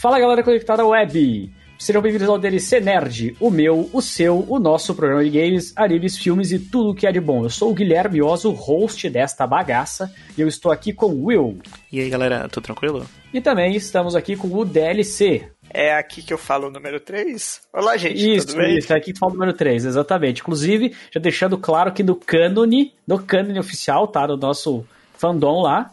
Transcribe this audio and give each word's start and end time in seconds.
Fala 0.00 0.20
galera 0.20 0.44
conectada 0.44 0.84
à 0.84 0.86
web! 0.86 1.52
Sejam 1.76 2.00
bem-vindos 2.00 2.28
ao 2.28 2.38
DLC 2.38 2.78
Nerd, 2.78 3.36
o 3.40 3.50
meu, 3.50 3.90
o 3.92 4.00
seu, 4.00 4.44
o 4.48 4.60
nosso 4.60 4.94
programa 4.94 5.24
de 5.24 5.30
games, 5.30 5.72
animes, 5.74 6.16
filmes 6.16 6.52
e 6.52 6.58
tudo 6.60 6.90
o 6.90 6.94
que 6.94 7.04
é 7.04 7.10
de 7.10 7.20
bom. 7.20 7.42
Eu 7.42 7.50
sou 7.50 7.72
o 7.72 7.74
Guilherme 7.74 8.22
Oso, 8.22 8.52
host 8.52 9.10
desta 9.10 9.44
bagaça, 9.44 10.14
e 10.36 10.40
eu 10.40 10.46
estou 10.46 10.70
aqui 10.70 10.92
com 10.92 11.06
o 11.06 11.24
Will. 11.24 11.58
E 11.90 12.00
aí 12.00 12.08
galera, 12.08 12.48
tudo 12.48 12.62
tranquilo? 12.62 13.04
E 13.34 13.40
também 13.40 13.74
estamos 13.74 14.14
aqui 14.14 14.36
com 14.36 14.46
o 14.46 14.64
DLC. 14.64 15.50
É 15.68 15.92
aqui 15.92 16.22
que 16.22 16.32
eu 16.32 16.38
falo 16.38 16.68
o 16.68 16.70
número 16.70 17.00
3? 17.00 17.62
Olá, 17.72 17.96
gente, 17.96 18.36
isso, 18.36 18.46
tudo 18.46 18.58
bem? 18.58 18.78
Isso, 18.78 18.92
é 18.92 18.96
aqui 18.96 19.12
que 19.12 19.18
fala 19.18 19.32
o 19.32 19.34
número 19.34 19.52
3, 19.52 19.84
exatamente. 19.84 20.42
Inclusive, 20.42 20.94
já 21.12 21.20
deixando 21.20 21.58
claro 21.58 21.92
que 21.92 22.04
no 22.04 22.14
cânone, 22.14 22.94
no 23.04 23.18
cânone 23.18 23.58
oficial, 23.58 24.06
tá, 24.06 24.28
do 24.28 24.36
nosso 24.36 24.86
fandom 25.16 25.62
lá, 25.62 25.90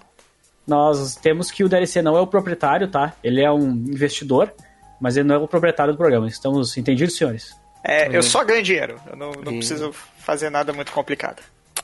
nós 0.68 1.16
temos 1.16 1.52
que 1.52 1.64
o 1.64 1.70
DLC 1.70 2.02
não 2.02 2.18
é 2.18 2.22
o 2.22 2.28
proprietário, 2.28 2.88
tá? 2.88 3.14
Ele 3.24 3.42
é 3.42 3.52
um 3.52 3.70
investidor, 3.70 4.52
mas 5.00 5.16
ele 5.18 5.28
não 5.28 5.36
é 5.36 5.38
o 5.38 5.48
proprietário 5.48 5.94
do 5.94 5.98
programa. 5.98 6.28
Estamos 6.28 6.76
entendidos, 6.78 7.16
senhores? 7.16 7.55
É, 7.84 8.16
eu 8.16 8.24
só 8.24 8.44
ganho 8.44 8.64
dinheiro. 8.64 9.00
Eu 9.08 9.16
não, 9.16 9.32
não 9.32 9.52
e... 9.54 9.58
preciso 9.58 9.94
fazer 10.20 10.50
nada 10.50 10.74
muito 10.74 10.91
complicado. 10.91 11.41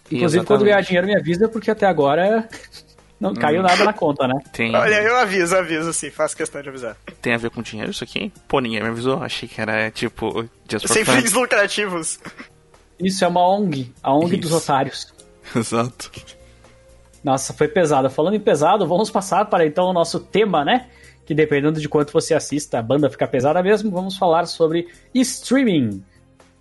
Inclusive, 0.08 0.26
Exatamente. 0.26 0.48
quando 0.48 0.64
ganhar 0.66 0.82
dinheiro, 0.82 1.08
me 1.08 1.16
avisa, 1.16 1.48
porque 1.48 1.70
até 1.70 1.86
agora 1.86 2.50
não 3.20 3.36
caiu 3.36 3.60
hum. 3.60 3.64
nada 3.64 3.84
na 3.84 3.94
conta, 3.94 4.28
né? 4.28 4.34
Tem... 4.52 4.76
Olha, 4.76 4.96
eu 4.96 5.16
aviso, 5.16 5.56
aviso 5.56 5.94
sim, 5.94 6.10
faço 6.10 6.36
questão 6.36 6.62
de 6.62 6.70
avisar. 6.70 6.98
Tem 7.22 7.34
a 7.34 7.38
ver 7.38 7.52
com 7.52 7.62
dinheiro 7.62 7.92
isso 7.92 8.04
aqui? 8.04 8.34
Pô, 8.48 8.60
ninguém 8.60 8.82
me 8.82 8.90
avisou, 8.90 9.22
achei 9.22 9.48
que 9.48 9.62
era 9.62 9.92
tipo. 9.92 10.50
Sem 10.88 11.06
fins 11.06 11.34
lucrativos. 11.34 12.20
Isso 13.00 13.24
é 13.24 13.28
uma 13.28 13.48
ONG, 13.48 13.94
a 14.02 14.14
ONG 14.14 14.34
isso. 14.34 14.42
dos 14.42 14.52
otários. 14.52 15.14
Exato. 15.56 16.12
Nossa, 17.24 17.54
foi 17.54 17.68
pesado. 17.68 18.10
Falando 18.10 18.36
em 18.36 18.40
pesado, 18.40 18.88
vamos 18.88 19.10
passar 19.10 19.46
para 19.46 19.66
então 19.66 19.86
o 19.86 19.94
nosso 19.94 20.20
tema, 20.20 20.66
né? 20.66 20.88
Que 21.26 21.34
dependendo 21.34 21.80
de 21.80 21.88
quanto 21.88 22.12
você 22.12 22.34
assista, 22.34 22.80
a 22.80 22.82
banda 22.82 23.10
fica 23.10 23.28
pesada 23.28 23.62
mesmo. 23.62 23.92
Vamos 23.92 24.18
falar 24.18 24.46
sobre 24.46 24.88
streaming. 25.14 26.04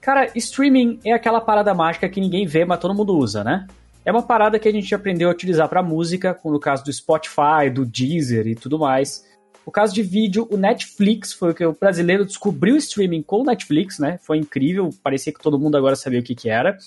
Cara, 0.01 0.31
streaming 0.35 0.99
é 1.05 1.13
aquela 1.13 1.41
parada 1.41 1.75
mágica 1.75 2.09
que 2.09 2.21
ninguém 2.21 2.47
vê, 2.47 2.65
mas 2.65 2.79
todo 2.79 2.95
mundo 2.95 3.17
usa, 3.17 3.43
né? 3.45 3.67
É 4.05 4.11
uma 4.11 4.23
parada 4.23 4.59
que 4.59 4.69
a 4.69 4.73
gente 4.73 4.95
aprendeu 4.95 5.29
a 5.29 5.33
utilizar 5.33 5.69
para 5.69 5.83
música, 5.83 6.39
no 6.45 6.59
caso 6.59 6.85
do 6.85 6.93
Spotify, 6.93 7.69
do 7.73 7.85
Deezer 7.85 8.47
e 8.47 8.55
tudo 8.55 8.79
mais. 8.79 9.29
No 9.67 9.71
caso 9.71 9.95
de 9.95 10.03
vídeo, 10.03 10.49
o 10.51 10.57
Netflix 10.57 11.35
foi 11.35 11.51
o 11.51 11.55
que 11.55 11.65
o 11.65 11.77
brasileiro 11.79 12.25
descobriu 12.25 12.75
o 12.75 12.79
streaming 12.79 13.23
com 13.23 13.43
o 13.43 13.45
Netflix, 13.45 13.99
né? 13.99 14.19
Foi 14.23 14.39
incrível, 14.39 14.89
parecia 15.03 15.33
que 15.33 15.41
todo 15.41 15.59
mundo 15.59 15.77
agora 15.77 15.95
sabia 15.97 16.21
o 16.21 16.23
que, 16.23 16.35
que 16.35 16.49
era. 16.49 16.79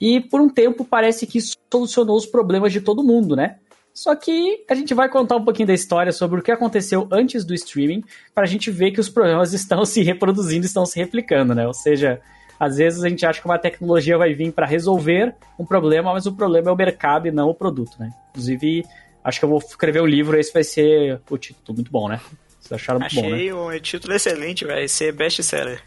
E 0.00 0.20
por 0.20 0.40
um 0.40 0.48
tempo 0.48 0.84
parece 0.84 1.26
que 1.26 1.38
solucionou 1.72 2.16
os 2.16 2.26
problemas 2.26 2.72
de 2.72 2.80
todo 2.80 3.02
mundo, 3.02 3.34
né? 3.34 3.56
Só 3.96 4.14
que 4.14 4.62
a 4.68 4.74
gente 4.74 4.92
vai 4.92 5.08
contar 5.08 5.36
um 5.36 5.44
pouquinho 5.44 5.68
da 5.68 5.72
história 5.72 6.12
sobre 6.12 6.38
o 6.38 6.42
que 6.42 6.52
aconteceu 6.52 7.08
antes 7.10 7.46
do 7.46 7.54
streaming, 7.54 8.04
para 8.34 8.44
a 8.44 8.46
gente 8.46 8.70
ver 8.70 8.90
que 8.90 9.00
os 9.00 9.08
problemas 9.08 9.52
estão 9.54 9.84
se 9.86 10.02
reproduzindo, 10.02 10.66
estão 10.66 10.84
se 10.84 10.98
replicando, 10.98 11.54
né? 11.54 11.66
Ou 11.66 11.72
seja, 11.72 12.20
às 12.60 12.76
vezes 12.76 13.02
a 13.02 13.08
gente 13.08 13.24
acha 13.24 13.40
que 13.40 13.46
uma 13.46 13.58
tecnologia 13.58 14.18
vai 14.18 14.34
vir 14.34 14.52
para 14.52 14.66
resolver 14.66 15.34
um 15.58 15.64
problema, 15.64 16.12
mas 16.12 16.26
o 16.26 16.32
problema 16.32 16.68
é 16.68 16.72
o 16.72 16.76
mercado 16.76 17.26
e 17.26 17.30
não 17.30 17.48
o 17.48 17.54
produto, 17.54 17.96
né? 17.98 18.10
Inclusive, 18.30 18.84
acho 19.24 19.38
que 19.38 19.44
eu 19.46 19.48
vou 19.48 19.58
escrever 19.58 20.02
o 20.02 20.06
livro, 20.06 20.38
esse 20.38 20.52
vai 20.52 20.62
ser 20.62 21.18
o 21.30 21.38
título 21.38 21.76
muito 21.76 21.90
bom, 21.90 22.06
né? 22.06 22.20
Vocês 22.60 22.72
acharam 22.72 23.00
muito 23.00 23.12
Achei 23.12 23.22
bom, 23.22 23.30
né? 23.30 23.36
Achei 23.36 23.52
um 23.54 23.80
título 23.80 24.14
excelente, 24.14 24.66
vai 24.66 24.86
ser 24.88 25.12
best-seller 25.12 25.82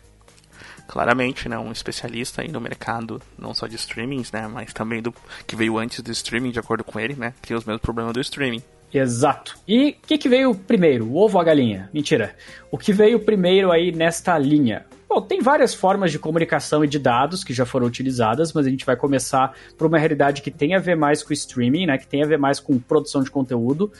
claramente, 0.89 1.47
né, 1.47 1.57
um 1.57 1.71
especialista 1.71 2.41
aí 2.41 2.47
no 2.47 2.59
mercado, 2.59 3.21
não 3.37 3.53
só 3.53 3.67
de 3.67 3.75
streamings, 3.75 4.31
né, 4.31 4.47
mas 4.47 4.73
também 4.73 5.03
do 5.03 5.13
que 5.45 5.55
veio 5.55 5.77
antes 5.77 6.01
do 6.01 6.11
streaming, 6.11 6.49
de 6.49 6.57
acordo 6.57 6.83
com 6.83 6.99
ele, 6.99 7.13
né, 7.13 7.31
que 7.39 7.49
tem 7.49 7.55
os 7.55 7.63
mesmos 7.63 7.81
problemas 7.81 8.11
do 8.11 8.19
streaming. 8.19 8.63
Exato. 8.91 9.55
E 9.67 9.91
o 9.91 10.07
que, 10.07 10.17
que 10.17 10.27
veio 10.27 10.55
primeiro, 10.55 11.05
o 11.05 11.15
ovo 11.15 11.37
ou 11.37 11.41
a 11.41 11.43
galinha? 11.43 11.87
Mentira. 11.93 12.35
O 12.71 12.77
que 12.77 12.91
veio 12.91 13.19
primeiro 13.19 13.71
aí 13.71 13.91
nesta 13.91 14.35
linha? 14.39 14.83
Bom, 15.07 15.21
tem 15.21 15.41
várias 15.41 15.75
formas 15.75 16.11
de 16.11 16.17
comunicação 16.17 16.83
e 16.83 16.87
de 16.87 16.97
dados 16.97 17.43
que 17.43 17.53
já 17.53 17.67
foram 17.67 17.85
utilizadas, 17.85 18.51
mas 18.51 18.65
a 18.65 18.69
gente 18.69 18.83
vai 18.83 18.95
começar 18.95 19.53
por 19.77 19.85
uma 19.85 19.99
realidade 19.99 20.41
que 20.41 20.49
tem 20.49 20.73
a 20.73 20.79
ver 20.79 20.95
mais 20.95 21.21
com 21.21 21.31
streaming, 21.33 21.85
né, 21.85 21.99
que 21.99 22.07
tem 22.07 22.23
a 22.23 22.27
ver 22.27 22.39
mais 22.39 22.59
com 22.59 22.79
produção 22.79 23.21
de 23.21 23.29
conteúdo 23.29 23.91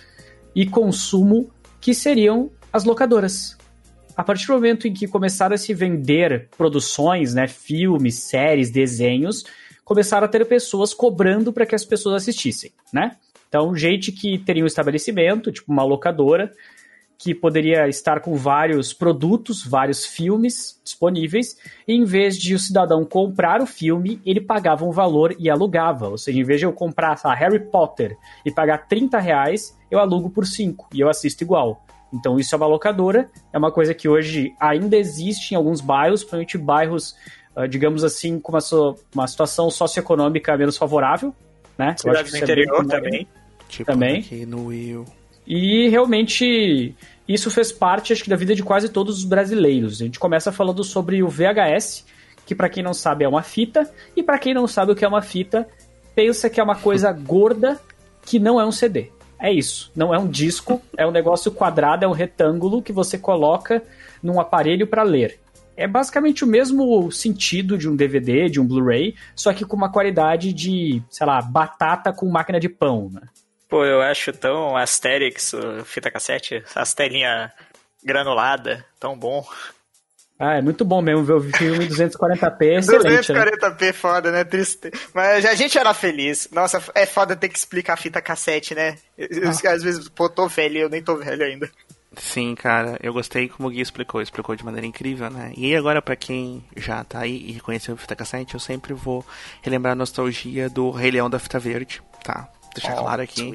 e 0.55 0.65
consumo, 0.65 1.51
que 1.79 1.93
seriam 1.93 2.49
as 2.73 2.83
locadoras 2.83 3.58
a 4.19 4.23
partir 4.23 4.47
do 4.47 4.53
momento 4.53 4.85
em 4.85 4.93
que 4.93 5.07
começaram 5.07 5.55
a 5.55 5.57
se 5.57 5.73
vender 5.73 6.49
produções, 6.57 7.33
né, 7.33 7.47
filmes, 7.47 8.15
séries, 8.15 8.69
desenhos, 8.69 9.45
começaram 9.85 10.25
a 10.25 10.27
ter 10.27 10.45
pessoas 10.45 10.93
cobrando 10.93 11.53
para 11.53 11.65
que 11.65 11.73
as 11.73 11.85
pessoas 11.85 12.15
assistissem, 12.15 12.69
né? 12.91 13.15
Então, 13.47 13.73
gente 13.73 14.11
que 14.11 14.37
teria 14.37 14.61
um 14.61 14.67
estabelecimento, 14.67 15.53
tipo 15.53 15.71
uma 15.71 15.85
locadora, 15.85 16.51
que 17.17 17.33
poderia 17.33 17.87
estar 17.87 18.19
com 18.19 18.35
vários 18.35 18.91
produtos, 18.91 19.65
vários 19.65 20.05
filmes 20.05 20.81
disponíveis, 20.83 21.55
e 21.87 21.93
em 21.93 22.03
vez 22.03 22.37
de 22.37 22.53
o 22.53 22.59
cidadão 22.59 23.05
comprar 23.05 23.61
o 23.61 23.65
filme, 23.65 24.21
ele 24.25 24.41
pagava 24.41 24.83
um 24.83 24.91
valor 24.91 25.33
e 25.39 25.49
alugava. 25.49 26.09
Ou 26.09 26.17
seja, 26.17 26.37
em 26.37 26.43
vez 26.43 26.59
de 26.59 26.65
eu 26.65 26.73
comprar 26.73 27.17
lá, 27.23 27.33
Harry 27.33 27.59
Potter 27.71 28.17
e 28.45 28.51
pagar 28.51 28.79
30 28.89 29.17
reais, 29.17 29.79
eu 29.89 29.97
alugo 29.97 30.29
por 30.29 30.45
5 30.45 30.89
e 30.93 30.99
eu 30.99 31.07
assisto 31.07 31.41
igual. 31.41 31.85
Então 32.13 32.39
isso 32.39 32.53
é 32.53 32.57
uma 32.57 32.67
locadora, 32.67 33.29
é 33.53 33.57
uma 33.57 33.71
coisa 33.71 33.93
que 33.93 34.09
hoje 34.09 34.53
ainda 34.59 34.97
existe 34.97 35.53
em 35.53 35.57
alguns 35.57 35.81
bairros, 35.81 36.21
principalmente 36.21 36.57
bairros, 36.57 37.15
uh, 37.55 37.67
digamos 37.67 38.03
assim, 38.03 38.39
com 38.39 38.51
uma, 38.51 38.61
so, 38.61 38.95
uma 39.13 39.27
situação 39.27 39.69
socioeconômica 39.69 40.57
menos 40.57 40.77
favorável, 40.77 41.33
né? 41.77 41.95
Cidade 41.97 42.31
do 42.31 42.37
é 42.37 42.39
interior 42.39 42.83
é 42.83 42.87
também. 42.87 43.27
Tipo 43.67 43.91
também. 43.91 44.19
aqui 44.19 44.45
no 44.45 44.65
Will. 44.65 45.05
E 45.45 45.87
realmente 45.89 46.95
isso 47.27 47.51
fez 47.51 47.71
parte, 47.71 48.11
acho 48.11 48.23
que, 48.23 48.29
da 48.29 48.35
vida 48.35 48.55
de 48.55 48.63
quase 48.63 48.89
todos 48.89 49.19
os 49.19 49.23
brasileiros. 49.23 50.01
A 50.01 50.05
gente 50.05 50.19
começa 50.19 50.51
falando 50.51 50.83
sobre 50.83 51.21
o 51.21 51.27
VHS, 51.27 52.05
que 52.45 52.55
para 52.55 52.69
quem 52.69 52.83
não 52.83 52.93
sabe 52.93 53.23
é 53.23 53.29
uma 53.29 53.43
fita, 53.43 53.89
e 54.15 54.23
para 54.23 54.39
quem 54.39 54.53
não 54.53 54.67
sabe 54.67 54.91
o 54.91 54.95
que 54.95 55.05
é 55.05 55.07
uma 55.07 55.21
fita, 55.21 55.67
pensa 56.15 56.49
que 56.49 56.59
é 56.59 56.63
uma 56.63 56.75
coisa 56.75 57.11
gorda 57.11 57.79
que 58.25 58.39
não 58.39 58.59
é 58.59 58.65
um 58.65 58.71
CD. 58.71 59.11
É 59.39 59.51
isso. 59.51 59.91
Não 59.95 60.13
é 60.13 60.19
um 60.19 60.27
disco, 60.27 60.81
é 60.97 61.07
um 61.07 61.11
negócio 61.11 61.51
quadrado, 61.51 62.03
é 62.03 62.07
um 62.07 62.13
retângulo 62.13 62.81
que 62.81 62.91
você 62.91 63.17
coloca 63.17 63.81
num 64.21 64.39
aparelho 64.39 64.85
para 64.85 65.01
ler. 65.03 65.39
É 65.77 65.87
basicamente 65.87 66.43
o 66.43 66.47
mesmo 66.47 67.09
sentido 67.09 67.77
de 67.77 67.87
um 67.87 67.95
DVD, 67.95 68.49
de 68.49 68.59
um 68.59 68.67
Blu-ray, 68.67 69.15
só 69.33 69.53
que 69.53 69.63
com 69.63 69.77
uma 69.77 69.89
qualidade 69.89 70.51
de, 70.51 71.01
sei 71.09 71.25
lá, 71.25 71.41
batata 71.41 72.11
com 72.11 72.29
máquina 72.29 72.59
de 72.59 72.67
pão, 72.67 73.09
né? 73.09 73.21
Pô, 73.69 73.85
eu 73.85 74.01
acho 74.01 74.33
tão 74.33 74.75
Asterix, 74.75 75.53
fita 75.85 76.11
cassete, 76.11 76.61
as 76.75 76.93
telinhas 76.93 77.51
granulada, 78.03 78.83
tão 78.99 79.17
bom. 79.17 79.45
Ah, 80.39 80.53
é 80.53 80.61
muito 80.61 80.85
bom 80.85 81.01
mesmo 81.01 81.25
ver 81.25 81.33
o 81.33 81.41
filme 81.41 81.83
em 81.83 81.89
240p, 81.89 82.61
é 82.63 82.75
excelente, 82.75 83.33
240p 83.33 83.81
né? 83.81 83.93
foda, 83.93 84.31
né? 84.31 84.43
Triste. 84.45 84.89
Mas 85.13 85.45
a 85.45 85.53
gente 85.53 85.77
era 85.77 85.93
feliz. 85.93 86.47
Nossa, 86.53 86.81
é 86.95 87.05
foda 87.05 87.35
ter 87.35 87.49
que 87.49 87.57
explicar 87.57 87.95
a 87.95 87.97
fita 87.97 88.21
cassete, 88.21 88.73
né? 88.73 88.95
Ah. 89.19 89.71
Às 89.71 89.83
vezes, 89.83 90.07
pô, 90.07 90.29
tô 90.29 90.47
velho, 90.47 90.77
eu 90.77 90.89
nem 90.89 91.03
tô 91.03 91.17
velho 91.17 91.43
ainda. 91.43 91.69
Sim, 92.15 92.55
cara, 92.55 92.97
eu 93.03 93.11
gostei 93.11 93.49
como 93.49 93.67
o 93.67 93.71
Gui 93.71 93.81
explicou, 93.81 94.21
explicou 94.21 94.55
de 94.55 94.63
maneira 94.63 94.87
incrível, 94.87 95.29
né? 95.29 95.51
E 95.57 95.75
agora, 95.75 96.01
para 96.01 96.15
quem 96.15 96.63
já 96.75 97.03
tá 97.03 97.19
aí 97.19 97.49
e 97.49 97.51
reconheceu 97.51 97.93
a 97.93 97.97
fita 97.97 98.15
cassete, 98.15 98.53
eu 98.53 98.59
sempre 98.61 98.93
vou 98.93 99.25
relembrar 99.61 99.91
a 99.91 99.95
nostalgia 99.95 100.69
do 100.69 100.89
Rei 100.89 101.11
Leão 101.11 101.29
da 101.29 101.37
Fita 101.37 101.59
Verde, 101.59 102.01
tá? 102.23 102.49
Deixar 102.73 102.95
oh, 102.95 103.01
claro 103.01 103.21
aqui. 103.21 103.51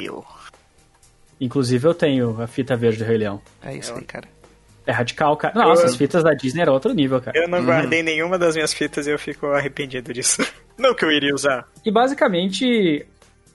Inclusive 1.41 1.89
eu 1.89 1.95
tenho 1.95 2.41
a 2.41 2.47
fita 2.47 2.77
verde 2.77 2.99
do 2.99 3.05
Rei 3.05 3.19
Leão. 3.19 3.41
É 3.63 3.75
isso 3.75 3.93
aí, 3.95 4.05
cara. 4.05 4.34
É 4.87 4.93
radical, 4.93 5.37
cara. 5.37 5.55
Nossa, 5.55 5.83
eu... 5.83 5.87
as 5.87 5.97
fitas 5.97 6.23
da 6.23 6.35
Disney 6.35 6.63
eram 6.63 6.75
outro 6.75 6.93
nível, 6.93 7.21
cara. 7.21 7.39
Eu 7.39 7.49
não 7.49 7.59
uhum. 7.59 7.65
guardei 7.65 8.03
nenhuma 8.03 8.39
das 8.39 8.55
minhas 8.55 8.75
fitas 8.75 9.07
e 9.07 9.11
eu 9.11 9.19
fico 9.19 9.47
arrependido 9.47 10.13
disso. 10.13 10.43
Não 10.77 10.93
que 10.93 11.05
eu 11.05 11.11
iria 11.13 11.33
usar. 11.33 11.69
E 11.85 11.91
basicamente, 11.91 13.07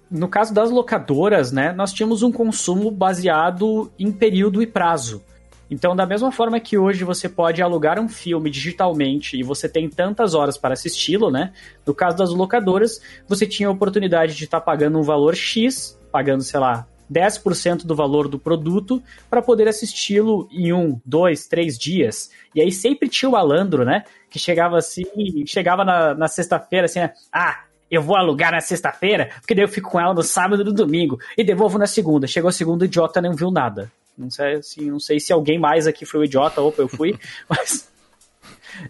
no 0.09 0.29
caso 0.29 0.53
das 0.53 0.71
locadoras, 0.71 1.51
né, 1.51 1.73
nós 1.73 1.91
tínhamos 1.91 2.23
um 2.23 2.31
consumo 2.31 2.89
baseado 2.89 3.91
em 3.99 4.09
período 4.09 4.61
e 4.61 4.67
prazo. 4.67 5.21
Então, 5.69 5.95
da 5.95 6.05
mesma 6.05 6.31
forma 6.31 6.59
que 6.59 6.77
hoje 6.77 7.03
você 7.03 7.29
pode 7.29 7.61
alugar 7.61 7.99
um 7.99 8.09
filme 8.09 8.49
digitalmente 8.49 9.37
e 9.37 9.43
você 9.43 9.69
tem 9.69 9.87
tantas 9.87 10.33
horas 10.33 10.57
para 10.57 10.73
assisti-lo, 10.73 11.29
né? 11.29 11.51
No 11.85 11.93
caso 11.93 12.17
das 12.17 12.31
locadoras, 12.31 12.99
você 13.27 13.45
tinha 13.45 13.69
a 13.69 13.71
oportunidade 13.71 14.33
de 14.33 14.45
estar 14.45 14.59
tá 14.59 14.65
pagando 14.65 14.97
um 14.97 15.03
valor 15.03 15.35
X, 15.35 15.99
pagando, 16.11 16.41
sei 16.41 16.59
lá, 16.59 16.87
10% 17.11 17.85
do 17.85 17.95
valor 17.95 18.27
do 18.27 18.39
produto 18.39 19.01
para 19.29 19.41
poder 19.41 19.67
assisti-lo 19.67 20.47
em 20.51 20.71
um, 20.71 20.99
dois, 21.05 21.47
três 21.47 21.77
dias. 21.77 22.29
E 22.53 22.61
aí 22.61 22.71
sempre 22.71 23.09
tinha 23.09 23.29
o 23.29 23.31
malandro, 23.31 23.83
né? 23.83 24.03
Que 24.29 24.37
chegava 24.37 24.77
assim, 24.77 25.05
chegava 25.45 25.83
na, 25.83 26.13
na 26.13 26.27
sexta-feira 26.27 26.85
assim, 26.85 26.99
ah, 27.31 27.63
eu 27.89 28.01
vou 28.01 28.15
alugar 28.15 28.51
na 28.51 28.61
sexta-feira, 28.61 29.31
porque 29.39 29.55
daí 29.55 29.63
eu 29.63 29.69
fico 29.69 29.89
com 29.89 29.99
ela 29.99 30.13
no 30.13 30.21
sábado 30.21 30.61
e 30.61 30.65
no 30.65 30.73
domingo, 30.73 31.19
e 31.37 31.43
devolvo 31.43 31.77
na 31.77 31.87
segunda. 31.87 32.27
Chegou 32.27 32.49
a 32.49 32.51
segunda, 32.51 32.83
o 32.83 32.85
idiota 32.85 33.21
não 33.21 33.33
viu 33.33 33.49
nada. 33.49 33.91
Não 34.17 34.29
sei, 34.29 34.55
assim, 34.55 34.91
não 34.91 34.99
sei 34.99 35.19
se 35.19 35.33
alguém 35.33 35.57
mais 35.57 35.87
aqui 35.87 36.05
foi 36.05 36.19
o 36.19 36.23
idiota, 36.25 36.61
ou 36.61 36.73
eu 36.77 36.87
fui, 36.87 37.17
mas 37.49 37.89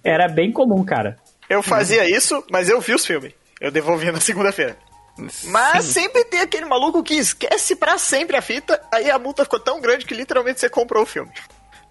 era 0.04 0.28
bem 0.28 0.52
comum, 0.52 0.84
cara. 0.84 1.18
Eu 1.50 1.64
fazia 1.64 2.10
isso, 2.10 2.44
mas 2.52 2.70
eu 2.70 2.82
vi 2.82 2.94
os 2.94 3.06
filmes. 3.06 3.34
Eu 3.60 3.72
devolvia 3.72 4.12
na 4.12 4.20
segunda-feira. 4.20 4.78
Mas 5.46 5.86
Sim. 5.86 5.92
sempre 5.94 6.26
tem 6.26 6.42
aquele 6.42 6.66
maluco 6.66 7.04
que 7.04 7.16
esquece 7.16 7.76
para 7.76 7.98
sempre 7.98 8.38
a 8.38 8.42
fita, 8.42 8.82
aí 8.92 9.10
a 9.10 9.20
multa 9.20 9.44
ficou 9.44 9.60
tão 9.60 9.82
grande 9.82 10.06
que 10.06 10.14
literalmente 10.14 10.60
você 10.60 10.70
comprou 10.70 11.04
o 11.04 11.06
filme. 11.06 11.32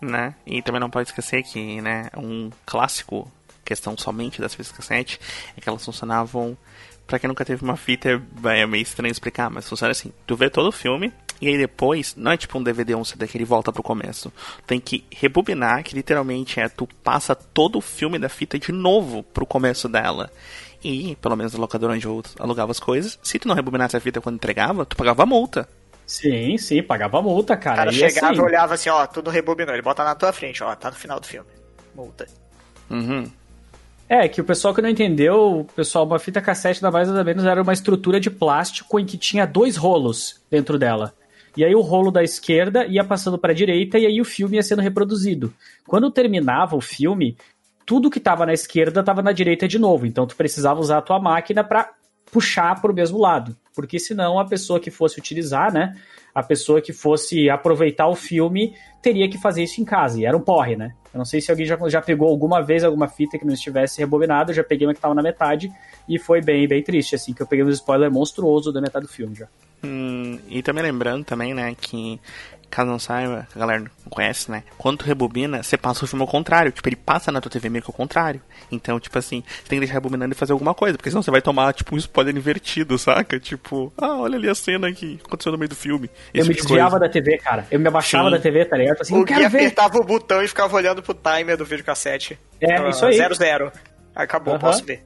né? 0.01 0.35
E 0.47 0.63
também 0.63 0.81
não 0.81 0.91
pode 0.91 1.09
esquecer 1.09 1.43
que, 1.43 1.81
né, 1.81 2.09
um 2.17 2.51
clássico 2.65 3.31
questão 3.65 3.99
somente 3.99 4.41
das 4.41 4.55
fitas 4.55 4.73
cassete 4.73 5.21
é 5.55 5.61
que 5.61 5.69
elas 5.69 5.85
funcionavam 5.85 6.57
Pra 7.09 7.19
quem 7.19 7.27
nunca 7.27 7.43
teve 7.43 7.65
uma 7.65 7.77
fita, 7.79 8.23
é 8.45 8.67
meio 8.67 8.83
estranho 8.83 9.11
explicar, 9.11 9.49
mas 9.49 9.67
funciona 9.67 9.93
assim. 9.93 10.13
Tu 10.27 10.37
vê 10.37 10.51
todo 10.51 10.69
o 10.69 10.73
filme, 10.73 11.11
e 11.41 11.49
aí 11.49 11.57
depois, 11.57 12.15
não 12.15 12.33
é 12.33 12.37
tipo 12.37 12.59
um 12.59 12.63
DVD 12.63 12.95
ou 12.95 13.01
um 13.01 13.05
CD 13.05 13.27
que 13.27 13.39
ele 13.39 13.47
volta 13.47 13.73
pro 13.73 13.83
começo. 13.83 14.31
Tem 14.67 14.79
que 14.79 15.03
rebobinar, 15.11 15.83
que 15.83 15.95
literalmente 15.95 16.61
é 16.61 16.69
tu 16.69 16.87
passa 17.03 17.35
todo 17.35 17.79
o 17.79 17.81
filme 17.81 18.19
da 18.19 18.29
fita 18.29 18.59
de 18.59 18.73
novo 18.73 19.23
pro 19.23 19.47
começo 19.47 19.89
dela. 19.89 20.31
E, 20.83 21.17
pelo 21.17 21.37
menos 21.37 21.53
no 21.53 21.61
locador 21.61 21.91
onde 21.91 22.07
eu 22.07 22.23
alugava 22.39 22.71
as 22.71 22.79
coisas, 22.79 23.19
se 23.23 23.39
tu 23.39 23.49
não 23.49 23.55
rebobinasse 23.55 23.97
a 23.97 24.01
fita 24.01 24.21
quando 24.21 24.37
entregava, 24.37 24.85
tu 24.85 24.97
pagava 24.97 25.27
multa. 25.27 25.69
Sim, 26.07 26.57
sim, 26.57 26.83
pagava 26.83 27.21
multa, 27.21 27.57
cara. 27.57 27.75
O 27.75 27.77
cara 27.77 27.91
e 27.91 27.95
chegava 27.95 28.33
assim, 28.33 28.41
e 28.41 28.43
olhava 28.43 28.75
assim, 28.75 28.89
ó, 28.89 29.07
tudo 29.07 29.31
rebobinou. 29.31 29.75
Ele 29.75 29.83
bota 29.83 30.05
na 30.05 30.15
tua 30.15 30.33
frente, 30.33 30.63
ó, 30.63 30.75
tá 30.75 30.91
no 30.91 30.97
final 30.97 31.21
do 31.21 31.27
filme. 31.27 31.49
Multa. 31.95 32.27
Uhum. 32.89 33.31
É, 34.09 34.27
que 34.27 34.41
o 34.41 34.45
pessoal 34.45 34.73
que 34.73 34.81
não 34.81 34.89
entendeu, 34.89 35.61
o 35.61 35.65
pessoal, 35.65 36.07
uma 36.07 36.19
fita 36.19 36.41
cassete 36.41 36.81
da 36.81 36.91
mais 36.91 37.11
ou 37.11 37.25
menos 37.25 37.45
era 37.45 37.61
uma 37.61 37.75
estrutura 37.75 38.19
de 38.19 38.31
plástico 38.31 38.99
em 38.99 39.05
que 39.05 39.19
tinha 39.19 39.47
dois 39.47 39.77
rolos 39.77 40.41
dentro 40.51 40.79
dela. 40.79 41.13
E 41.55 41.63
aí 41.63 41.75
o 41.75 41.83
rolo 41.83 42.11
da 42.11 42.23
esquerda 42.23 42.87
ia 42.87 43.05
passando 43.05 43.37
para 43.37 43.53
a 43.53 43.55
direita 43.55 43.99
e 43.99 44.07
aí 44.07 44.21
o 44.21 44.25
filme 44.25 44.57
ia 44.57 44.63
sendo 44.63 44.81
reproduzido. 44.81 45.53
Quando 45.87 46.11
terminava 46.11 46.75
o 46.75 46.81
filme, 46.81 47.37
tudo 47.89 48.11
que 48.11 48.19
estava 48.19 48.45
na 48.45 48.53
esquerda 48.53 49.01
estava 49.01 49.23
na 49.23 49.33
direita 49.33 49.67
de 49.67 49.79
novo. 49.79 50.05
Então 50.05 50.27
tu 50.27 50.37
precisava 50.37 50.79
usar 50.79 50.99
a 50.99 51.03
tua 51.03 51.19
máquina 51.19 51.65
para 51.65 51.91
puxar 52.31 52.79
para 52.83 52.93
o 52.93 52.95
mesmo 52.95 53.19
lado, 53.19 53.57
porque 53.75 53.99
senão 53.99 54.39
a 54.39 54.45
pessoa 54.45 54.79
que 54.79 54.91
fosse 54.91 55.19
utilizar, 55.19 55.73
né, 55.73 55.95
a 56.35 56.43
pessoa 56.43 56.83
que 56.83 56.93
fosse 56.93 57.49
aproveitar 57.49 58.07
o 58.07 58.15
filme 58.15 58.75
teria 59.01 59.27
que 59.31 59.39
fazer 59.39 59.63
isso 59.63 59.81
em 59.81 59.85
casa, 59.87 60.21
e 60.21 60.27
era 60.27 60.37
um 60.37 60.41
porre, 60.43 60.77
né? 60.77 60.93
Eu 61.15 61.17
não 61.17 61.25
sei 61.25 61.41
se 61.41 61.51
alguém 61.51 61.65
já, 61.65 61.79
já 61.89 62.03
pegou 62.03 62.29
alguma 62.29 62.61
vez 62.61 62.85
alguma 62.85 63.09
fita 63.09 63.39
que 63.39 63.47
não 63.47 63.55
estivesse 63.55 63.99
rebobinada, 64.01 64.51
eu 64.51 64.57
já 64.57 64.63
peguei 64.63 64.87
uma 64.87 64.93
que 64.93 64.99
estava 64.99 65.15
na 65.15 65.23
metade, 65.23 65.73
e 66.07 66.19
foi 66.19 66.43
bem, 66.43 66.69
bem 66.69 66.83
triste, 66.83 67.15
assim, 67.15 67.33
que 67.33 67.41
eu 67.41 67.47
peguei 67.47 67.65
um 67.65 67.71
spoiler 67.71 68.13
monstruoso 68.13 68.71
da 68.71 68.83
metade 68.83 69.07
do 69.07 69.11
filme 69.11 69.35
já. 69.35 69.49
Hum, 69.83 70.39
e 70.51 70.63
também 70.63 70.83
lembrando 70.83 71.25
também, 71.25 71.55
né, 71.55 71.75
que 71.81 72.21
caso 72.71 72.91
não 72.91 72.99
saiba, 72.99 73.47
a 73.55 73.59
galera 73.59 73.81
não 73.81 73.89
conhece, 74.11 74.51
né? 74.51 74.63
Quando 74.77 74.99
tu 74.99 75.05
rebobina, 75.05 75.63
você 75.63 75.77
passa 75.77 76.05
o 76.05 76.09
filme 76.09 76.23
ao 76.23 76.29
contrário. 76.29 76.71
Tipo, 76.73 76.89
ele 76.89 76.97
passa 76.97 77.33
na 77.33 77.41
tua 77.41 77.51
TV 77.51 77.69
meio 77.69 77.83
que 77.83 77.91
ao 77.91 77.95
contrário. 77.95 78.41
Então, 78.71 78.99
tipo 79.01 79.19
assim, 79.19 79.43
você 79.47 79.69
tem 79.69 79.77
que 79.79 79.81
deixar 79.87 79.95
rebobinando 79.95 80.33
e 80.35 80.37
fazer 80.37 80.53
alguma 80.53 80.75
coisa, 80.75 80.97
porque 80.97 81.11
senão 81.11 81.23
você 81.23 81.31
vai 81.31 81.41
tomar, 81.43 81.73
tipo, 81.73 81.95
um 81.95 81.99
spoiler 81.99 82.37
invertido, 82.37 82.99
saca? 82.99 83.39
Tipo, 83.41 83.93
ah, 83.97 84.17
olha 84.19 84.37
ali 84.37 84.49
a 84.49 84.55
cena 84.55 84.93
que 84.93 85.19
aconteceu 85.25 85.53
no 85.53 85.59
meio 85.59 85.69
do 85.69 85.77
filme. 85.77 86.11
Eu 86.35 86.45
me 86.45 86.55
tipo 86.55 86.63
de 86.63 86.69
desviava 86.69 86.99
coisa. 86.99 87.07
da 87.07 87.09
TV, 87.13 87.39
cara. 87.39 87.67
Eu 87.71 87.81
me 87.81 87.89
abaixava 87.89 88.25
Sim. 88.27 88.31
da 88.33 88.39
TV, 88.41 88.65
tá 88.65 88.77
ligado? 88.77 89.01
Assim, 89.01 89.15
o 89.15 89.25
Gui 89.25 89.35
quero 89.35 89.51
ver. 89.51 89.59
apertava 89.59 89.99
o 89.99 90.05
botão 90.05 90.43
e 90.43 90.49
ficava 90.49 90.77
olhando 90.77 91.03
pro 91.03 91.15
timer 91.15 91.57
do 91.57 91.65
videocassete. 91.65 92.39
É, 92.61 92.89
isso 92.91 93.05
aí. 93.07 93.17
Zero, 93.17 93.35
zero. 93.35 93.73
Acabou, 94.15 94.55
Aham. 94.55 94.61
posso 94.61 94.85
ver. 94.85 95.05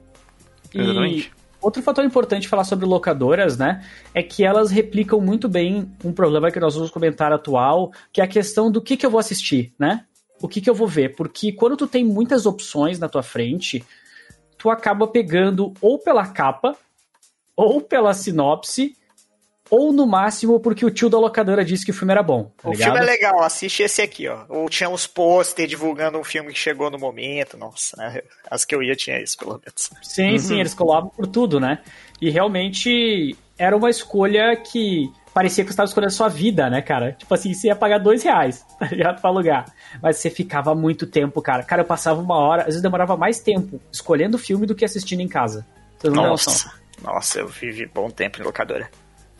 E 0.73 0.81
Exatamente. 0.81 1.31
Outro 1.63 1.81
fator 1.81 2.03
importante 2.03 2.47
falar 2.47 2.63
sobre 2.63 2.85
locadoras, 2.85 3.57
né, 3.57 3.83
é 4.13 4.21
que 4.21 4.43
elas 4.43 4.69
replicam 4.69 5.19
muito 5.19 5.47
bem 5.47 5.91
um 6.03 6.11
problema 6.11 6.51
que 6.51 6.59
nós 6.59 6.75
vamos 6.75 6.91
comentar 6.91 7.31
atual, 7.31 7.91
que 8.11 8.21
é 8.21 8.23
a 8.23 8.27
questão 8.27 8.71
do 8.71 8.81
que, 8.81 8.97
que 8.97 9.05
eu 9.05 9.09
vou 9.09 9.19
assistir, 9.19 9.73
né? 9.79 10.05
O 10.41 10.47
que, 10.47 10.59
que 10.59 10.69
eu 10.69 10.75
vou 10.75 10.87
ver? 10.87 11.15
Porque 11.15 11.53
quando 11.53 11.77
tu 11.77 11.87
tem 11.87 12.03
muitas 12.03 12.45
opções 12.45 12.99
na 12.99 13.07
tua 13.07 13.23
frente, 13.23 13.83
tu 14.57 14.69
acaba 14.69 15.07
pegando 15.07 15.73
ou 15.79 15.97
pela 15.99 16.27
capa, 16.27 16.75
ou 17.55 17.79
pela 17.79 18.13
sinopse, 18.13 18.95
ou 19.73 19.91
no 19.91 20.05
máximo 20.05 20.59
porque 20.59 20.85
o 20.85 20.91
tio 20.91 21.09
da 21.09 21.17
locadora 21.17 21.65
disse 21.65 21.83
que 21.83 21.89
o 21.89 21.93
filme 21.95 22.11
era 22.11 22.21
bom, 22.21 22.51
tá 22.61 22.69
o 22.69 22.73
ligado? 22.73 22.91
filme 22.91 22.99
é 22.99 23.11
legal, 23.11 23.41
assiste 23.41 23.81
esse 23.81 24.03
aqui, 24.03 24.27
ó. 24.27 24.45
Ou 24.47 24.69
tinha 24.69 24.87
uns 24.87 25.07
pôster 25.07 25.65
divulgando 25.65 26.19
um 26.19 26.23
filme 26.23 26.53
que 26.53 26.59
chegou 26.59 26.91
no 26.91 26.99
momento. 26.99 27.57
Nossa, 27.57 27.97
né? 27.97 28.21
As 28.51 28.63
que 28.63 28.75
eu 28.75 28.83
ia 28.83 28.95
tinha 28.95 29.19
isso, 29.19 29.35
pelo 29.35 29.53
menos. 29.53 29.89
Sim, 30.03 30.37
sim, 30.37 30.59
eles 30.59 30.75
colavam 30.75 31.09
por 31.09 31.25
tudo, 31.25 31.59
né? 31.59 31.79
E 32.21 32.29
realmente 32.29 33.35
era 33.57 33.75
uma 33.75 33.89
escolha 33.89 34.55
que 34.57 35.11
parecia 35.33 35.63
que 35.63 35.71
você 35.71 35.73
estava 35.73 35.87
escolhendo 35.87 36.13
a 36.13 36.15
sua 36.15 36.29
vida, 36.29 36.69
né, 36.69 36.79
cara? 36.79 37.13
Tipo 37.13 37.33
assim, 37.33 37.51
você 37.51 37.69
ia 37.69 37.75
pagar 37.75 37.97
dois 37.97 38.21
reais, 38.21 38.63
tá 38.77 38.85
ligado? 38.85 39.21
Pra 39.21 39.31
alugar. 39.31 39.65
Mas 40.03 40.17
você 40.17 40.29
ficava 40.29 40.75
muito 40.75 41.07
tempo, 41.07 41.41
cara. 41.41 41.63
Cara, 41.63 41.81
eu 41.81 41.85
passava 41.85 42.21
uma 42.21 42.37
hora, 42.37 42.61
às 42.61 42.67
vezes 42.67 42.81
demorava 42.83 43.17
mais 43.17 43.39
tempo 43.39 43.81
escolhendo 43.91 44.37
o 44.37 44.39
filme 44.39 44.67
do 44.67 44.75
que 44.75 44.85
assistindo 44.85 45.21
em 45.21 45.27
casa. 45.27 45.65
Vocês 45.97 46.13
não. 46.13 46.27
Nossa. 46.27 46.71
Nossa, 47.01 47.39
eu 47.39 47.47
vivi 47.47 47.87
bom 47.87 48.11
tempo 48.11 48.39
em 48.39 48.43
locadora. 48.43 48.87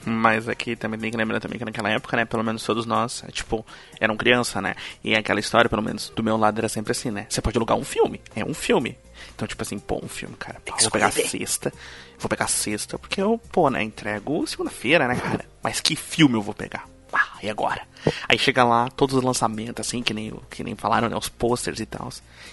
Mas 0.05 0.49
aqui 0.49 0.75
também 0.75 0.99
tem 0.99 1.11
que 1.11 1.17
lembrar 1.17 1.39
também 1.39 1.57
que 1.57 1.65
naquela 1.65 1.89
época, 1.89 2.17
né, 2.17 2.25
pelo 2.25 2.43
menos 2.43 2.63
todos 2.63 2.85
nós, 2.85 3.23
é, 3.27 3.31
tipo, 3.31 3.65
eram 3.99 4.17
criança, 4.17 4.61
né? 4.61 4.75
E 5.03 5.15
aquela 5.15 5.39
história, 5.39 5.69
pelo 5.69 5.81
menos 5.81 6.09
do 6.09 6.23
meu 6.23 6.37
lado, 6.37 6.59
era 6.59 6.69
sempre 6.69 6.91
assim, 6.91 7.09
né? 7.11 7.25
Você 7.29 7.41
pode 7.41 7.57
alugar 7.57 7.77
um 7.77 7.85
filme, 7.85 8.21
é 8.35 8.43
um 8.43 8.53
filme. 8.53 8.97
Então, 9.35 9.47
tipo 9.47 9.61
assim, 9.61 9.79
pô, 9.79 9.99
um 10.03 10.07
filme, 10.07 10.35
cara. 10.35 10.61
Pô, 10.65 10.75
vou 10.79 10.91
pegar 10.91 11.11
sexta, 11.11 11.71
vou 12.19 12.29
pegar 12.29 12.45
a 12.45 12.49
sexta, 12.49 12.99
porque 12.99 13.21
eu, 13.21 13.39
pô, 13.51 13.69
né, 13.69 13.81
entrego 13.81 14.45
segunda-feira, 14.45 15.07
né, 15.07 15.15
cara? 15.15 15.45
Mas 15.61 15.79
que 15.79 15.95
filme 15.95 16.35
eu 16.35 16.41
vou 16.41 16.53
pegar? 16.53 16.87
Ah, 17.13 17.37
e 17.43 17.49
agora? 17.49 17.81
Aí 18.27 18.39
chega 18.39 18.63
lá, 18.63 18.89
todos 18.89 19.15
os 19.15 19.23
lançamentos, 19.23 19.87
assim, 19.87 20.01
que 20.01 20.13
nem, 20.13 20.33
que 20.49 20.63
nem 20.63 20.75
falaram, 20.75 21.07
né? 21.07 21.15
Os 21.15 21.29
posters 21.29 21.79
e 21.79 21.85
tal. 21.85 22.09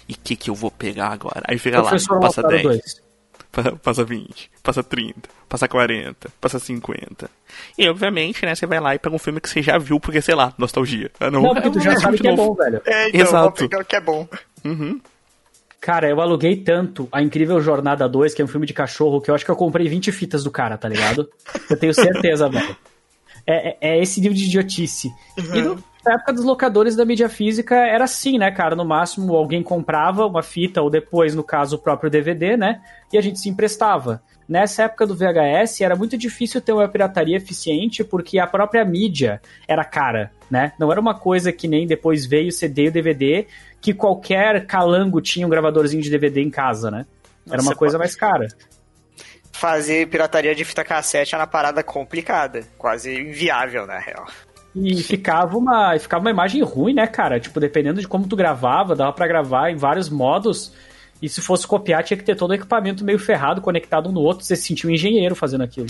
E 0.07 0.13
o 0.13 0.19
que 0.23 0.37
que 0.37 0.51
eu 0.51 0.55
vou 0.55 0.71
pegar 0.71 1.09
agora? 1.09 1.43
Aí 1.49 1.59
chega 1.59 1.81
lá, 1.81 1.91
passa 1.91 2.13
Lautaro 2.13 2.49
10. 2.49 2.63
2. 2.63 3.10
Pa- 3.53 3.73
Passa 3.83 4.05
20, 4.05 4.51
passa 4.63 4.83
30, 4.83 5.29
passa 5.49 5.67
40, 5.67 6.29
passa 6.41 6.59
50. 6.59 7.29
E 7.77 7.89
obviamente, 7.89 8.45
né, 8.47 8.55
você 8.55 8.65
vai 8.67 8.79
lá 8.79 8.95
e 8.95 8.99
pega 8.99 9.15
um 9.15 9.19
filme 9.19 9.41
que 9.41 9.49
você 9.49 9.61
já 9.61 9.77
viu, 9.77 9.99
porque, 9.99 10.21
sei 10.23 10.35
lá, 10.37 10.55
nostalgia. 10.57 11.11
Ah, 11.19 11.31
Não, 11.31 11.43
porque 11.43 11.67
eu 11.69 11.73
tu 11.73 11.81
já 11.81 11.97
sabe 11.99 12.19
que 12.19 12.29
é 12.29 12.37
bom, 12.37 12.55
velho. 12.55 12.81
É, 12.87 13.09
então, 13.09 13.21
Exato. 13.21 13.69
vou 13.69 13.85
que 13.85 13.97
é 13.97 14.01
bom. 14.01 14.29
Uhum. 14.65 15.01
Cara, 15.81 16.09
eu 16.09 16.21
aluguei 16.21 16.57
tanto 16.59 17.09
a 17.11 17.23
Incrível 17.23 17.61
Jornada 17.61 18.07
2, 18.09 18.35
que 18.35 18.43
é 18.43 18.45
um 18.45 18.49
filme 18.49 18.67
de 18.67 18.75
cachorro, 18.75 19.21
que 19.21 19.31
eu 19.31 19.35
acho 19.35 19.45
que 19.45 19.51
eu 19.51 19.57
comprei 19.57 19.89
20 19.89 20.13
fitas 20.13 20.45
do 20.45 20.51
cara, 20.51 20.77
tá 20.77 20.87
ligado? 20.89 21.29
Eu 21.71 21.77
tenho 21.77 21.95
certeza, 21.95 22.49
velho. 22.51 22.77
É, 23.47 23.71
é- 23.71 23.77
é 23.81 24.03
esse 24.03 24.21
nível 24.21 24.37
de 24.37 24.45
idiotice. 24.45 25.11
E 25.39 25.63
no- 25.63 25.83
na 26.05 26.15
época 26.15 26.33
dos 26.33 26.45
locadores 26.45 26.97
da 26.97 27.05
mídia 27.05 27.29
física 27.29 27.75
era 27.77 28.05
assim, 28.05 28.39
né, 28.39 28.51
cara? 28.51 28.75
No 28.75 28.85
máximo 28.85 29.35
alguém 29.35 29.63
comprava 29.63 30.27
uma 30.27 30.43
fita, 30.43 30.81
ou 30.81 30.89
depois, 30.91 31.35
no 31.35 31.45
caso, 31.45 31.77
o 31.77 31.79
próprio 31.79 32.11
DVD, 32.11 32.57
né? 32.57 32.81
E 33.13 33.19
a 33.19 33.21
gente 33.21 33.39
se 33.39 33.49
emprestava. 33.49 34.23
Nessa 34.49 34.85
época 34.85 35.07
do 35.07 35.15
VHS 35.15 35.81
era 35.83 35.95
muito 35.95 36.19
difícil 36.19 36.61
ter 36.61 36.73
uma 36.73 36.89
pirataria 36.89 37.37
eficiente 37.37 38.03
porque 38.03 38.39
a 38.39 38.47
própria 38.47 38.85
mídia 38.85 39.41
era 39.69 39.85
cara, 39.85 40.33
né? 40.51 40.73
Não 40.79 40.91
era 40.91 41.01
uma 41.01 41.15
coisa 41.15 41.53
que 41.53 41.69
nem 41.69 41.87
depois 41.87 42.27
veio 42.27 42.49
o 42.49 42.53
CD 42.53 42.85
e 42.87 42.89
o 42.89 42.93
DVD, 42.93 43.47
que 43.81 43.95
qualquer 43.95 44.67
calango 44.67 45.21
tinha 45.21 45.47
um 45.47 45.51
gravadorzinho 45.51 46.03
de 46.03 46.11
DVD 46.11 46.41
em 46.43 46.51
casa, 46.51 46.91
né? 46.91 47.07
Era 47.49 47.63
uma 47.63 47.77
coisa 47.77 47.97
pode- 47.97 48.09
mais 48.09 48.17
cara. 48.17 48.49
Fazer 49.53 50.09
pirataria 50.09 50.55
de 50.55 50.65
fita 50.65 50.83
cassete 50.83 51.35
é 51.35 51.39
uma 51.39 51.47
parada 51.47 51.83
complicada. 51.83 52.63
Quase 52.79 53.15
inviável, 53.21 53.87
na 53.87 53.99
real. 53.99 54.27
E 54.75 55.03
ficava 55.03 55.57
uma, 55.59 55.99
ficava 55.99 56.23
uma 56.23 56.31
imagem 56.31 56.63
ruim, 56.63 56.95
né, 56.95 57.07
cara? 57.07 57.41
Tipo, 57.41 57.59
dependendo 57.59 58.01
de 58.01 58.07
como 58.07 58.29
tu 58.29 58.37
gravava, 58.37 58.95
dava 58.95 59.13
pra 59.13 59.27
gravar 59.27 59.71
em 59.71 59.77
vários 59.77 60.09
modos. 60.09 60.73
E 61.21 61.29
se 61.29 61.41
fosse 61.41 61.67
copiar, 61.67 62.05
tinha 62.05 62.17
que 62.17 62.25
ter 62.25 62.37
todo 62.37 62.51
o 62.51 62.55
equipamento 62.55 63.05
meio 63.05 63.19
ferrado, 63.19 63.61
conectado 63.61 64.09
um 64.09 64.13
no 64.13 64.21
outro. 64.21 64.45
Você 64.45 64.57
se 64.57 64.69
sentia 64.69 64.89
um 64.89 64.93
engenheiro 64.93 65.35
fazendo 65.35 65.65
aquilo. 65.65 65.89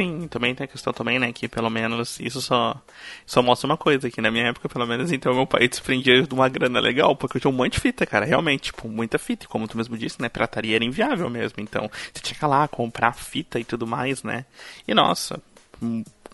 Sim, 0.00 0.28
também 0.28 0.54
tem 0.54 0.64
a 0.64 0.68
questão 0.68 0.94
também, 0.94 1.18
né, 1.18 1.30
que 1.30 1.46
pelo 1.46 1.68
menos 1.68 2.18
isso 2.20 2.40
só, 2.40 2.80
só 3.26 3.42
mostra 3.42 3.66
uma 3.66 3.76
coisa, 3.76 4.08
que 4.08 4.22
na 4.22 4.30
minha 4.30 4.46
época, 4.46 4.66
pelo 4.66 4.86
menos, 4.86 5.12
então, 5.12 5.34
meu 5.34 5.46
pai 5.46 5.68
desprendia 5.68 6.22
de 6.22 6.32
uma 6.32 6.48
grana 6.48 6.80
legal, 6.80 7.14
porque 7.14 7.36
eu 7.36 7.40
tinha 7.40 7.50
um 7.50 7.54
monte 7.54 7.72
de 7.72 7.80
fita, 7.80 8.06
cara, 8.06 8.24
realmente, 8.24 8.72
tipo, 8.72 8.88
muita 8.88 9.18
fita, 9.18 9.44
e 9.44 9.48
como 9.48 9.68
tu 9.68 9.76
mesmo 9.76 9.98
disse, 9.98 10.22
né, 10.22 10.30
pirataria 10.30 10.76
era 10.76 10.84
inviável 10.84 11.28
mesmo, 11.28 11.56
então, 11.60 11.90
você 12.14 12.22
tinha 12.22 12.38
que 12.38 12.42
ir 12.42 12.48
lá 12.48 12.66
comprar 12.66 13.12
fita 13.14 13.60
e 13.60 13.64
tudo 13.64 13.86
mais, 13.86 14.22
né, 14.22 14.46
e 14.88 14.94
nossa, 14.94 15.38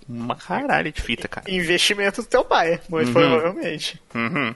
uma 0.08 0.34
caralho 0.36 0.92
de 0.92 1.00
fita, 1.02 1.26
cara. 1.28 1.50
Investimento 1.50 2.22
do 2.22 2.28
teu 2.28 2.44
pai, 2.44 2.80
muito 2.88 3.08
Uhum. 3.08 3.12
provavelmente. 3.14 4.00
Uhum. 4.14 4.54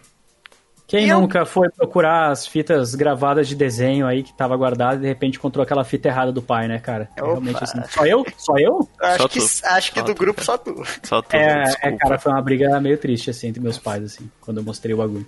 Quem 0.87 1.09
Eu- 1.09 1.21
nunca 1.21 1.47
foi 1.47 1.69
procurar 1.71 2.33
as 2.33 2.45
fitas 2.49 2.97
gravadas 2.97 3.47
de 3.47 3.55
desenho 3.55 4.09
aí 4.09 4.25
que 4.25 4.33
tava 4.37 4.57
guardada 4.57 4.97
e 4.97 5.01
de 5.03 5.07
repente 5.07 5.39
encontrou 5.39 5.63
aquela 5.63 5.85
fita 5.85 6.09
errada 6.09 6.33
do 6.33 6.43
pai, 6.43 6.67
né, 6.67 6.81
cara? 6.81 7.09
É 7.17 7.23
Opa. 7.23 7.31
realmente 7.31 7.63
assim. 7.63 7.81
Só 7.89 8.05
eu? 8.05 8.27
Só 8.37 8.59
eu? 8.59 8.89
Acho 9.01 9.23
Só 9.23 9.29
que, 9.29 9.39
tu. 9.39 9.45
acho 9.67 9.93
que 9.93 10.01
Só 10.01 10.05
do 10.07 10.15
tu, 10.15 10.19
grupo 10.19 10.45
só 10.45 10.59
tu. 10.59 10.83
Só 11.05 11.23
tu, 11.23 11.37
É, 11.37 11.63
desculpa. 11.63 11.87
é, 11.89 11.97
cara, 11.97 12.19
foi 12.19 12.33
uma 12.33 12.43
briga 12.43 12.81
meio 12.81 12.99
triste, 12.99 13.31
assim, 13.31 13.47
entre 13.47 13.63
meus 13.63 13.79
pais, 13.79 14.03
assim, 14.03 14.29
quando 14.41 14.57
eu 14.59 14.65
mostrei 14.65 14.93
o 14.93 14.97
bagulho. 14.99 15.25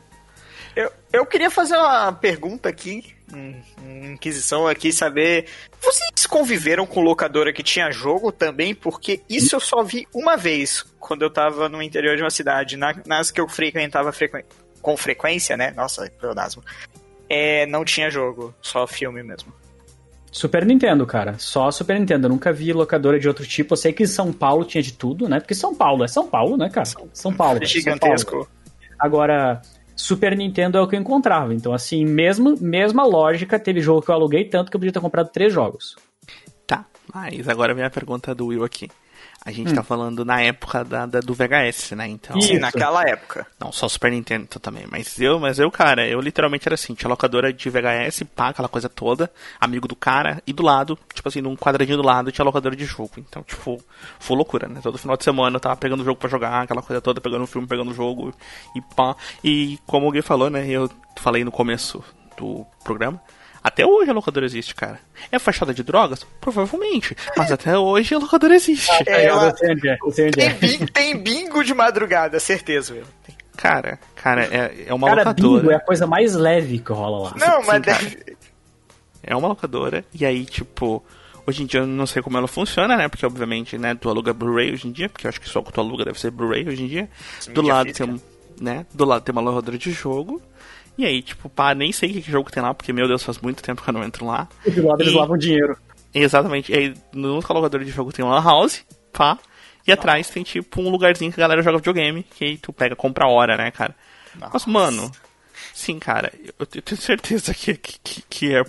Eu, 0.74 0.90
eu 1.12 1.26
queria 1.26 1.50
fazer 1.50 1.76
uma 1.76 2.12
pergunta 2.12 2.68
aqui, 2.68 3.14
um- 3.32 3.60
uma 3.82 4.06
inquisição 4.12 4.66
aqui, 4.66 4.92
saber. 4.92 5.46
Vocês 5.80 6.26
conviveram 6.26 6.86
com 6.86 7.00
locadora 7.02 7.52
que 7.52 7.62
tinha 7.62 7.90
jogo 7.90 8.32
também? 8.32 8.74
Porque 8.74 9.20
isso 9.28 9.54
eu 9.56 9.60
só 9.60 9.82
vi 9.82 10.06
uma 10.14 10.36
vez, 10.36 10.82
quando 10.98 11.22
eu 11.22 11.30
tava 11.30 11.68
no 11.68 11.82
interior 11.82 12.16
de 12.16 12.22
uma 12.22 12.30
cidade, 12.30 12.76
na- 12.76 12.94
nas 13.06 13.30
que 13.30 13.40
eu 13.40 13.48
frequentava 13.48 14.12
frequen- 14.12 14.44
com 14.80 14.96
frequência, 14.96 15.56
né? 15.56 15.72
Nossa, 15.76 16.10
pleonasmo. 16.18 16.62
É, 17.28 17.66
não 17.66 17.84
tinha 17.84 18.10
jogo, 18.10 18.54
só 18.62 18.86
filme 18.86 19.22
mesmo. 19.22 19.52
Super 20.30 20.64
Nintendo, 20.64 21.06
cara. 21.06 21.34
Só 21.38 21.70
Super 21.70 22.00
Nintendo. 22.00 22.26
Eu 22.26 22.30
nunca 22.30 22.50
vi 22.52 22.72
locadora 22.72 23.18
de 23.20 23.28
outro 23.28 23.46
tipo. 23.46 23.74
Eu 23.74 23.76
sei 23.76 23.92
que 23.92 24.06
São 24.06 24.32
Paulo 24.32 24.64
tinha 24.64 24.82
de 24.82 24.94
tudo, 24.94 25.28
né? 25.28 25.38
Porque 25.38 25.54
São 25.54 25.74
Paulo 25.74 26.04
é 26.04 26.08
São 26.08 26.26
Paulo, 26.26 26.56
né, 26.56 26.70
cara? 26.70 26.86
São 26.86 26.94
Paulo. 27.02 27.10
É 27.12 27.16
São 27.16 27.32
Paulo. 27.34 27.66
gigantesco. 27.66 28.48
Agora, 28.98 29.60
Super 29.94 30.36
Nintendo 30.36 30.78
é 30.78 30.80
o 30.80 30.88
que 30.88 30.96
eu 30.96 31.00
encontrava. 31.00 31.54
Então, 31.54 31.72
assim, 31.72 32.04
mesmo, 32.04 32.56
mesma 32.60 33.04
lógica, 33.04 33.58
teve 33.58 33.80
jogo 33.80 34.02
que 34.02 34.10
eu 34.10 34.14
aluguei 34.14 34.44
tanto 34.44 34.70
que 34.70 34.76
eu 34.76 34.80
podia 34.80 34.92
ter 34.92 35.00
comprado 35.00 35.30
três 35.30 35.52
jogos. 35.52 35.96
Tá, 36.66 36.86
mas 37.12 37.48
agora 37.48 37.74
vem 37.74 37.84
a 37.84 37.90
pergunta 37.90 38.34
do 38.34 38.46
Will 38.46 38.64
aqui. 38.64 38.88
A 39.44 39.50
gente 39.50 39.72
hum. 39.72 39.74
tá 39.74 39.82
falando 39.82 40.24
na 40.24 40.40
época 40.40 40.84
da, 40.84 41.04
da, 41.04 41.20
do 41.20 41.34
VHS, 41.34 41.92
né? 41.92 42.06
Então. 42.06 42.40
Sim, 42.40 42.58
naquela 42.58 43.02
época. 43.02 43.44
Não, 43.58 43.72
só 43.72 43.88
Super 43.88 44.12
Nintendo 44.12 44.46
também. 44.60 44.84
Mas 44.88 45.20
eu, 45.20 45.40
mas 45.40 45.58
eu, 45.58 45.68
cara, 45.70 46.06
eu 46.06 46.20
literalmente 46.20 46.68
era 46.68 46.74
assim, 46.74 46.94
tinha 46.94 47.08
locadora 47.08 47.52
de 47.52 47.68
VHS, 47.68 48.22
pá, 48.36 48.50
aquela 48.50 48.68
coisa 48.68 48.88
toda, 48.88 49.30
amigo 49.60 49.88
do 49.88 49.96
cara, 49.96 50.40
e 50.46 50.52
do 50.52 50.62
lado, 50.62 50.96
tipo 51.12 51.28
assim, 51.28 51.40
num 51.40 51.56
quadradinho 51.56 51.96
do 51.96 52.04
lado 52.04 52.30
tinha 52.30 52.44
locadora 52.44 52.76
de 52.76 52.84
jogo. 52.84 53.12
Então, 53.18 53.42
tipo, 53.42 53.82
foi 54.20 54.36
loucura, 54.36 54.68
né? 54.68 54.80
Todo 54.80 54.96
final 54.96 55.16
de 55.16 55.24
semana 55.24 55.56
eu 55.56 55.60
tava 55.60 55.76
pegando 55.76 56.02
o 56.02 56.04
jogo 56.04 56.20
para 56.20 56.30
jogar, 56.30 56.62
aquela 56.62 56.82
coisa 56.82 57.00
toda, 57.00 57.20
pegando 57.20 57.42
o 57.42 57.48
filme, 57.48 57.66
pegando 57.66 57.90
o 57.90 57.94
jogo, 57.94 58.32
e 58.76 58.80
pá. 58.94 59.16
E 59.42 59.78
como 59.86 60.08
o 60.08 60.12
Gui 60.12 60.22
falou, 60.22 60.50
né? 60.50 60.68
Eu 60.68 60.88
falei 61.16 61.42
no 61.42 61.50
começo 61.50 62.02
do 62.36 62.64
programa 62.84 63.20
até 63.62 63.86
hoje 63.86 64.10
a 64.10 64.14
locadora 64.14 64.46
existe, 64.46 64.74
cara. 64.74 64.98
É 65.30 65.38
fachada 65.38 65.72
de 65.72 65.82
drogas? 65.82 66.26
Provavelmente. 66.40 67.16
Mas 67.36 67.52
até 67.52 67.78
hoje 67.78 68.14
a 68.14 68.18
locadora 68.18 68.54
existe. 68.54 68.90
É, 69.06 69.26
ela... 69.26 69.52
tem, 69.52 69.76
bingo, 69.76 70.92
tem 70.92 71.16
bingo 71.16 71.62
de 71.62 71.74
madrugada, 71.74 72.40
certeza, 72.40 72.94
meu. 72.94 73.04
Cara, 73.56 73.98
cara, 74.16 74.44
é, 74.44 74.86
é 74.88 74.94
uma 74.94 75.08
cara, 75.08 75.20
locadora. 75.20 75.60
Bingo 75.60 75.72
é 75.72 75.76
a 75.76 75.80
coisa 75.80 76.06
mais 76.06 76.34
leve 76.34 76.78
que 76.78 76.92
rola 76.92 77.30
lá. 77.30 77.34
Não, 77.36 77.62
mas 77.64 77.82
deve... 77.82 78.36
É 79.22 79.36
uma 79.36 79.48
locadora, 79.48 80.04
e 80.12 80.26
aí, 80.26 80.44
tipo, 80.44 81.04
Hoje 81.46 81.64
em 81.64 81.66
dia 81.66 81.80
eu 81.80 81.86
não 81.86 82.06
sei 82.06 82.22
como 82.22 82.38
ela 82.38 82.46
funciona, 82.46 82.96
né? 82.96 83.08
Porque 83.08 83.26
obviamente, 83.26 83.76
né, 83.76 83.94
tu 83.94 84.08
aluga 84.08 84.32
Blu-ray 84.32 84.72
hoje 84.72 84.86
em 84.86 84.92
dia, 84.92 85.08
porque 85.08 85.26
eu 85.26 85.28
acho 85.28 85.40
que 85.40 85.48
só 85.48 85.58
o 85.58 85.64
que 85.64 85.72
tu 85.72 85.80
aluga 85.80 86.04
deve 86.04 86.20
ser 86.20 86.30
Blu-ray 86.30 86.68
hoje 86.68 86.84
em 86.84 86.86
dia. 86.86 87.10
Do 87.52 87.62
lado 87.62 87.92
tem 87.92 88.08
um, 88.08 88.20
né? 88.60 88.86
Do 88.94 89.04
lado 89.04 89.22
tem 89.22 89.32
uma 89.32 89.40
locadora 89.40 89.76
de 89.76 89.90
jogo. 89.90 90.40
E 90.96 91.06
aí, 91.06 91.22
tipo, 91.22 91.48
pá, 91.48 91.74
nem 91.74 91.90
sei 91.90 92.12
que 92.12 92.30
jogo 92.30 92.50
tem 92.50 92.62
lá, 92.62 92.74
porque, 92.74 92.92
meu 92.92 93.08
Deus, 93.08 93.22
faz 93.22 93.38
muito 93.38 93.62
tempo 93.62 93.82
que 93.82 93.88
eu 93.88 93.94
não 93.94 94.04
entro 94.04 94.26
lá. 94.26 94.48
E 94.64 94.70
do 94.70 94.86
lado 94.86 95.00
e... 95.00 95.04
eles 95.04 95.14
lavam 95.14 95.38
dinheiro. 95.38 95.76
Exatamente. 96.14 96.70
E 96.70 96.76
aí, 96.76 96.94
no 97.12 97.42
colocador 97.42 97.82
de 97.82 97.90
jogo 97.90 98.12
tem 98.12 98.24
uma 98.24 98.40
house, 98.40 98.84
pá. 99.12 99.38
E 99.86 99.90
Nossa. 99.90 100.00
atrás 100.00 100.28
tem, 100.28 100.42
tipo, 100.42 100.80
um 100.80 100.90
lugarzinho 100.90 101.32
que 101.32 101.40
a 101.40 101.44
galera 101.44 101.62
joga 101.62 101.78
videogame, 101.78 102.22
que 102.22 102.44
aí 102.44 102.58
tu 102.58 102.72
pega, 102.72 102.94
compra 102.94 103.24
a 103.24 103.28
hora, 103.28 103.56
né, 103.56 103.70
cara? 103.70 103.94
Nossa. 104.38 104.52
Mas, 104.52 104.66
mano, 104.66 105.10
sim, 105.72 105.98
cara, 105.98 106.32
eu 106.58 106.66
tenho 106.66 107.00
certeza 107.00 107.52
que, 107.54 107.74
que, 107.74 108.22
que 108.28 108.54
é 108.54 108.62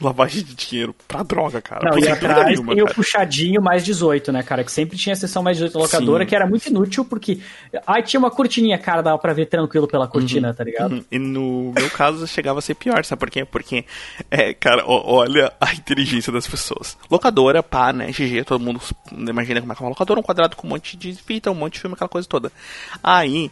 lavagem 0.00 0.42
de 0.42 0.54
dinheiro 0.54 0.94
pra 1.06 1.22
droga, 1.22 1.60
cara. 1.60 1.90
Não, 1.90 1.98
e 1.98 2.08
atrás 2.08 2.46
nenhuma, 2.46 2.74
tem 2.74 2.82
cara. 2.82 2.92
o 2.92 2.94
puxadinho 2.94 3.62
mais 3.62 3.84
18, 3.84 4.32
né, 4.32 4.42
cara? 4.42 4.64
Que 4.64 4.72
sempre 4.72 4.96
tinha 4.96 5.12
a 5.12 5.16
sessão 5.16 5.42
mais 5.42 5.56
18 5.56 5.78
locadora, 5.78 6.24
Sim. 6.24 6.28
que 6.28 6.34
era 6.34 6.46
muito 6.46 6.66
inútil, 6.66 7.04
porque. 7.04 7.38
Ai, 7.86 8.02
tinha 8.02 8.18
uma 8.18 8.30
cortininha, 8.30 8.78
cara, 8.78 9.02
dava 9.02 9.18
pra 9.18 9.32
ver 9.32 9.46
tranquilo 9.46 9.86
pela 9.86 10.08
cortina, 10.08 10.48
uhum, 10.48 10.54
tá 10.54 10.64
ligado? 10.64 10.92
Uhum. 10.92 11.04
E 11.10 11.18
no 11.18 11.72
meu 11.76 11.90
caso 11.90 12.26
chegava 12.26 12.58
a 12.58 12.62
ser 12.62 12.74
pior, 12.74 13.04
sabe 13.04 13.20
por 13.20 13.30
quê? 13.30 13.44
Porque, 13.44 13.84
é, 14.30 14.54
cara, 14.54 14.84
olha 14.86 15.52
a 15.60 15.74
inteligência 15.74 16.32
das 16.32 16.46
pessoas. 16.46 16.96
Locadora, 17.10 17.62
pá, 17.62 17.92
né? 17.92 18.10
GG, 18.10 18.44
todo 18.44 18.60
mundo 18.60 18.80
imagina 19.12 19.60
como 19.60 19.72
é 19.72 19.76
que 19.76 19.82
é 19.82 19.84
uma 19.84 19.90
locadora, 19.90 20.20
um 20.20 20.22
quadrado 20.22 20.56
com 20.56 20.66
um 20.66 20.70
monte 20.70 20.96
de 20.96 21.14
fita, 21.14 21.50
um 21.50 21.54
monte 21.54 21.74
de 21.74 21.80
filme, 21.80 21.94
aquela 21.94 22.08
coisa 22.08 22.28
toda. 22.28 22.50
Aí 23.02 23.50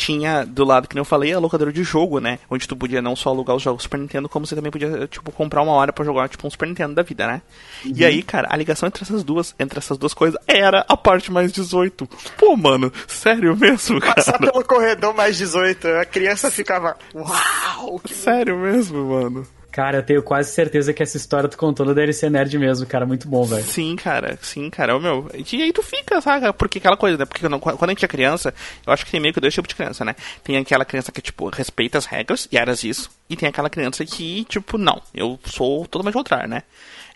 tinha 0.00 0.46
do 0.46 0.64
lado, 0.64 0.88
que 0.88 0.94
nem 0.94 1.00
eu 1.00 1.04
falei, 1.04 1.30
a 1.30 1.38
locadora 1.38 1.70
de 1.70 1.84
jogo, 1.84 2.20
né? 2.20 2.38
Onde 2.48 2.66
tu 2.66 2.74
podia 2.74 3.02
não 3.02 3.14
só 3.14 3.28
alugar 3.28 3.54
os 3.54 3.62
jogos 3.62 3.82
Super 3.82 4.00
Nintendo, 4.00 4.30
como 4.30 4.46
você 4.46 4.54
também 4.54 4.72
podia, 4.72 5.06
tipo, 5.06 5.30
comprar 5.30 5.60
uma 5.60 5.72
hora 5.72 5.92
para 5.92 6.06
jogar, 6.06 6.26
tipo, 6.26 6.46
um 6.46 6.50
Super 6.50 6.68
Nintendo 6.68 6.94
da 6.94 7.02
vida, 7.02 7.26
né? 7.26 7.42
Uhum. 7.84 7.92
E 7.94 8.04
aí, 8.06 8.22
cara, 8.22 8.48
a 8.50 8.56
ligação 8.56 8.86
entre 8.86 9.02
essas 9.02 9.22
duas, 9.22 9.54
entre 9.60 9.78
essas 9.78 9.98
duas 9.98 10.14
coisas, 10.14 10.40
era 10.46 10.86
a 10.88 10.96
parte 10.96 11.30
mais 11.30 11.52
18. 11.52 12.08
Pô, 12.38 12.56
mano, 12.56 12.90
sério 13.06 13.54
mesmo, 13.54 14.00
cara? 14.00 14.14
Passar 14.14 14.38
pelo 14.38 14.64
corredor 14.64 15.14
mais 15.14 15.36
18, 15.36 15.86
a 15.86 16.04
criança 16.06 16.50
ficava, 16.50 16.96
uau! 17.14 18.00
Sério 18.06 18.56
mesmo, 18.56 19.04
mano? 19.04 19.46
Cara, 19.70 19.98
eu 19.98 20.02
tenho 20.02 20.22
quase 20.22 20.52
certeza 20.52 20.92
que 20.92 21.02
essa 21.02 21.16
história 21.16 21.48
tu 21.48 21.56
contou 21.56 21.86
no 21.86 21.94
DLC 21.94 22.28
Nerd 22.28 22.58
mesmo, 22.58 22.86
cara. 22.86 23.06
Muito 23.06 23.28
bom, 23.28 23.44
velho. 23.44 23.64
Sim, 23.64 23.94
cara. 23.96 24.38
Sim, 24.42 24.68
cara. 24.68 24.96
O 24.96 25.00
meu. 25.00 25.30
E 25.32 25.62
aí 25.62 25.72
tu 25.72 25.82
fica, 25.82 26.20
sabe? 26.20 26.52
Porque 26.54 26.78
aquela 26.78 26.96
coisa, 26.96 27.16
né? 27.16 27.24
Porque 27.24 27.46
quando 27.48 27.84
a 27.84 27.88
gente 27.88 28.04
é 28.04 28.08
criança, 28.08 28.52
eu 28.84 28.92
acho 28.92 29.04
que 29.04 29.12
tem 29.12 29.20
meio 29.20 29.32
que 29.32 29.40
dois 29.40 29.54
tipos 29.54 29.68
de 29.68 29.76
criança, 29.76 30.04
né? 30.04 30.16
Tem 30.42 30.56
aquela 30.56 30.84
criança 30.84 31.12
que, 31.12 31.22
tipo, 31.22 31.48
respeita 31.48 31.98
as 31.98 32.06
regras, 32.06 32.48
e 32.50 32.58
eras 32.58 32.82
isso. 32.82 33.10
E 33.28 33.36
tem 33.36 33.48
aquela 33.48 33.70
criança 33.70 34.04
que, 34.04 34.44
tipo, 34.44 34.76
não. 34.76 35.00
Eu 35.14 35.38
sou 35.44 35.86
totalmente 35.86 36.14
contrário, 36.14 36.48
né? 36.48 36.64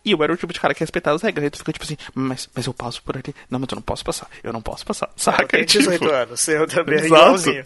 E 0.04 0.12
eu 0.12 0.22
era 0.22 0.32
o 0.32 0.36
tipo 0.36 0.52
de 0.52 0.60
cara 0.60 0.74
que 0.74 0.80
respeitava 0.80 1.16
as 1.16 1.22
regras. 1.22 1.46
E 1.46 1.50
tu 1.50 1.58
fica 1.58 1.72
tipo 1.72 1.84
assim, 1.84 1.96
mas, 2.14 2.48
mas 2.54 2.66
eu 2.66 2.74
passo 2.74 3.02
por 3.02 3.16
ali. 3.16 3.34
Não, 3.50 3.58
mas 3.58 3.68
eu 3.70 3.76
não 3.76 3.82
posso 3.82 4.04
passar. 4.04 4.28
Eu 4.44 4.52
não 4.52 4.60
posso 4.60 4.84
passar. 4.84 5.10
Saca? 5.16 5.42
Eu 5.42 5.48
tenho 5.48 5.66
18 5.66 5.98
tipo... 5.98 6.12
anos. 6.12 6.48
Eu 6.48 6.66
também 6.68 6.96
Exato. 6.96 7.06
igualzinho. 7.06 7.64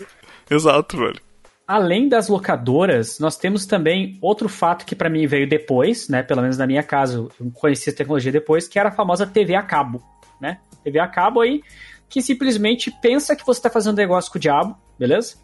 Exato, 0.50 0.96
velho. 0.96 1.27
Além 1.68 2.08
das 2.08 2.28
locadoras, 2.28 3.18
nós 3.18 3.36
temos 3.36 3.66
também 3.66 4.18
outro 4.22 4.48
fato 4.48 4.86
que 4.86 4.96
para 4.96 5.10
mim 5.10 5.26
veio 5.26 5.46
depois, 5.46 6.08
né? 6.08 6.22
Pelo 6.22 6.40
menos 6.40 6.56
na 6.56 6.66
minha 6.66 6.82
casa, 6.82 7.18
eu 7.18 7.30
conheci 7.52 7.90
a 7.90 7.92
tecnologia 7.92 8.32
depois, 8.32 8.66
que 8.66 8.78
era 8.78 8.88
a 8.88 8.92
famosa 8.92 9.26
TV 9.26 9.54
a 9.54 9.62
cabo, 9.62 10.02
né? 10.40 10.60
TV 10.82 10.98
a 10.98 11.06
cabo 11.06 11.42
aí, 11.42 11.62
que 12.08 12.22
simplesmente 12.22 12.90
pensa 13.02 13.36
que 13.36 13.44
você 13.44 13.60
tá 13.60 13.68
fazendo 13.68 13.98
negócio 13.98 14.32
com 14.32 14.38
o 14.38 14.40
diabo, 14.40 14.78
beleza? 14.98 15.36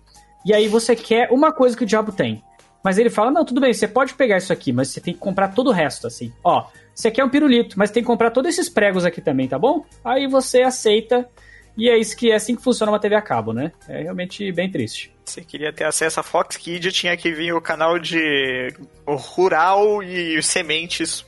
E 0.47 0.55
aí 0.55 0.67
você 0.67 0.97
quer 0.97 1.31
uma 1.31 1.53
coisa 1.53 1.77
que 1.77 1.85
o 1.85 1.87
diabo 1.87 2.11
tem. 2.11 2.43
Mas 2.83 2.97
ele 2.97 3.11
fala: 3.11 3.31
não, 3.31 3.45
tudo 3.45 3.61
bem, 3.61 3.75
você 3.75 3.87
pode 3.87 4.15
pegar 4.15 4.39
isso 4.39 4.51
aqui, 4.51 4.73
mas 4.73 4.89
você 4.89 5.03
tem 5.03 5.13
que 5.13 5.21
comprar 5.21 5.49
todo 5.49 5.69
o 5.69 5.73
resto, 5.73 6.07
assim. 6.07 6.33
Ó, 6.43 6.67
você 6.95 7.11
quer 7.11 7.23
um 7.23 7.29
pirulito, 7.29 7.79
mas 7.79 7.91
tem 7.91 8.03
que 8.03 8.07
comprar 8.07 8.31
todos 8.31 8.49
esses 8.49 8.71
pregos 8.71 9.05
aqui 9.05 9.21
também, 9.21 9.47
tá 9.47 9.59
bom? 9.59 9.85
Aí 10.03 10.27
você 10.27 10.63
aceita 10.63 11.29
e 11.77 11.91
é 11.91 11.99
isso 11.99 12.17
que 12.17 12.31
é 12.31 12.35
assim 12.35 12.57
que 12.57 12.63
funciona 12.63 12.91
uma 12.91 12.99
TV 12.99 13.15
a 13.15 13.21
cabo, 13.21 13.53
né? 13.53 13.73
É 13.87 14.01
realmente 14.01 14.51
bem 14.53 14.71
triste. 14.71 15.14
Você 15.25 15.43
queria 15.43 15.73
ter 15.73 15.85
acesso 15.85 16.21
a 16.21 16.23
Fox 16.23 16.57
Kids, 16.57 16.93
tinha 16.93 17.17
que 17.17 17.33
vir 17.33 17.55
o 17.55 17.61
canal 17.61 17.99
de 17.99 18.73
Rural 19.07 20.03
e 20.03 20.43
Sementes 20.43 21.25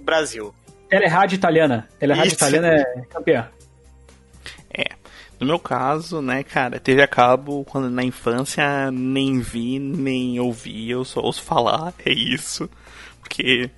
Brasil. 0.00 0.54
Telerádio 0.88 1.36
italiana. 1.36 1.88
Telerádio 1.98 2.34
italiana 2.34 2.68
é 2.68 3.02
campeã. 3.08 3.48
É. 4.70 4.90
No 5.40 5.46
meu 5.46 5.58
caso, 5.58 6.20
né, 6.20 6.44
cara, 6.44 6.78
TV 6.78 7.02
a 7.02 7.08
cabo, 7.08 7.64
quando 7.64 7.90
na 7.90 8.04
infância 8.04 8.90
nem 8.92 9.40
vi, 9.40 9.78
nem 9.78 10.38
ouvi, 10.38 10.90
eu 10.90 11.04
só 11.04 11.20
ouço 11.20 11.42
falar, 11.42 11.94
é 12.04 12.12
isso. 12.12 12.68
Porque, 13.18 13.70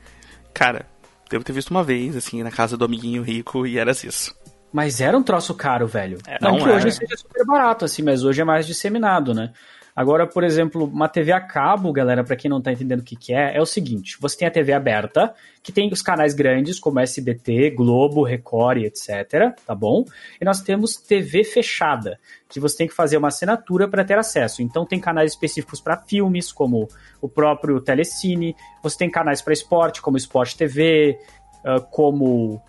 cara, 0.53 0.87
devo 1.31 1.45
ter 1.45 1.53
visto 1.53 1.71
uma 1.71 1.85
vez, 1.85 2.17
assim, 2.17 2.43
na 2.43 2.51
casa 2.51 2.77
do 2.77 2.85
amiguinho 2.85 3.23
rico 3.23 3.67
e 3.67 3.79
era 3.79 3.93
isso. 3.93 4.35
Mas 4.75 5.01
era 5.01 5.17
um 5.17 5.23
troço 5.23 5.55
caro, 5.55 5.87
velho. 5.87 6.19
É, 6.27 6.37
não, 6.41 6.59
não 6.59 6.59
que 6.59 6.69
hoje 6.69 6.91
seja 6.91 7.17
super 7.17 7.47
barato, 7.47 7.85
assim, 7.85 8.03
mas 8.03 8.25
hoje 8.25 8.41
é 8.41 8.45
mais 8.45 8.67
disseminado, 8.67 9.33
né? 9.33 9.53
Agora, 9.95 10.27
por 10.27 10.43
exemplo, 10.43 10.87
uma 10.87 11.09
TV 11.09 11.31
a 11.31 11.41
cabo, 11.41 11.93
galera, 11.93 12.25
para 12.25 12.35
quem 12.35 12.51
não 12.51 12.61
tá 12.61 12.73
entendendo 12.73 12.99
o 12.99 13.05
que, 13.05 13.15
que 13.15 13.33
é, 13.33 13.57
é 13.57 13.63
o 13.63 13.67
seguinte: 13.67 14.17
você 14.21 14.39
tem 14.39 14.49
a 14.49 14.51
TV 14.51 14.73
aberta, 14.73 15.33
que 15.63 15.71
tem 15.71 15.89
os 15.93 16.03
canais 16.03 16.35
grandes 16.35 16.81
como 16.81 16.99
SBT, 16.99 17.71
Globo, 17.71 18.25
Record 18.25 18.79
etc, 18.79 19.55
tá 19.65 19.77
bom? 19.77 20.05
E 20.41 20.45
nós 20.45 20.61
temos 20.61 20.97
TV 20.97 21.45
fechada, 21.45 22.19
que 22.49 22.59
você 22.59 22.79
tem 22.79 22.89
que 22.89 22.95
fazer 22.95 23.17
uma 23.17 23.29
assinatura 23.29 23.87
para 23.87 24.05
ter 24.05 24.19
acesso. 24.19 24.61
Então 24.61 24.85
tem 24.85 24.99
canais 24.99 25.31
específicos 25.31 25.81
para 25.81 25.99
filmes, 25.99 26.51
como 26.51 26.89
o 27.21 27.29
próprio 27.29 27.81
Telecine, 27.81 28.57
você 28.83 28.99
tem 28.99 29.09
canais 29.09 29.41
para 29.41 29.53
esporte, 29.53 30.03
como 30.03 30.17
Sport 30.17 30.57
TV, 30.57 31.17
ah, 31.65 31.79
como 31.79 32.61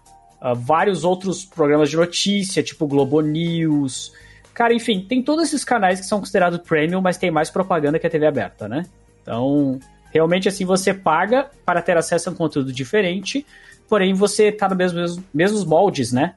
uh, 0.46 0.56
vários 0.56 1.04
outros 1.04 1.44
programas 1.44 1.90
de 1.90 1.98
notícia, 1.98 2.62
tipo 2.62 2.86
Globo 2.86 3.22
News. 3.22 4.14
Cara, 4.54 4.74
enfim, 4.74 5.02
tem 5.02 5.22
todos 5.24 5.46
esses 5.46 5.66
canais 5.66 6.00
que 6.00 6.06
são 6.06 6.20
considerados 6.20 6.60
premium, 6.60 7.02
mas 7.02 7.18
tem 7.18 7.32
mais 7.32 7.50
propaganda 7.50 7.98
que 7.98 8.06
a 8.06 8.10
TV 8.10 8.28
aberta, 8.28 8.70
né? 8.70 8.86
Então, 9.22 9.80
realmente 10.12 10.48
assim, 10.48 10.64
você 10.64 10.94
paga 10.94 11.50
para 11.66 11.82
ter 11.82 11.98
acesso 11.98 12.30
a 12.30 12.32
um 12.32 12.36
conteúdo 12.36 12.72
diferente, 12.72 13.46
porém 13.90 14.14
você 14.14 14.52
tá 14.52 14.70
nos 14.70 14.78
mesmos, 14.78 15.20
mesmos 15.34 15.66
moldes, 15.66 16.12
né? 16.12 16.36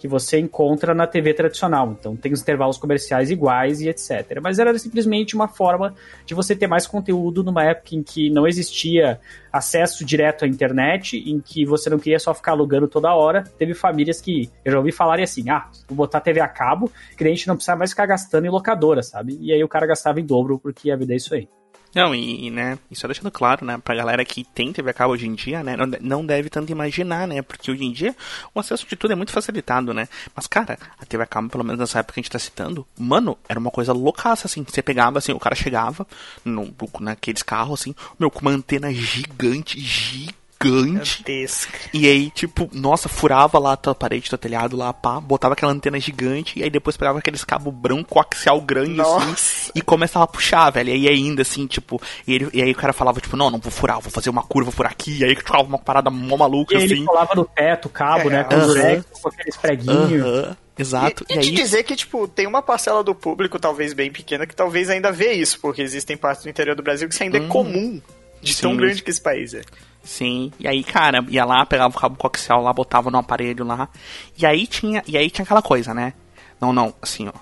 Que 0.00 0.08
você 0.08 0.38
encontra 0.38 0.94
na 0.94 1.06
TV 1.06 1.34
tradicional. 1.34 1.94
Então 1.98 2.16
tem 2.16 2.32
os 2.32 2.40
intervalos 2.40 2.78
comerciais 2.78 3.30
iguais 3.30 3.82
e 3.82 3.88
etc. 3.90 4.40
Mas 4.42 4.58
era 4.58 4.76
simplesmente 4.78 5.36
uma 5.36 5.46
forma 5.46 5.94
de 6.24 6.34
você 6.34 6.56
ter 6.56 6.66
mais 6.66 6.86
conteúdo 6.86 7.44
numa 7.44 7.62
época 7.64 7.94
em 7.94 8.02
que 8.02 8.30
não 8.30 8.46
existia 8.46 9.20
acesso 9.52 10.02
direto 10.02 10.46
à 10.46 10.48
internet, 10.48 11.18
em 11.18 11.38
que 11.38 11.66
você 11.66 11.90
não 11.90 11.98
queria 11.98 12.18
só 12.18 12.32
ficar 12.32 12.52
alugando 12.52 12.88
toda 12.88 13.14
hora. 13.14 13.44
Teve 13.58 13.74
famílias 13.74 14.22
que 14.22 14.50
eu 14.64 14.72
já 14.72 14.78
ouvi 14.78 14.90
falarem 14.90 15.22
assim: 15.22 15.50
ah, 15.50 15.68
vou 15.86 15.98
botar 15.98 16.20
TV 16.20 16.40
a 16.40 16.48
cabo, 16.48 16.90
gente 17.18 17.46
não 17.46 17.56
precisa 17.56 17.76
mais 17.76 17.90
ficar 17.90 18.06
gastando 18.06 18.46
em 18.46 18.50
locadora, 18.50 19.02
sabe? 19.02 19.36
E 19.38 19.52
aí 19.52 19.62
o 19.62 19.68
cara 19.68 19.86
gastava 19.86 20.18
em 20.18 20.24
dobro 20.24 20.58
porque 20.58 20.90
a 20.90 20.96
vida 20.96 21.12
é 21.12 21.16
isso 21.16 21.34
aí. 21.34 21.46
Não, 21.94 22.14
e, 22.14 22.46
e, 22.46 22.50
né, 22.50 22.78
isso 22.90 23.04
é 23.04 23.08
deixando 23.08 23.30
claro, 23.30 23.64
né, 23.64 23.78
pra 23.78 23.94
galera 23.94 24.24
que 24.24 24.44
tem 24.44 24.72
TV 24.72 24.90
a 24.90 24.94
cabo 24.94 25.12
hoje 25.12 25.26
em 25.26 25.34
dia, 25.34 25.62
né, 25.62 25.76
não, 26.00 26.24
deve 26.24 26.48
tanto 26.48 26.70
imaginar, 26.70 27.26
né, 27.26 27.42
porque 27.42 27.70
hoje 27.70 27.84
em 27.84 27.92
dia 27.92 28.14
o 28.54 28.60
acesso 28.60 28.86
de 28.86 28.94
tudo 28.96 29.12
é 29.12 29.16
muito 29.16 29.32
facilitado, 29.32 29.92
né, 29.92 30.08
mas 30.34 30.46
cara, 30.46 30.78
a 30.98 31.04
TV 31.04 31.24
a 31.24 31.26
cabo, 31.26 31.48
pelo 31.48 31.64
menos 31.64 31.80
nessa 31.80 31.98
época 31.98 32.14
que 32.14 32.20
a 32.20 32.22
gente 32.22 32.30
tá 32.30 32.38
citando, 32.38 32.86
mano, 32.96 33.36
era 33.48 33.58
uma 33.58 33.70
coisa 33.70 33.92
loucaça, 33.92 34.46
assim, 34.46 34.62
você 34.62 34.82
pegava, 34.82 35.18
assim, 35.18 35.32
o 35.32 35.40
cara 35.40 35.54
chegava 35.56 36.06
no, 36.44 36.72
naqueles 37.00 37.42
carros, 37.42 37.80
assim, 37.80 37.94
meu, 38.18 38.30
com 38.30 38.40
uma 38.40 38.52
antena 38.52 38.92
gigante, 38.92 39.80
gigante, 39.80 40.39
gigante. 40.62 41.18
Gigantesca. 41.18 41.78
E 41.92 42.06
aí, 42.06 42.30
tipo, 42.30 42.68
nossa, 42.72 43.08
furava 43.08 43.58
lá 43.58 43.72
a 43.72 43.76
tua 43.76 43.94
parede, 43.94 44.28
teu 44.28 44.38
telhado 44.38 44.76
lá, 44.76 44.92
pá, 44.92 45.20
botava 45.20 45.54
aquela 45.54 45.72
antena 45.72 45.98
gigante, 45.98 46.58
e 46.58 46.62
aí 46.62 46.70
depois 46.70 46.96
pegava 46.96 47.18
aqueles 47.18 47.44
cabos 47.44 47.72
branco 47.72 48.20
axial 48.20 48.60
grande, 48.60 48.96
Nossa. 48.96 49.30
assim, 49.30 49.70
e 49.74 49.80
começava 49.80 50.24
a 50.24 50.28
puxar, 50.28 50.70
velho. 50.70 50.90
E 50.90 51.08
aí 51.08 51.08
ainda, 51.08 51.42
assim, 51.42 51.66
tipo, 51.66 52.00
e, 52.26 52.34
ele, 52.34 52.48
e 52.52 52.62
aí 52.62 52.70
o 52.70 52.76
cara 52.76 52.92
falava, 52.92 53.20
tipo, 53.20 53.36
não, 53.36 53.50
não 53.50 53.58
vou 53.58 53.72
furar, 53.72 54.00
vou 54.00 54.10
fazer 54.10 54.30
uma 54.30 54.42
curva 54.42 54.70
por 54.72 54.86
aqui, 54.86 55.18
e 55.18 55.24
aí 55.24 55.34
ficava 55.34 55.62
uma 55.62 55.78
parada 55.78 56.10
mó 56.10 56.36
maluca, 56.36 56.74
E 56.74 56.76
aí 56.76 56.84
ele 56.84 56.94
assim. 56.94 57.04
colava 57.04 57.34
no 57.34 57.44
teto, 57.44 57.86
o 57.86 57.90
cabo, 57.90 58.28
É, 58.28 58.32
né? 58.32 58.44
Com 58.44 58.54
aham. 58.56 58.66
durex, 58.66 59.04
com 59.20 59.28
aqueles 59.28 59.56
preguinhos. 59.56 60.26
Aham, 60.26 60.56
exato. 60.78 61.24
E, 61.28 61.34
E, 61.34 61.36
e 61.36 61.40
te 61.40 61.48
aí, 61.48 61.54
dizer 61.54 61.82
que, 61.84 61.96
tipo, 61.96 62.28
tem 62.28 62.46
uma 62.46 62.62
parcela 62.62 63.02
do 63.02 63.14
público, 63.14 63.58
talvez 63.58 63.92
bem 63.92 64.10
pequena, 64.10 64.46
que 64.46 64.54
talvez 64.54 64.90
ainda 64.90 65.10
vê 65.10 65.32
isso, 65.32 65.58
porque 65.60 65.82
existem 65.82 66.16
partes 66.16 66.44
do 66.44 66.50
interior 66.50 66.76
do 66.76 66.82
Brasil 66.82 67.08
que 67.08 67.14
isso 67.14 67.22
ainda 67.22 67.38
é 67.38 67.46
comum 67.48 68.00
de 68.42 68.56
tão 68.56 68.70
Sim. 68.72 68.76
grande 68.76 69.02
que 69.02 69.10
esse 69.10 69.20
país 69.20 69.52
é. 69.54 69.62
Sim, 70.02 70.50
e 70.58 70.66
aí, 70.66 70.82
cara, 70.82 71.24
ia 71.28 71.44
lá, 71.44 71.64
pegava 71.66 71.94
o 71.94 72.00
cabo 72.00 72.16
coaxial 72.16 72.62
lá, 72.62 72.72
botava 72.72 73.10
no 73.10 73.18
aparelho 73.18 73.64
lá. 73.64 73.88
E 74.36 74.46
aí 74.46 74.66
tinha, 74.66 75.02
e 75.06 75.16
aí 75.16 75.30
tinha 75.30 75.44
aquela 75.44 75.62
coisa, 75.62 75.92
né? 75.92 76.14
Não, 76.60 76.72
não, 76.72 76.94
assim, 77.00 77.28
ó. 77.28 77.32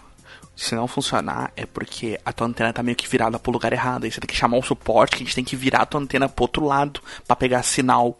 Se 0.56 0.74
não 0.74 0.88
funcionar, 0.88 1.52
é 1.56 1.64
porque 1.64 2.18
a 2.24 2.32
tua 2.32 2.48
antena 2.48 2.72
tá 2.72 2.82
meio 2.82 2.96
que 2.96 3.06
virada 3.06 3.38
pro 3.38 3.52
lugar 3.52 3.72
errado. 3.72 4.04
Aí 4.04 4.10
você 4.10 4.20
tem 4.20 4.26
que 4.26 4.34
chamar 4.34 4.56
um 4.58 4.62
suporte, 4.62 5.16
que 5.16 5.22
a 5.22 5.24
gente 5.24 5.34
tem 5.36 5.44
que 5.44 5.54
virar 5.54 5.82
a 5.82 5.86
tua 5.86 6.00
antena 6.00 6.28
pro 6.28 6.44
outro 6.44 6.64
lado 6.64 7.00
pra 7.28 7.36
pegar 7.36 7.62
sinal. 7.62 8.18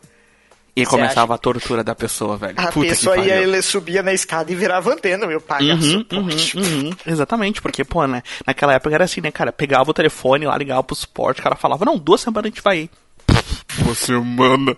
E 0.77 0.85
Você 0.85 0.91
começava 0.91 1.35
a 1.35 1.39
tortura 1.39 1.83
da 1.83 1.97
pessoa, 1.97 2.37
velho. 2.37 2.55
A 2.57 2.71
Puta 2.71 2.91
pessoa 2.91 3.17
que 3.17 3.23
ia, 3.23 3.35
pariu. 3.35 3.49
ele 3.49 3.61
subia 3.61 4.05
na 4.05 4.13
escada 4.13 4.53
e 4.53 4.55
virava 4.55 4.93
antena, 4.93 5.27
meu 5.27 5.41
pai. 5.41 5.73
Uhum, 5.73 6.07
uhum, 6.13 6.29
uhum, 6.55 6.91
exatamente, 7.05 7.61
porque, 7.61 7.83
pô, 7.83 8.07
né? 8.07 8.23
Naquela 8.47 8.75
época 8.75 8.95
era 8.95 9.03
assim, 9.05 9.21
né, 9.21 9.33
cara? 9.33 9.51
Pegava 9.51 9.91
o 9.91 9.95
telefone 9.95 10.47
lá, 10.47 10.57
ligava 10.57 10.85
pro 10.85 10.95
suporte, 10.95 11.41
o 11.41 11.43
cara 11.43 11.57
falava, 11.57 11.85
não, 11.85 11.99
duas 11.99 12.21
semanas 12.21 12.45
a 12.45 12.55
gente 12.55 12.63
vai 12.63 12.89
Uma 13.85 13.95
semana. 13.95 14.77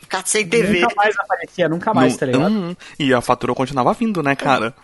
Ficar 0.00 0.22
sem 0.26 0.46
TV. 0.48 0.80
Nunca 0.80 0.94
mais 0.96 1.18
aparecia, 1.18 1.68
nunca 1.68 1.94
mais, 1.94 2.12
Não- 2.12 2.18
tá 2.20 2.26
ligado? 2.26 2.52
Uhum. 2.52 2.76
E 2.98 3.12
a 3.14 3.20
fatura 3.20 3.54
continuava 3.54 3.92
vindo, 3.92 4.22
né, 4.22 4.36
cara? 4.36 4.74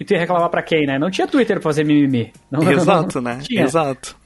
E 0.00 0.04
tu 0.04 0.12
ia 0.12 0.18
reclamar 0.20 0.48
pra 0.48 0.62
quem, 0.62 0.86
né? 0.86 0.98
Não 0.98 1.10
tinha 1.10 1.26
Twitter 1.26 1.56
pra 1.56 1.64
fazer 1.70 1.84
mimimi. 1.84 2.32
Não, 2.50 2.62
Exato, 2.70 3.20
não 3.20 3.32
né? 3.32 3.40
tinha. 3.42 3.62
Exato. 3.64 4.16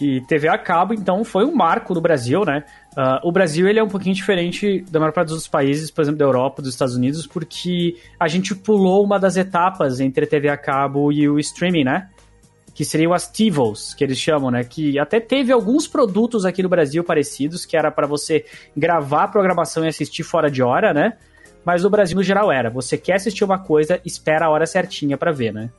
E 0.00 0.20
TV 0.22 0.48
a 0.48 0.56
cabo, 0.56 0.94
então, 0.94 1.22
foi 1.24 1.44
um 1.44 1.54
marco 1.54 1.92
do 1.92 2.00
Brasil, 2.00 2.42
né? 2.44 2.64
Ah, 2.96 3.20
o 3.22 3.30
Brasil, 3.30 3.68
ele 3.68 3.78
é 3.78 3.82
um 3.82 3.88
pouquinho 3.88 4.14
diferente 4.14 4.80
da 4.90 4.98
maior 4.98 5.12
parte 5.12 5.28
dos 5.28 5.46
países, 5.46 5.90
por 5.90 6.00
exemplo, 6.00 6.18
da 6.18 6.24
Europa, 6.24 6.62
dos 6.62 6.72
Estados 6.72 6.94
Unidos, 6.96 7.26
porque 7.26 7.96
a 8.18 8.26
gente 8.26 8.54
pulou 8.54 9.04
uma 9.04 9.18
das 9.18 9.36
etapas 9.36 10.00
entre 10.00 10.26
TV 10.26 10.48
a 10.48 10.56
cabo 10.56 11.12
e 11.12 11.28
o 11.28 11.38
streaming, 11.38 11.84
né? 11.84 12.08
Que 12.74 12.84
seriam 12.84 13.12
as 13.12 13.28
TiVos, 13.28 13.94
que 13.94 14.04
eles 14.04 14.18
chamam, 14.18 14.50
né? 14.50 14.64
Que 14.64 14.98
até 14.98 15.20
teve 15.20 15.52
alguns 15.52 15.86
produtos 15.86 16.44
aqui 16.44 16.62
no 16.62 16.68
Brasil 16.68 17.02
parecidos, 17.02 17.66
que 17.66 17.76
era 17.76 17.90
para 17.90 18.06
você 18.06 18.44
gravar 18.76 19.24
a 19.24 19.28
programação 19.28 19.84
e 19.84 19.88
assistir 19.88 20.22
fora 20.22 20.50
de 20.50 20.62
hora, 20.62 20.94
né? 20.94 21.14
Mas 21.64 21.82
no 21.82 21.90
Brasil, 21.90 22.16
no 22.16 22.22
geral, 22.22 22.50
era. 22.50 22.70
Você 22.70 22.96
quer 22.96 23.14
assistir 23.14 23.44
uma 23.44 23.58
coisa, 23.58 24.00
espera 24.04 24.46
a 24.46 24.50
hora 24.50 24.66
certinha 24.66 25.18
pra 25.18 25.32
ver, 25.32 25.52
né? 25.52 25.70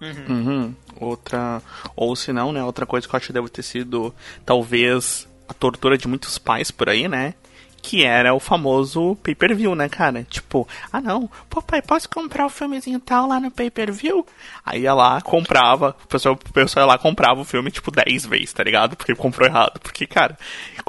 Uhum. 0.00 0.74
Outra. 0.98 1.62
Ou 1.94 2.14
se 2.16 2.32
não, 2.32 2.52
né? 2.52 2.62
Outra 2.64 2.86
coisa 2.86 3.06
que 3.06 3.14
eu 3.14 3.16
acho 3.16 3.26
que 3.28 3.32
deve 3.32 3.48
ter 3.48 3.62
sido, 3.62 4.14
talvez, 4.44 5.28
a 5.48 5.54
tortura 5.54 5.98
de 5.98 6.08
muitos 6.08 6.38
pais 6.38 6.70
por 6.70 6.88
aí, 6.88 7.08
né? 7.08 7.34
Que 7.82 8.04
era 8.04 8.34
o 8.34 8.38
famoso 8.40 9.16
pay-per-view, 9.22 9.74
né, 9.74 9.88
cara? 9.88 10.22
Tipo, 10.28 10.68
ah 10.92 11.00
não, 11.00 11.30
papai, 11.48 11.80
posso 11.80 12.08
comprar 12.10 12.44
o 12.46 12.50
filmezinho 12.50 13.00
tal 13.00 13.26
lá 13.26 13.40
no 13.40 13.50
pay-per-view? 13.50 14.26
Aí 14.64 14.82
ia 14.82 14.92
lá, 14.92 15.20
comprava, 15.22 15.96
o 16.04 16.06
pessoal, 16.06 16.34
o 16.34 16.52
pessoal 16.52 16.84
ia 16.84 16.92
lá, 16.92 16.98
comprava 16.98 17.40
o 17.40 17.44
filme, 17.44 17.70
tipo, 17.70 17.90
10 17.90 18.26
vezes, 18.26 18.52
tá 18.52 18.62
ligado? 18.62 18.96
Porque 18.96 19.14
comprou 19.14 19.48
errado. 19.48 19.80
Porque, 19.80 20.06
cara, 20.06 20.36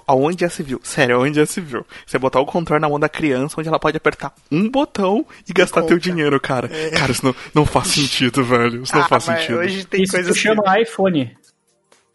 aonde 0.06 0.42
já 0.42 0.50
se 0.50 0.62
viu? 0.64 0.82
Sério, 0.84 1.16
aonde 1.16 1.38
já 1.38 1.46
se 1.46 1.62
viu? 1.62 1.86
Você 2.06 2.20
botar 2.20 2.40
o 2.42 2.46
controle 2.46 2.82
na 2.82 2.90
mão 2.90 3.00
da 3.00 3.08
criança, 3.10 3.56
onde 3.58 3.70
ela 3.70 3.80
pode 3.80 3.96
apertar 3.98 4.34
um 4.52 4.70
botão 4.70 5.26
e 5.48 5.54
gastar 5.54 5.84
teu 5.84 5.98
dinheiro, 5.98 6.40
cara. 6.42 6.70
Cara, 6.98 7.12
isso 7.12 7.26
não, 7.26 7.36
não 7.54 7.66
faz 7.66 7.88
sentido, 7.88 8.44
velho. 8.44 8.84
Isso 8.84 8.94
não 8.96 9.04
Ah, 9.04 9.08
faz 9.08 9.28
mas 9.28 9.40
sentido. 9.40 9.60
hoje 9.60 9.86
tem 9.86 10.04
Isso 10.04 10.12
coisas 10.14 10.34
se 10.36 10.42
chama 10.42 10.64
iPhone. 10.80 11.36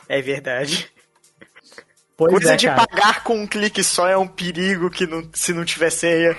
É 0.09 0.21
verdade. 0.21 0.89
Pois 2.17 2.33
Coisa 2.33 2.55
é, 2.55 2.57
de 2.57 2.67
cara. 2.67 2.87
pagar 2.87 3.23
com 3.23 3.43
um 3.43 3.47
clique 3.47 3.85
só 3.85 4.09
é 4.09 4.17
um 4.17 4.27
perigo 4.27 4.89
que 4.89 5.07
não, 5.07 5.29
se 5.35 5.53
não 5.53 5.65
tiver 5.65 5.91
senha. 5.91 6.35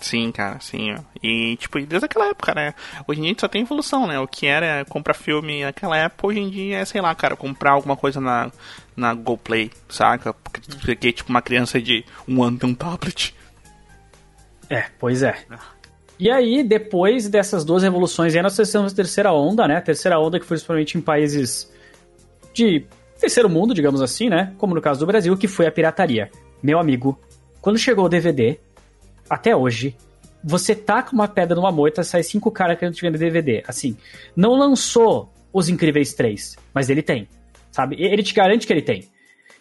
Sim, 0.00 0.30
cara, 0.32 0.58
sim. 0.60 0.94
ó. 0.94 0.98
E, 1.22 1.56
tipo, 1.56 1.80
desde 1.80 2.04
aquela 2.04 2.28
época, 2.28 2.54
né? 2.54 2.74
Hoje 3.06 3.20
em 3.20 3.22
dia 3.22 3.30
a 3.30 3.32
gente 3.32 3.40
só 3.40 3.48
tem 3.48 3.62
evolução, 3.62 4.06
né? 4.06 4.18
O 4.18 4.26
que 4.26 4.46
era 4.46 4.84
comprar 4.86 5.14
filme 5.14 5.62
naquela 5.62 5.96
época, 5.96 6.26
hoje 6.26 6.40
em 6.40 6.50
dia 6.50 6.78
é, 6.78 6.84
sei 6.84 7.00
lá, 7.00 7.14
cara, 7.14 7.36
comprar 7.36 7.70
alguma 7.70 7.96
coisa 7.96 8.20
na, 8.20 8.50
na 8.96 9.14
GoPlay, 9.14 9.70
saca? 9.88 10.34
Porque, 10.34 10.60
porque, 10.80 11.12
tipo, 11.12 11.30
uma 11.30 11.40
criança 11.40 11.80
de 11.80 12.04
um 12.28 12.42
ano 12.42 12.58
tem 12.58 12.68
um 12.68 12.74
tablet. 12.74 13.34
É, 14.68 14.86
pois 14.98 15.22
é. 15.22 15.36
E 16.18 16.30
aí, 16.30 16.64
depois 16.64 17.28
dessas 17.28 17.64
duas 17.64 17.82
revoluções, 17.82 18.34
aí 18.34 18.42
nós 18.42 18.56
temos 18.56 18.92
a 18.92 18.96
terceira 18.96 19.32
onda, 19.32 19.68
né? 19.68 19.76
A 19.76 19.82
terceira 19.82 20.18
onda 20.18 20.40
que 20.40 20.46
foi 20.46 20.56
principalmente 20.56 20.98
em 20.98 21.00
países 21.00 21.72
de 22.52 22.84
terceiro 23.18 23.48
mundo, 23.48 23.74
digamos 23.74 24.00
assim, 24.00 24.28
né? 24.28 24.52
Como 24.58 24.74
no 24.74 24.80
caso 24.80 25.00
do 25.00 25.06
Brasil, 25.06 25.36
que 25.36 25.48
foi 25.48 25.66
a 25.66 25.72
pirataria. 25.72 26.30
Meu 26.62 26.78
amigo, 26.78 27.18
quando 27.60 27.78
chegou 27.78 28.04
o 28.04 28.08
DVD, 28.08 28.58
até 29.28 29.54
hoje, 29.54 29.96
você 30.42 30.74
taca 30.74 31.12
uma 31.12 31.26
pedra 31.26 31.56
numa 31.56 31.72
moita, 31.72 32.04
sai 32.04 32.22
cinco 32.22 32.50
caras 32.50 32.78
querendo 32.78 32.94
te 32.94 33.02
vender 33.02 33.18
DVD. 33.18 33.62
Assim, 33.66 33.96
não 34.36 34.54
lançou 34.54 35.32
Os 35.52 35.68
Incríveis 35.68 36.14
3, 36.14 36.56
mas 36.72 36.88
ele 36.88 37.02
tem, 37.02 37.28
sabe? 37.72 37.96
Ele 37.98 38.22
te 38.22 38.32
garante 38.32 38.66
que 38.66 38.72
ele 38.72 38.82
tem. 38.82 39.08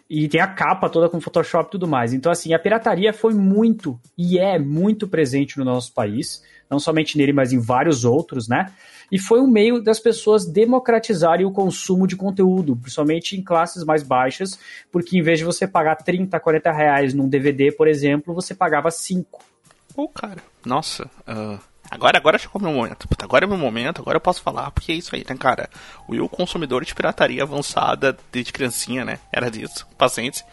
E 0.10 0.28
tem 0.28 0.39
a 0.39 0.48
capa 0.48 0.89
toda 0.89 1.10
com 1.10 1.20
Photoshop 1.20 1.68
e 1.68 1.72
tudo 1.72 1.88
mais. 1.88 2.13
Então, 2.13 2.32
assim, 2.32 2.54
a 2.54 2.60
pirataria 2.60 3.12
foi 3.12 3.34
muito 3.34 4.00
e 4.18 4.38
é 4.38 4.60
muito 4.60 5.08
presente 5.08 5.58
no 5.58 5.65
nosso 5.65 5.94
país. 5.94 6.44
Não 6.70 6.80
somente 6.80 7.18
nele, 7.18 7.34
mas 7.34 7.54
em 7.54 7.60
vários 7.60 8.06
outros, 8.06 8.48
né? 8.48 8.72
E 9.12 9.20
foi 9.20 9.39
um 9.39 9.48
meio 9.48 9.82
das 9.82 10.00
pessoas 10.00 10.46
democratizarem 10.46 11.46
o 11.46 11.52
consumo 11.52 12.08
de 12.08 12.15
conteúdo, 12.15 12.76
principalmente 12.76 13.38
em 13.38 13.44
classes 13.44 13.84
mais 13.84 14.04
baixas, 14.04 14.60
porque 14.91 15.18
em 15.18 15.22
vez 15.22 15.39
de 15.39 15.46
você 15.46 15.68
pagar 15.68 15.96
30, 15.96 16.39
40 16.39 16.72
reais 16.72 17.13
num 17.13 17.30
DVD, 17.30 17.72
por 17.72 17.88
exemplo, 17.88 18.34
você 18.34 18.56
pagava 18.56 18.89
5. 18.89 19.44
Pô, 19.96 20.08
cara, 20.10 20.41
nossa. 20.65 21.10
ah, 21.26 21.60
agora, 21.89 22.17
agora 22.17 22.38
chegou 22.38 22.62
meu 22.62 22.71
momento. 22.71 23.08
Puta, 23.08 23.26
agora 23.26 23.45
é 23.45 23.48
meu 23.48 23.58
momento, 23.58 24.02
agora 24.02 24.17
eu 24.17 24.21
posso 24.21 24.41
falar, 24.41 24.71
porque 24.71 24.91
é 24.91 24.95
isso 24.95 25.15
aí, 25.15 25.26
né, 25.28 25.36
cara? 25.38 25.69
O 26.08 26.12
Will, 26.12 26.28
consumidor 26.30 26.84
de 26.84 26.93
pirataria 26.93 27.43
avançada 27.43 28.17
desde 28.32 28.52
criancinha, 28.52 29.06
né? 29.06 29.19
Era 29.32 29.50
disso. 29.50 29.88
Paciência. 29.98 30.45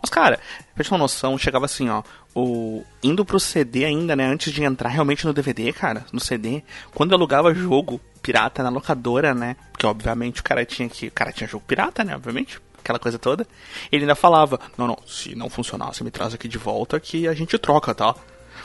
Mas, 0.00 0.10
cara, 0.10 0.38
pra 0.74 0.84
ter 0.84 0.90
uma 0.90 0.98
noção, 0.98 1.38
chegava 1.38 1.64
assim, 1.64 1.88
ó. 1.88 2.02
O, 2.34 2.84
indo 3.02 3.24
pro 3.24 3.38
CD 3.38 3.84
ainda, 3.84 4.16
né? 4.16 4.26
Antes 4.26 4.52
de 4.52 4.62
entrar 4.64 4.88
realmente 4.88 5.24
no 5.24 5.32
DVD, 5.32 5.72
cara, 5.72 6.04
no 6.12 6.18
CD, 6.18 6.62
quando 6.92 7.12
eu 7.12 7.16
alugava 7.16 7.54
jogo 7.54 8.00
pirata 8.20 8.62
na 8.62 8.70
locadora, 8.70 9.34
né? 9.34 9.56
Porque 9.70 9.86
obviamente 9.86 10.40
o 10.40 10.44
cara 10.44 10.64
tinha 10.64 10.88
que. 10.88 11.08
O 11.08 11.12
cara 11.12 11.32
tinha 11.32 11.48
jogo 11.48 11.64
pirata, 11.66 12.02
né? 12.02 12.16
Obviamente. 12.16 12.60
Aquela 12.78 12.98
coisa 12.98 13.18
toda. 13.18 13.46
Ele 13.90 14.02
ainda 14.02 14.14
falava, 14.14 14.60
não, 14.76 14.86
não, 14.86 14.98
se 15.06 15.34
não 15.34 15.48
funcionar, 15.48 15.94
você 15.94 16.04
me 16.04 16.10
traz 16.10 16.34
aqui 16.34 16.46
de 16.46 16.58
volta 16.58 17.00
que 17.00 17.26
a 17.26 17.32
gente 17.32 17.56
troca, 17.56 17.94
tá? 17.94 18.14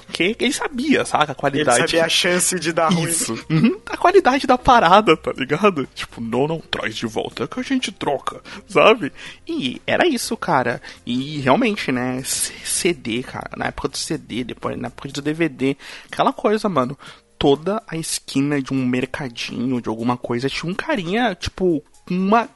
Porque 0.05 0.35
ele 0.39 0.53
sabia, 0.53 1.05
saca? 1.05 1.23
A 1.23 1.31
Ele 1.31 1.35
qualidade. 1.35 1.77
sabia 1.79 2.05
a 2.05 2.09
chance 2.09 2.59
de 2.59 2.71
dar 2.73 2.89
ruim. 2.89 3.03
Isso. 3.09 3.33
Uhum. 3.49 3.79
A 3.87 3.97
qualidade 3.97 4.45
da 4.47 4.57
parada, 4.57 5.15
tá 5.15 5.31
ligado? 5.35 5.87
Tipo, 5.93 6.21
não, 6.21 6.47
não, 6.47 6.59
traz 6.59 6.95
de 6.95 7.05
volta 7.05 7.47
que 7.47 7.59
a 7.59 7.63
gente 7.63 7.91
troca, 7.91 8.41
sabe? 8.67 9.11
E 9.47 9.81
era 9.85 10.07
isso, 10.07 10.35
cara. 10.37 10.81
E 11.05 11.39
realmente, 11.39 11.91
né? 11.91 12.21
CD, 12.23 13.23
cara. 13.23 13.49
Na 13.57 13.65
época 13.65 13.89
do 13.89 13.97
CD, 13.97 14.43
depois 14.43 14.77
na 14.77 14.87
época 14.87 15.09
do 15.09 15.21
DVD. 15.21 15.75
Aquela 16.11 16.33
coisa, 16.33 16.67
mano. 16.69 16.97
Toda 17.37 17.81
a 17.87 17.95
esquina 17.95 18.61
de 18.61 18.73
um 18.73 18.85
mercadinho, 18.85 19.81
de 19.81 19.87
alguma 19.87 20.17
coisa, 20.17 20.49
tinha 20.49 20.69
um 20.69 20.75
carinha, 20.75 21.33
tipo, 21.35 21.81
uma 22.09 22.49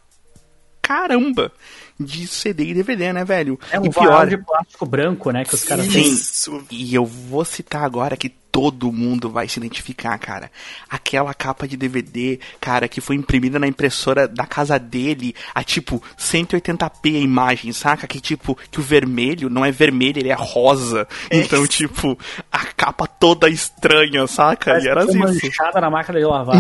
caramba 0.84 1.52
de 2.00 2.28
CD 2.28 2.66
e 2.66 2.74
DVD, 2.74 3.14
né, 3.14 3.24
velho? 3.24 3.58
É 3.72 3.80
um 3.80 3.86
e 3.86 3.90
varal 3.90 4.28
de 4.28 4.38
plástico 4.38 4.86
branco, 4.86 5.32
né? 5.32 5.46
Que 5.46 5.56
os 5.56 5.64
caras 5.64 5.88
têm. 5.88 6.04
Sim. 6.04 6.14
Isso. 6.14 6.64
E 6.70 6.94
eu 6.94 7.06
vou 7.06 7.46
citar 7.46 7.84
agora 7.84 8.18
que 8.18 8.30
todo 8.30 8.92
mundo 8.92 9.32
vai 9.32 9.48
se 9.48 9.58
identificar, 9.58 10.16
cara. 10.20 10.52
Aquela 10.88 11.34
capa 11.34 11.68
de 11.68 11.76
DVD, 11.76 12.40
cara, 12.62 12.88
que 12.88 13.02
foi 13.02 13.16
imprimida 13.16 13.58
na 13.58 13.68
impressora 13.68 14.28
da 14.28 14.46
casa 14.46 14.78
dele 14.78 15.34
a 15.56 15.64
tipo 15.64 16.04
180p 16.20 17.16
a 17.16 17.20
imagem, 17.20 17.72
saca? 17.74 18.06
Que 18.06 18.20
tipo, 18.20 18.56
que 18.70 18.80
o 18.80 18.84
vermelho 18.84 19.50
não 19.50 19.66
é 19.66 19.72
vermelho, 19.72 20.20
ele 20.20 20.30
é 20.30 20.36
rosa. 20.38 21.08
Então, 21.32 21.66
tipo, 21.66 22.18
a 22.52 22.66
capa 22.66 23.08
toda 23.08 23.50
estranha, 23.50 24.28
saca? 24.28 24.80
E 24.80 24.88
era 24.88 25.02
Parece 25.02 25.18
uma 25.18 25.32
isso. 25.32 25.46
manchada 25.46 25.82
na 25.82 25.90
máquina 25.90 26.20
de 26.20 26.26
lavar. 26.26 26.58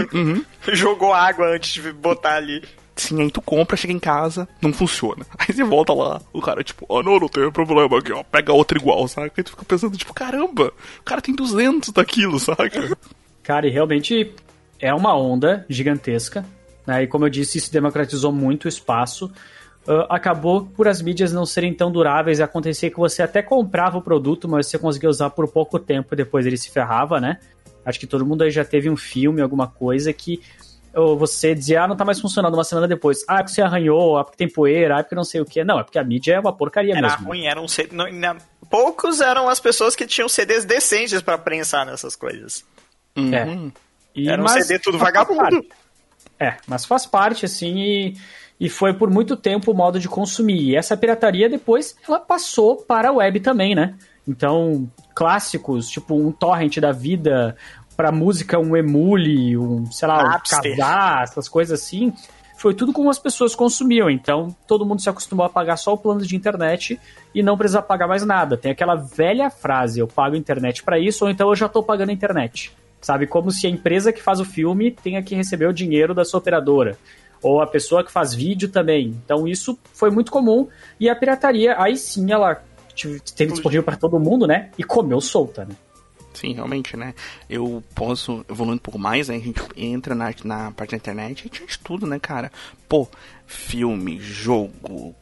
Jogou 0.72 1.12
água 1.12 1.54
antes 1.54 1.82
de 1.82 1.92
botar 1.92 2.36
ali. 2.36 2.62
Sim, 3.00 3.22
aí 3.22 3.30
tu 3.30 3.40
compra, 3.40 3.78
chega 3.78 3.94
em 3.94 3.98
casa, 3.98 4.46
não 4.60 4.74
funciona. 4.74 5.24
Aí 5.38 5.54
você 5.54 5.64
volta 5.64 5.94
lá, 5.94 6.20
o 6.34 6.40
cara, 6.42 6.62
tipo, 6.62 6.84
ah, 6.94 7.02
não, 7.02 7.18
não 7.18 7.28
tem 7.30 7.50
problema 7.50 7.98
aqui, 7.98 8.12
ó, 8.12 8.22
pega 8.22 8.52
outra 8.52 8.76
igual, 8.76 9.08
saca? 9.08 9.32
Aí 9.34 9.42
tu 9.42 9.52
fica 9.52 9.64
pensando, 9.64 9.96
tipo, 9.96 10.12
caramba, 10.12 10.70
o 11.00 11.02
cara 11.02 11.22
tem 11.22 11.34
200 11.34 11.92
daquilo, 11.92 12.36
saca? 12.38 12.98
Cara, 13.42 13.66
e 13.66 13.70
realmente 13.70 14.34
é 14.78 14.92
uma 14.92 15.16
onda 15.16 15.64
gigantesca. 15.66 16.44
Né? 16.86 17.04
E 17.04 17.06
como 17.06 17.24
eu 17.24 17.30
disse, 17.30 17.56
isso 17.56 17.72
democratizou 17.72 18.32
muito 18.32 18.66
o 18.66 18.68
espaço. 18.68 19.32
uh, 19.88 20.04
acabou 20.10 20.66
por 20.66 20.86
as 20.86 21.00
mídias 21.00 21.32
não 21.32 21.46
serem 21.46 21.72
tão 21.72 21.90
duráveis 21.90 22.38
e 22.38 22.42
acontecer 22.42 22.90
que 22.90 22.98
você 22.98 23.22
até 23.22 23.40
comprava 23.42 23.96
o 23.96 24.02
produto, 24.02 24.46
mas 24.46 24.66
você 24.66 24.78
conseguia 24.78 25.08
usar 25.08 25.30
por 25.30 25.48
pouco 25.48 25.78
tempo 25.78 26.12
e 26.12 26.16
depois 26.16 26.44
ele 26.44 26.58
se 26.58 26.70
ferrava, 26.70 27.18
né? 27.18 27.38
Acho 27.82 27.98
que 27.98 28.06
todo 28.06 28.26
mundo 28.26 28.42
aí 28.42 28.50
já 28.50 28.62
teve 28.62 28.90
um 28.90 28.96
filme, 28.96 29.40
alguma 29.40 29.66
coisa 29.66 30.12
que 30.12 30.42
ou 30.94 31.16
você 31.16 31.54
dizia, 31.54 31.84
ah, 31.84 31.88
não 31.88 31.96
tá 31.96 32.04
mais 32.04 32.20
funcionando 32.20 32.54
uma 32.54 32.64
semana 32.64 32.88
depois. 32.88 33.24
Ah, 33.28 33.36
é 33.36 33.38
porque 33.38 33.54
você 33.54 33.62
arranhou, 33.62 34.18
ah, 34.18 34.24
porque 34.24 34.36
tem 34.36 34.48
poeira, 34.48 34.98
ah, 34.98 35.02
porque 35.02 35.14
não 35.14 35.24
sei 35.24 35.40
o 35.40 35.44
que. 35.44 35.62
Não, 35.62 35.78
é 35.78 35.84
porque 35.84 35.98
a 35.98 36.04
mídia 36.04 36.34
é 36.34 36.40
uma 36.40 36.52
porcaria 36.52 36.96
era 36.96 37.08
mesmo. 37.08 37.26
ruim, 37.26 37.46
era 37.46 37.60
um 37.60 37.68
CD, 37.68 37.94
não, 37.94 38.10
não, 38.10 38.36
poucos 38.68 39.20
eram 39.20 39.48
as 39.48 39.60
pessoas 39.60 39.94
que 39.94 40.06
tinham 40.06 40.28
CDs 40.28 40.64
decentes 40.64 41.22
para 41.22 41.38
prensar 41.38 41.86
nessas 41.86 42.16
coisas. 42.16 42.64
Uhum. 43.16 43.34
É. 43.34 43.72
E, 44.14 44.28
Era 44.28 44.40
um 44.40 44.44
mas 44.44 44.66
CD 44.66 44.78
tudo 44.78 44.98
vagabundo. 44.98 45.64
É, 46.38 46.56
mas 46.66 46.84
faz 46.84 47.06
parte, 47.06 47.44
assim, 47.44 47.78
e, 47.78 48.16
e 48.58 48.68
foi 48.68 48.94
por 48.94 49.10
muito 49.10 49.36
tempo 49.36 49.70
o 49.70 49.74
modo 49.74 50.00
de 50.00 50.08
consumir. 50.08 50.70
E 50.70 50.76
essa 50.76 50.96
pirataria 50.96 51.48
depois, 51.48 51.96
ela 52.08 52.18
passou 52.18 52.76
para 52.76 53.10
a 53.10 53.12
web 53.12 53.40
também, 53.40 53.74
né? 53.74 53.94
Então, 54.26 54.88
clássicos, 55.14 55.88
tipo 55.88 56.14
um 56.14 56.30
torrent 56.30 56.78
da 56.78 56.92
vida, 56.92 57.56
pra 58.00 58.10
música 58.10 58.58
um 58.58 58.74
emule, 58.74 59.58
um, 59.58 59.84
sei 59.92 60.08
lá, 60.08 60.20
um 60.20 60.28
Napster. 60.30 60.74
casar, 60.74 61.22
essas 61.24 61.50
coisas 61.50 61.78
assim, 61.78 62.14
foi 62.56 62.72
tudo 62.72 62.94
como 62.94 63.10
as 63.10 63.18
pessoas 63.18 63.54
consumiam. 63.54 64.08
Então, 64.08 64.56
todo 64.66 64.86
mundo 64.86 65.02
se 65.02 65.10
acostumou 65.10 65.44
a 65.44 65.50
pagar 65.50 65.76
só 65.76 65.92
o 65.92 65.98
plano 65.98 66.22
de 66.22 66.34
internet 66.34 66.98
e 67.34 67.42
não 67.42 67.58
precisar 67.58 67.82
pagar 67.82 68.08
mais 68.08 68.24
nada. 68.24 68.56
Tem 68.56 68.72
aquela 68.72 68.94
velha 68.94 69.50
frase, 69.50 70.00
eu 70.00 70.08
pago 70.08 70.34
internet 70.34 70.82
pra 70.82 70.98
isso, 70.98 71.26
ou 71.26 71.30
então 71.30 71.50
eu 71.50 71.54
já 71.54 71.68
tô 71.68 71.82
pagando 71.82 72.10
internet. 72.10 72.72
Sabe, 73.02 73.26
como 73.26 73.50
se 73.50 73.66
a 73.66 73.70
empresa 73.70 74.14
que 74.14 74.22
faz 74.22 74.40
o 74.40 74.46
filme 74.46 74.90
tenha 74.90 75.22
que 75.22 75.34
receber 75.34 75.66
o 75.66 75.72
dinheiro 75.72 76.14
da 76.14 76.24
sua 76.24 76.38
operadora. 76.38 76.96
Ou 77.42 77.60
a 77.60 77.66
pessoa 77.66 78.02
que 78.02 78.10
faz 78.10 78.32
vídeo 78.32 78.70
também. 78.70 79.08
Então 79.22 79.46
isso 79.46 79.78
foi 79.92 80.10
muito 80.10 80.32
comum. 80.32 80.66
E 80.98 81.10
a 81.10 81.14
pirataria, 81.14 81.74
aí 81.78 81.98
sim, 81.98 82.32
ela 82.32 82.62
teve 83.36 83.52
disponível 83.52 83.82
para 83.82 83.96
todo 83.96 84.18
mundo, 84.18 84.46
né? 84.46 84.70
E 84.78 84.82
comeu 84.82 85.20
solta, 85.20 85.66
né? 85.66 85.74
Sim, 86.32 86.52
realmente, 86.54 86.96
né? 86.96 87.14
Eu 87.48 87.82
posso, 87.94 88.44
evoluindo 88.48 88.76
um 88.76 88.82
pouco 88.82 88.98
mais, 88.98 89.28
né? 89.28 89.36
A 89.36 89.40
gente 89.40 89.60
entra 89.76 90.14
na, 90.14 90.32
na 90.44 90.70
parte 90.70 90.92
da 90.92 90.96
internet 90.96 91.46
e 91.46 91.48
tinha 91.50 91.66
de 91.66 91.78
tudo, 91.78 92.06
né, 92.06 92.18
cara? 92.18 92.52
Pô, 92.88 93.08
filme, 93.46 94.18
jogo, 94.20 95.14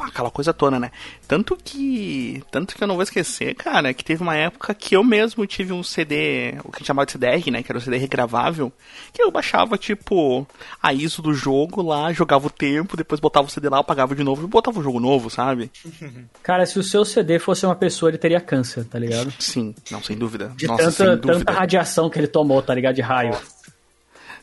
pá, 0.00 0.06
aquela 0.06 0.30
coisa 0.30 0.54
toda, 0.54 0.80
né? 0.80 0.90
Tanto 1.28 1.54
que. 1.62 2.42
Tanto 2.50 2.74
que 2.74 2.82
eu 2.82 2.88
não 2.88 2.94
vou 2.94 3.02
esquecer, 3.02 3.54
cara, 3.54 3.92
que 3.92 4.02
teve 4.02 4.22
uma 4.22 4.34
época 4.34 4.72
que 4.72 4.96
eu 4.96 5.04
mesmo 5.04 5.46
tive 5.46 5.74
um 5.74 5.82
CD, 5.82 6.54
o 6.64 6.70
que 6.70 6.76
a 6.76 6.78
gente 6.78 6.86
chamava 6.86 7.04
de 7.04 7.12
CDR, 7.12 7.50
né? 7.50 7.62
Que 7.62 7.70
era 7.70 7.78
o 7.78 7.80
CD 7.80 7.98
regravável, 7.98 8.72
que 9.12 9.22
eu 9.22 9.30
baixava, 9.30 9.76
tipo, 9.76 10.46
a 10.82 10.94
ISO 10.94 11.20
do 11.20 11.34
jogo 11.34 11.82
lá, 11.82 12.12
jogava 12.14 12.46
o 12.46 12.50
tempo, 12.50 12.96
depois 12.96 13.20
botava 13.20 13.46
o 13.46 13.50
CD 13.50 13.68
lá, 13.68 13.80
apagava 13.80 14.14
de 14.14 14.24
novo 14.24 14.44
e 14.44 14.48
botava 14.48 14.80
o 14.80 14.82
jogo 14.82 14.98
novo, 14.98 15.28
sabe? 15.28 15.70
Cara, 16.42 16.64
se 16.64 16.78
o 16.78 16.82
seu 16.82 17.04
CD 17.04 17.38
fosse 17.38 17.66
uma 17.66 17.76
pessoa, 17.76 18.10
ele 18.10 18.18
teria 18.18 18.40
câncer, 18.40 18.86
tá 18.86 18.98
ligado? 18.98 19.30
Sim, 19.38 19.74
não, 19.90 20.02
sem 20.02 20.16
dúvida. 20.16 20.50
De 20.56 20.66
Nossa, 20.66 20.84
tanta, 20.84 21.16
dúvida. 21.16 21.44
tanta 21.44 21.52
radiação 21.52 22.08
que 22.08 22.18
ele 22.18 22.28
tomou, 22.28 22.62
tá 22.62 22.74
ligado? 22.74 22.94
De 22.94 23.02
raio. 23.02 23.36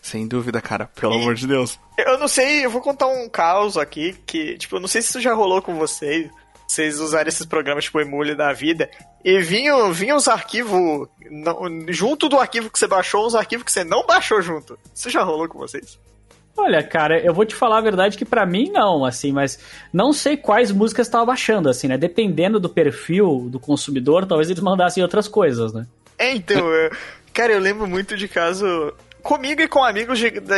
Sem 0.02 0.28
dúvida, 0.28 0.62
cara, 0.62 0.86
pelo 1.00 1.14
amor 1.16 1.36
de 1.36 1.48
Deus. 1.48 1.80
Eu 1.98 2.18
não 2.18 2.28
sei, 2.28 2.66
eu 2.66 2.70
vou 2.70 2.82
contar 2.82 3.08
um 3.08 3.28
caos 3.28 3.78
aqui 3.78 4.16
que, 4.26 4.58
tipo, 4.58 4.76
eu 4.76 4.80
não 4.80 4.88
sei 4.88 5.02
se 5.02 5.10
isso 5.10 5.22
já 5.22 5.34
rolou 5.34 5.62
com 5.62 5.76
vocês. 5.76 6.30
Vocês 6.68 7.00
usarem 7.00 7.30
esses 7.30 7.46
programas 7.46 7.86
tipo 7.86 8.00
Emule 8.00 8.36
da 8.36 8.52
vida 8.52 8.90
e 9.24 9.40
vinham, 9.40 9.92
vinham 9.94 10.18
os 10.18 10.28
arquivos 10.28 11.08
não- 11.32 11.58
junto 11.88 12.28
do 12.28 12.38
arquivo 12.38 12.70
que 12.70 12.78
você 12.78 12.86
baixou, 12.88 13.26
os 13.26 13.36
arquivos 13.36 13.64
que 13.64 13.72
você 13.72 13.86
não 13.86 14.06
baixou 14.06 14.42
junto. 14.42 14.78
Isso 14.94 15.10
já 15.10 15.24
rolou 15.24 15.48
com 15.48 15.58
vocês? 15.60 15.98
Olha, 16.58 16.84
cara, 16.84 17.20
eu 17.24 17.34
vou 17.34 17.46
te 17.46 17.56
falar 17.56 17.78
a 17.78 17.82
verdade 17.82 18.18
que 18.18 18.26
pra 18.26 18.46
mim 18.46 18.70
não, 18.70 19.06
assim, 19.06 19.32
mas 19.32 19.60
não 19.94 20.12
sei 20.12 20.36
quais 20.36 20.72
músicas 20.72 21.08
tava 21.08 21.26
baixando, 21.28 21.70
assim, 21.70 21.88
né? 21.88 21.98
Dependendo 21.98 22.60
do 22.60 22.68
perfil 22.68 23.48
do 23.50 23.60
consumidor, 23.62 24.26
talvez 24.26 24.50
eles 24.50 24.62
mandassem 24.62 25.02
outras 25.02 25.28
coisas, 25.28 25.72
né? 25.72 25.86
É, 26.18 26.34
então, 26.36 26.68
eu- 26.68 26.92
cara, 27.32 27.54
eu 27.54 27.60
lembro 27.60 27.88
muito 27.88 28.18
de 28.18 28.28
caso 28.28 28.92
comigo 29.28 29.62
e 29.62 29.68
com 29.68 29.84
amigos 29.84 30.18
de, 30.20 30.32
da- 30.40 30.56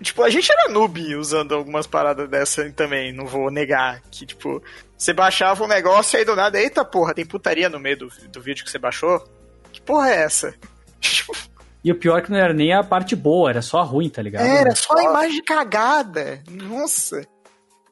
tipo, 0.00 0.22
a 0.22 0.30
gente 0.30 0.50
era 0.52 0.72
noob 0.72 1.16
usando 1.16 1.54
algumas 1.54 1.86
paradas 1.88 2.28
dessa 2.28 2.70
também, 2.70 3.12
não 3.12 3.26
vou 3.26 3.50
negar 3.50 4.00
que, 4.12 4.24
tipo, 4.24 4.62
você 4.96 5.12
baixava 5.12 5.64
um 5.64 5.66
negócio 5.68 6.16
e 6.16 6.18
aí 6.20 6.24
do 6.24 6.36
nada, 6.36 6.60
eita 6.60 6.84
porra, 6.84 7.12
tem 7.14 7.26
putaria 7.26 7.68
no 7.68 7.80
meio 7.80 7.98
do, 7.98 8.08
do 8.30 8.40
vídeo 8.40 8.64
que 8.64 8.70
você 8.70 8.78
baixou? 8.78 9.22
Que 9.72 9.80
porra 9.82 10.10
é 10.10 10.22
essa? 10.22 10.54
E 11.84 11.90
o 11.90 11.96
pior 11.96 12.18
é 12.18 12.22
que 12.22 12.30
não 12.30 12.38
era 12.38 12.54
nem 12.54 12.72
a 12.72 12.84
parte 12.84 13.16
boa, 13.16 13.50
era 13.50 13.60
só 13.60 13.80
a 13.80 13.82
ruim, 13.82 14.08
tá 14.08 14.22
ligado? 14.22 14.46
Era 14.46 14.72
só 14.76 14.96
a 14.96 15.02
imagem 15.02 15.42
cagada. 15.42 16.40
Nossa. 16.48 17.26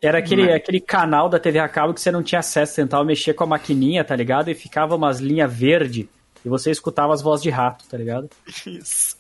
Era 0.01 0.19
aquele, 0.19 0.53
aquele 0.53 0.81
canal 0.81 1.29
da 1.29 1.41
TV 1.41 1.59
a 1.59 1.69
cabo 1.69 1.93
que 1.93 2.01
você 2.01 2.11
não 2.13 2.23
tinha 2.23 2.39
acesso, 2.39 2.77
tentava 2.77 3.05
mexer 3.05 3.35
com 3.35 3.43
a 3.45 3.49
maquininha, 3.49 4.05
tá 4.05 4.15
ligado? 4.15 4.49
E 4.49 4.55
ficava 4.55 4.95
umas 4.95 5.19
linhas 5.19 5.53
verde 5.53 6.09
e 6.45 6.49
você 6.49 6.71
escutava 6.71 7.13
as 7.13 7.21
vozes 7.21 7.43
de 7.43 7.51
rato, 7.51 7.85
tá 7.89 7.99
ligado? 7.99 8.31
Isso. 8.65 9.17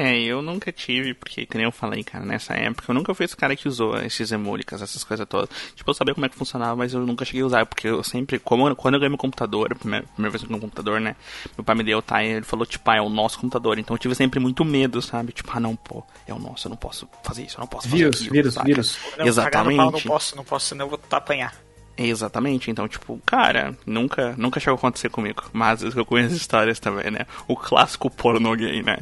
É, 0.00 0.16
eu 0.16 0.40
nunca 0.40 0.70
tive, 0.70 1.12
porque, 1.12 1.44
que 1.44 1.56
nem 1.56 1.64
eu 1.64 1.72
falei, 1.72 2.04
cara, 2.04 2.24
nessa 2.24 2.54
época, 2.54 2.84
eu 2.86 2.94
nunca 2.94 3.12
fui 3.12 3.24
esse 3.24 3.36
cara 3.36 3.56
que 3.56 3.66
usou 3.66 3.98
esses 4.00 4.30
emúlicas, 4.30 4.80
essas 4.80 5.02
coisas 5.02 5.26
todas. 5.28 5.48
Tipo, 5.74 5.90
eu 5.90 5.94
sabia 5.94 6.14
como 6.14 6.24
é 6.24 6.28
que 6.28 6.36
funcionava, 6.36 6.76
mas 6.76 6.94
eu 6.94 7.04
nunca 7.04 7.24
cheguei 7.24 7.42
a 7.42 7.46
usar, 7.46 7.66
porque 7.66 7.88
eu 7.88 8.04
sempre, 8.04 8.38
como, 8.38 8.72
quando 8.76 8.94
eu 8.94 9.00
ganhei 9.00 9.08
meu 9.08 9.18
computador, 9.18 9.72
a 9.72 9.74
primeira, 9.74 10.06
primeira 10.06 10.30
vez 10.30 10.40
que 10.40 10.46
eu 10.46 10.50
ganhei 10.50 10.58
um 10.58 10.60
computador, 10.60 11.00
né, 11.00 11.16
meu 11.56 11.64
pai 11.64 11.74
me 11.74 11.82
deu, 11.82 12.00
tá, 12.00 12.22
e 12.22 12.28
ele 12.28 12.44
falou, 12.44 12.64
tipo, 12.64 12.88
ah, 12.88 12.94
é 12.94 13.00
o 13.00 13.08
nosso 13.08 13.40
computador, 13.40 13.76
então 13.76 13.92
eu 13.96 13.98
tive 13.98 14.14
sempre 14.14 14.38
muito 14.38 14.64
medo, 14.64 15.02
sabe? 15.02 15.32
Tipo, 15.32 15.50
ah, 15.52 15.58
não, 15.58 15.74
pô, 15.74 16.04
é 16.28 16.32
o 16.32 16.38
nosso, 16.38 16.68
eu 16.68 16.70
não 16.70 16.76
posso 16.76 17.08
fazer 17.24 17.42
isso, 17.42 17.56
eu 17.56 17.62
não 17.62 17.66
posso 17.66 17.88
fazer 17.88 17.96
Vírus, 17.96 18.20
aquilo, 18.20 18.32
vírus, 18.34 18.54
saca? 18.54 18.66
vírus. 18.66 18.98
Não, 19.18 19.26
Exatamente. 19.26 19.76
pau, 19.78 19.90
não 19.90 20.00
posso, 20.00 20.36
não 20.36 20.44
posso, 20.44 20.66
senão 20.66 20.86
eu 20.86 20.90
vou 20.90 21.00
apanhar. 21.10 21.52
Exatamente, 21.96 22.70
então, 22.70 22.86
tipo, 22.86 23.20
cara, 23.26 23.76
nunca, 23.84 24.32
nunca 24.38 24.60
chegou 24.60 24.76
a 24.76 24.78
acontecer 24.78 25.08
comigo. 25.08 25.42
Mas 25.52 25.82
eu 25.82 26.06
conheço 26.06 26.36
histórias 26.36 26.78
também, 26.78 27.10
né? 27.10 27.26
O 27.48 27.56
clássico 27.56 28.08
porno 28.08 28.54
gay, 28.54 28.84
né? 28.84 28.98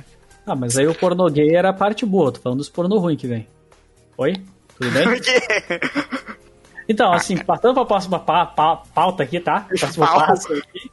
Ah, 0.47 0.55
mas 0.55 0.77
aí 0.79 0.87
o 0.87 0.95
pornô 0.95 1.29
gay 1.29 1.55
era 1.57 1.71
a 1.71 1.73
parte 1.73 2.07
boa, 2.07 2.31
tô 2.33 2.41
falando 2.41 2.59
dos 2.59 2.69
pornô 2.69 2.99
ruim 2.99 3.17
que 3.17 3.27
vem. 3.27 3.47
Oi? 4.17 4.35
Tudo 4.79 4.91
bem? 4.93 5.07
Então, 6.89 7.13
assim, 7.13 7.37
passando 7.37 7.75
pra 7.75 7.85
próxima 7.85 8.21
pa- 8.21 8.47
pa- 8.47 8.77
pauta 8.95 9.25
aqui, 9.25 9.41
tá? 9.41 9.63
Próximo 9.77 10.07
Pauta. 10.07 10.27
passo 10.29 10.53
aqui. 10.53 10.89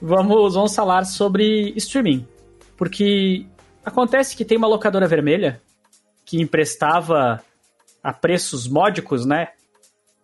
Vamos, 0.00 0.54
vamos 0.54 0.72
falar 0.76 1.04
sobre 1.04 1.72
streaming. 1.76 2.24
Porque 2.76 3.44
acontece 3.84 4.36
que 4.36 4.44
tem 4.44 4.56
uma 4.56 4.68
locadora 4.68 5.08
vermelha 5.08 5.60
que 6.24 6.40
emprestava 6.40 7.42
a 8.00 8.12
preços 8.12 8.68
módicos, 8.68 9.26
né? 9.26 9.48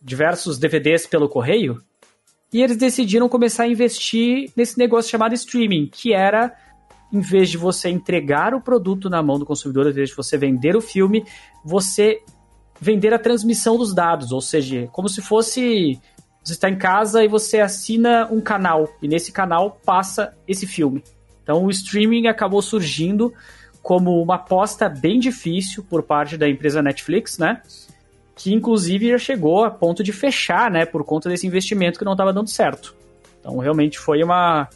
Diversos 0.01 0.59
DVDs 0.59 1.09
pelo 1.09 1.29
correio. 1.29 1.83
E 2.53 2.63
eles 2.63 2.77
decidiram 2.77 3.29
começar 3.29 3.65
a 3.65 3.69
investir 3.69 4.53
nesse 4.57 4.79
negócio 4.79 5.11
chamado 5.11 5.35
streaming, 5.35 5.89
que 5.89 6.13
era, 6.15 6.55
em 7.13 7.21
vez 7.21 7.49
de 7.49 7.57
você 7.57 7.89
entregar 7.89 8.55
o 8.55 8.61
produto 8.61 9.09
na 9.09 9.23
mão 9.23 9.39
do 9.39 9.47
consumidor, 9.47 9.89
em 9.89 9.93
vez 9.93 10.11
de 10.11 10.17
você 10.17 10.37
vender 10.37 10.77
o 10.77 10.81
filme, 10.81 11.25
você 11.65 12.21
vender 12.81 13.13
a 13.13 13.19
transmissão 13.19 13.77
dos 13.77 13.95
dados, 13.95 14.31
ou 14.31 14.41
seja, 14.41 14.89
como 14.93 15.09
se 15.09 15.21
fosse 15.21 16.01
você 16.49 16.55
está 16.55 16.71
em 16.71 16.77
casa 16.77 17.23
e 17.23 17.29
você 17.29 17.61
assina 17.61 18.27
um 18.31 18.41
canal 18.41 18.89
e 19.03 19.09
nesse 19.09 19.31
canal 19.31 19.79
passa 19.85 20.35
esse 20.47 20.67
filme. 20.67 21.05
Então 21.43 21.65
o 21.65 21.71
streaming 21.71 22.27
acabou 22.27 22.63
surgindo 22.63 23.35
como 23.83 24.23
uma 24.23 24.37
aposta 24.37 24.89
bem 24.89 25.19
difícil 25.19 25.85
por 25.85 26.03
parte 26.03 26.37
da 26.39 26.49
empresa 26.49 26.81
Netflix, 26.81 27.37
né? 27.39 27.61
Que 28.35 28.55
inclusive 28.55 29.11
já 29.11 29.19
chegou 29.19 29.65
a 29.65 29.71
ponto 29.71 30.03
de 30.03 30.13
fechar, 30.13 30.71
né, 30.71 30.87
por 30.87 31.05
conta 31.05 31.29
desse 31.29 31.47
investimento 31.47 31.99
que 31.99 32.05
não 32.05 32.13
estava 32.13 32.33
dando 32.33 32.49
certo. 32.49 32.95
Então 33.41 33.59
realmente 33.59 33.99
foi 33.99 34.23
uma 34.23 34.69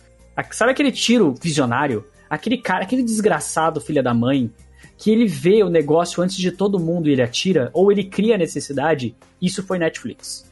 sabe 0.51 0.73
aquele 0.73 0.93
tiro 0.93 1.35
visionário, 1.41 2.05
aquele 2.33 2.57
cara, 2.57 2.83
aquele 2.83 3.03
desgraçado 3.03 3.79
filha 3.79 4.03
da 4.03 4.15
mãe 4.15 4.51
que 4.97 5.11
ele 5.11 5.27
vê 5.27 5.63
o 5.63 5.69
negócio 5.69 6.23
antes 6.23 6.37
de 6.37 6.51
todo 6.51 6.79
mundo 6.79 7.09
e 7.09 7.13
ele 7.13 7.21
atira, 7.21 7.71
ou 7.75 7.93
ele 7.93 8.05
cria 8.05 8.37
a 8.37 8.39
necessidade, 8.39 9.15
isso 9.41 9.63
foi 9.63 9.79
Netflix. 9.79 10.51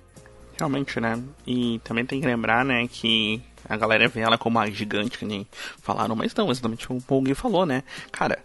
Realmente, 0.59 1.01
né? 1.01 1.19
E 1.47 1.81
também 1.83 2.05
tem 2.05 2.21
que 2.21 2.27
lembrar, 2.27 2.67
né, 2.67 2.87
que 2.87 3.41
a 3.67 3.79
galera 3.79 4.09
vê 4.09 4.21
ela 4.21 4.37
como 4.37 4.59
uma 4.59 4.71
gigante, 4.71 5.17
que 5.17 5.25
nem 5.25 5.47
falaram, 5.81 6.15
mas 6.15 6.35
não, 6.35 6.51
exatamente 6.51 6.87
o 6.93 7.21
Gui 7.23 7.35
falou, 7.35 7.65
né? 7.65 7.83
Cara, 8.13 8.39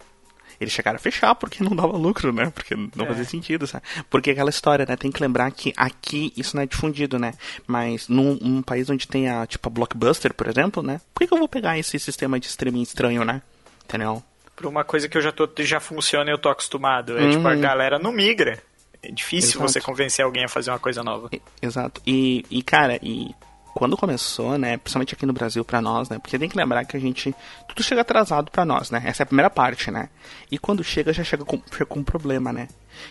eles 0.60 0.74
chegaram 0.74 0.96
a 0.96 1.00
fechar 1.00 1.36
porque 1.36 1.63
não 1.63 1.76
dava 1.76 1.98
lucro, 1.98 2.32
né? 2.34 2.50
Porque 2.54 2.76
não 2.76 3.06
É. 3.06 3.08
fazia 3.08 3.26
sentido, 3.26 3.65
sabe? 3.68 3.84
Porque 4.10 4.32
aquela 4.32 4.50
história, 4.50 4.86
né? 4.88 4.96
Tem 4.96 5.12
que 5.12 5.22
lembrar 5.22 5.52
que 5.52 5.74
aqui 5.78 6.32
isso 6.38 6.56
não 6.56 6.63
é 6.63 6.65
difundido, 6.65 7.18
né? 7.20 7.34
Mas 7.68 8.08
num, 8.08 8.38
num 8.41 8.62
país 8.62 8.89
onde 8.89 9.08
tem 9.08 9.30
a, 9.30 9.46
tipo, 9.46 9.68
a 9.68 9.72
Blockbuster, 9.72 10.34
por 10.34 10.48
exemplo, 10.48 10.82
né? 10.84 11.00
Por 11.13 11.20
que, 11.22 11.28
que 11.28 11.34
eu 11.34 11.38
vou 11.38 11.48
pegar 11.48 11.78
esse 11.78 11.98
sistema 12.00 12.39
de 12.39 12.48
streaming 12.48 12.82
estranho, 12.82 13.24
né? 13.26 13.41
Entendeu? 13.84 14.24
Por 14.56 14.65
uma 14.68 14.84
coisa 14.84 15.10
que 15.10 15.18
eu 15.18 15.22
já, 15.22 15.32
tô, 15.32 15.50
já 15.60 15.80
funciona 15.80 16.30
e 16.30 16.34
eu 16.34 16.38
tô 16.38 16.50
acostumado. 16.50 17.18
É 17.20 17.30
tipo, 17.30 17.48
a 17.48 17.52
Uhum. 17.52 17.60
galera 17.62 18.00
não 18.00 18.12
migra. 18.12 18.62
É 19.04 19.12
difícil 19.12 19.60
Exato. 19.60 19.72
você 19.74 19.82
convencer 19.82 20.26
alguém 20.26 20.46
a 20.46 20.50
fazer 20.50 20.72
uma 20.72 20.80
coisa 20.80 21.04
nova. 21.04 21.30
Exato. 21.62 22.02
E, 22.08 22.44
e 22.50 22.63
cara, 22.63 22.98
e 23.04 23.36
quando 23.75 23.97
começou, 23.97 24.57
né, 24.57 24.77
principalmente 24.77 25.13
aqui 25.13 25.25
no 25.25 25.33
Brasil 25.33 25.65
para 25.65 25.81
nós, 25.81 26.07
né, 26.07 26.17
porque 26.17 26.39
tem 26.39 26.47
que 26.47 26.55
lembrar 26.55 26.85
que 26.85 26.95
a 26.95 26.99
gente 26.99 27.35
tudo 27.67 27.83
chega 27.83 28.01
atrasado 28.01 28.49
para 28.49 28.63
nós, 28.63 28.89
né? 28.89 29.03
Essa 29.05 29.21
é 29.21 29.25
a 29.25 29.27
primeira 29.27 29.49
parte, 29.49 29.91
né? 29.91 30.07
E 30.49 30.57
quando 30.57 30.81
chega 30.81 31.11
já 31.11 31.25
chega 31.25 31.43
com, 31.43 31.61
chega 31.69 31.85
com 31.85 31.99
um 31.99 32.03
problema, 32.03 32.53
né? 32.53 32.69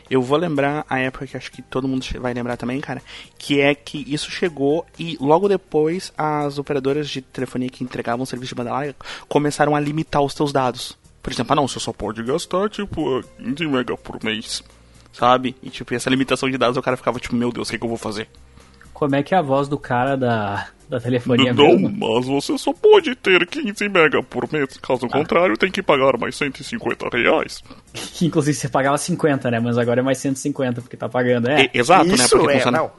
Eu 0.09 0.22
vou 0.22 0.38
lembrar 0.38 0.87
a 0.88 0.98
época 0.98 1.27
que 1.27 1.37
acho 1.37 1.53
que 1.53 1.61
todo 1.61 1.87
mundo 1.87 2.07
vai 2.18 2.33
lembrar 2.33 2.57
também, 2.57 2.81
cara, 2.81 3.03
que 3.37 3.61
é 3.61 3.74
que 3.74 4.11
isso 4.11 4.31
chegou 4.31 4.87
e 4.98 5.18
logo 5.20 5.48
depois 5.48 6.14
as 6.16 6.59
operadoras 6.59 7.11
de 7.11 7.20
telefonia 7.20 7.68
que 7.68 7.85
entregavam 7.85 8.24
serviço 8.24 8.55
de 8.55 8.55
banda 8.55 8.72
larga 8.72 8.96
começaram 9.29 9.77
a 9.77 9.81
limitar 9.81 10.22
os 10.22 10.33
seus 10.33 10.50
dados. 10.50 10.96
Por 11.22 11.31
exemplo, 11.31 11.53
ah, 11.53 11.57
não, 11.57 11.68
você 11.68 11.79
só 11.79 11.92
pode 11.92 12.22
gastar 12.22 12.70
tipo 12.70 13.22
15 13.37 13.66
mega 13.66 13.98
por 13.98 14.24
mês, 14.24 14.62
sabe? 15.12 15.55
E 15.62 15.68
tipo, 15.68 15.94
essa 15.94 16.09
limitação 16.09 16.50
de 16.50 16.57
dados 16.57 16.79
o 16.79 16.83
cara 16.83 16.96
ficava 16.96 17.20
tipo, 17.20 17.37
meu 17.37 17.53
Deus, 17.53 17.68
o 17.68 17.70
que, 17.70 17.79
que 17.79 17.85
eu 17.85 17.88
vou 17.88 17.98
fazer? 17.98 18.31
Como 19.05 19.17
é 19.17 19.23
que 19.23 19.35
é 19.35 19.38
a 19.38 19.43
voz 19.43 19.69
do 19.69 19.79
cara 19.79 20.17
da, 20.17 20.69
da 20.88 20.99
telefonia 21.01 21.53
Não, 21.53 21.77
mesmo? 21.79 21.90
mas 21.90 22.27
você 22.27 22.57
só 22.59 22.73
pode 22.73 23.14
ter 23.14 23.47
15 23.47 23.88
mega 23.88 24.23
por 24.23 24.51
mês. 24.53 24.77
Caso 24.79 25.07
contrário, 25.09 25.57
tem 25.57 25.71
que 25.71 25.83
pagar 25.83 26.17
mais 26.19 26.37
150 26.37 27.09
reais. 27.17 27.62
Que 27.93 28.27
inclusive 28.27 28.57
você 28.57 28.69
pagava 28.69 28.97
50, 28.99 29.51
né? 29.51 29.61
Mas 29.61 29.79
agora 29.79 30.01
é 30.01 30.03
mais 30.03 30.19
150 30.19 30.81
porque 30.81 30.97
tá 30.97 31.09
pagando. 31.09 31.49
É. 31.49 31.64
E- 31.64 31.71
exato, 31.79 32.07
né? 32.07 32.14
Isso 32.14 32.37
Porque 32.37 32.53
é, 32.53 32.57
funciona. 32.57 32.79
não. 32.79 32.90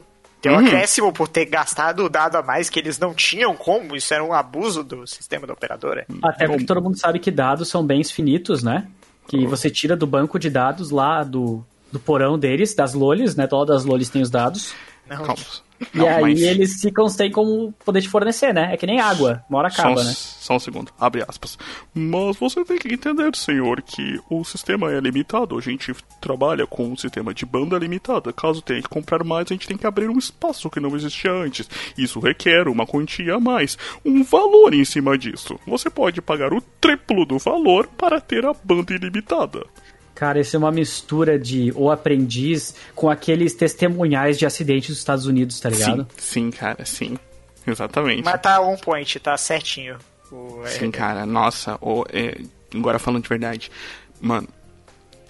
Tem 0.42 0.52
um 0.52 0.58
Uhum. 0.60 0.66
acréscimo 0.68 1.12
por 1.12 1.28
ter 1.28 1.46
gastado 1.46 2.04
o 2.06 2.10
dado 2.10 2.36
a 2.36 2.44
mais 2.44 2.70
que 2.70 2.80
eles 2.80 3.00
não 3.00 3.14
tinham 3.14 3.56
como. 3.56 3.96
Isso 3.96 4.14
era 4.14 4.24
um 4.24 4.32
abuso 4.32 4.84
do 4.84 5.08
sistema 5.08 5.48
da 5.48 5.54
operadora. 5.54 6.06
Até 6.24 6.46
porque 6.48 6.66
todo 6.66 6.82
mundo 6.82 6.98
sabe 7.00 7.18
que 7.20 7.32
dados 7.32 7.68
são 7.68 7.84
bens 7.86 8.12
finitos, 8.12 8.62
né? 8.62 8.88
Que 9.28 9.48
você 9.48 9.72
tira 9.72 9.96
do 9.96 10.06
banco 10.06 10.38
de 10.38 10.50
dados 10.52 10.92
lá 10.92 11.24
do, 11.24 11.66
do 11.92 12.00
porão 12.00 12.38
deles, 12.38 12.76
das 12.76 12.94
lolis, 12.94 13.36
né? 13.36 13.48
Todas 13.48 13.78
as 13.78 13.86
lolis 13.86 14.08
têm 14.10 14.22
os 14.22 14.30
dados. 14.30 14.74
Não. 15.10 15.18
Calma. 15.24 15.42
E 15.94 15.98
Não, 15.98 16.08
aí 16.08 16.22
mas- 16.22 16.42
eles 16.42 16.80
ficam 16.82 17.08
sem 17.10 17.30
como 17.32 17.74
poder 17.84 18.02
te 18.02 18.08
fornecer, 18.10 18.54
né? 18.54 18.70
É 18.74 18.78
que 18.78 18.86
nem 18.86 19.00
água, 19.00 19.44
uma 19.50 19.60
hora 19.60 19.70
Só, 19.70 19.82
acaba, 19.82 20.02
um- 20.02 20.04
né? 20.04 20.14
só 20.16 20.56
um 20.56 20.60
segundo, 20.60 20.92
abre 21.00 21.24
aspas. 21.28 21.58
Mas 21.94 22.38
você 22.38 22.64
tem 22.64 22.78
que 22.78 22.94
entender, 22.94 23.36
senhor, 23.36 23.82
que 23.82 24.20
o 24.30 24.44
sistema 24.46 24.92
é 24.92 25.00
limitado. 25.00 25.58
A 25.58 25.62
gente 25.62 25.94
trabalha 26.22 26.66
com 26.66 26.88
um 26.88 26.98
sistema 26.98 27.34
de 27.34 27.46
banda 27.46 27.78
limitada. 27.78 28.32
Caso 28.32 28.62
tenha 28.62 28.82
que 28.82 28.88
comprar 28.90 29.24
mais, 29.24 29.48
a 29.50 29.54
gente 29.54 29.68
tem 29.68 29.78
que 29.78 29.86
abrir 29.88 30.10
um 30.10 30.18
espaço 30.18 30.70
que 30.70 30.80
não 30.80 30.96
existia 30.96 31.32
antes. 31.32 31.70
Isso 31.98 32.20
requer 32.20 32.68
uma 32.68 32.86
quantia 32.88 33.36
a 33.36 33.40
mais, 33.40 33.78
um 34.06 34.24
valor 34.24 34.74
em 34.74 34.86
cima 34.86 35.18
disso. 35.18 35.60
Você 35.68 35.90
pode 35.90 36.22
pagar 36.22 36.54
o 36.54 36.62
triplo 36.62 37.26
do 37.26 37.38
valor 37.38 37.88
para 37.88 38.22
ter 38.22 38.46
a 38.46 38.54
banda 38.64 38.94
ilimitada. 38.94 39.66
Cara, 40.16 40.40
isso 40.40 40.56
é 40.56 40.60
uma 40.60 40.72
mistura 40.72 41.38
de 41.38 41.74
O 41.76 41.92
Aprendiz 41.92 42.74
com 42.96 43.10
aqueles 43.10 43.54
testemunhais 43.54 44.40
de 44.40 44.46
acidentes 44.46 44.90
dos 44.90 45.00
Estados 45.00 45.26
Unidos, 45.26 45.60
tá 45.60 45.70
ligado? 45.70 46.08
Sim, 46.18 46.50
sim, 46.50 46.52
cara, 46.52 46.86
sim. 46.86 47.18
Exatamente. 47.68 48.24
Mas 48.24 48.42
tá 48.42 48.62
on 48.62 48.78
point, 48.78 49.20
tá 49.20 49.36
certinho. 49.38 49.98
O, 50.32 50.64
é, 50.66 50.70
Sim, 50.70 50.90
cara, 50.90 51.26
nossa, 51.26 51.78
o, 51.82 52.06
é, 52.12 52.40
agora 52.74 52.98
falando 52.98 53.24
de 53.24 53.30
verdade, 53.30 53.72
mano, 54.22 54.48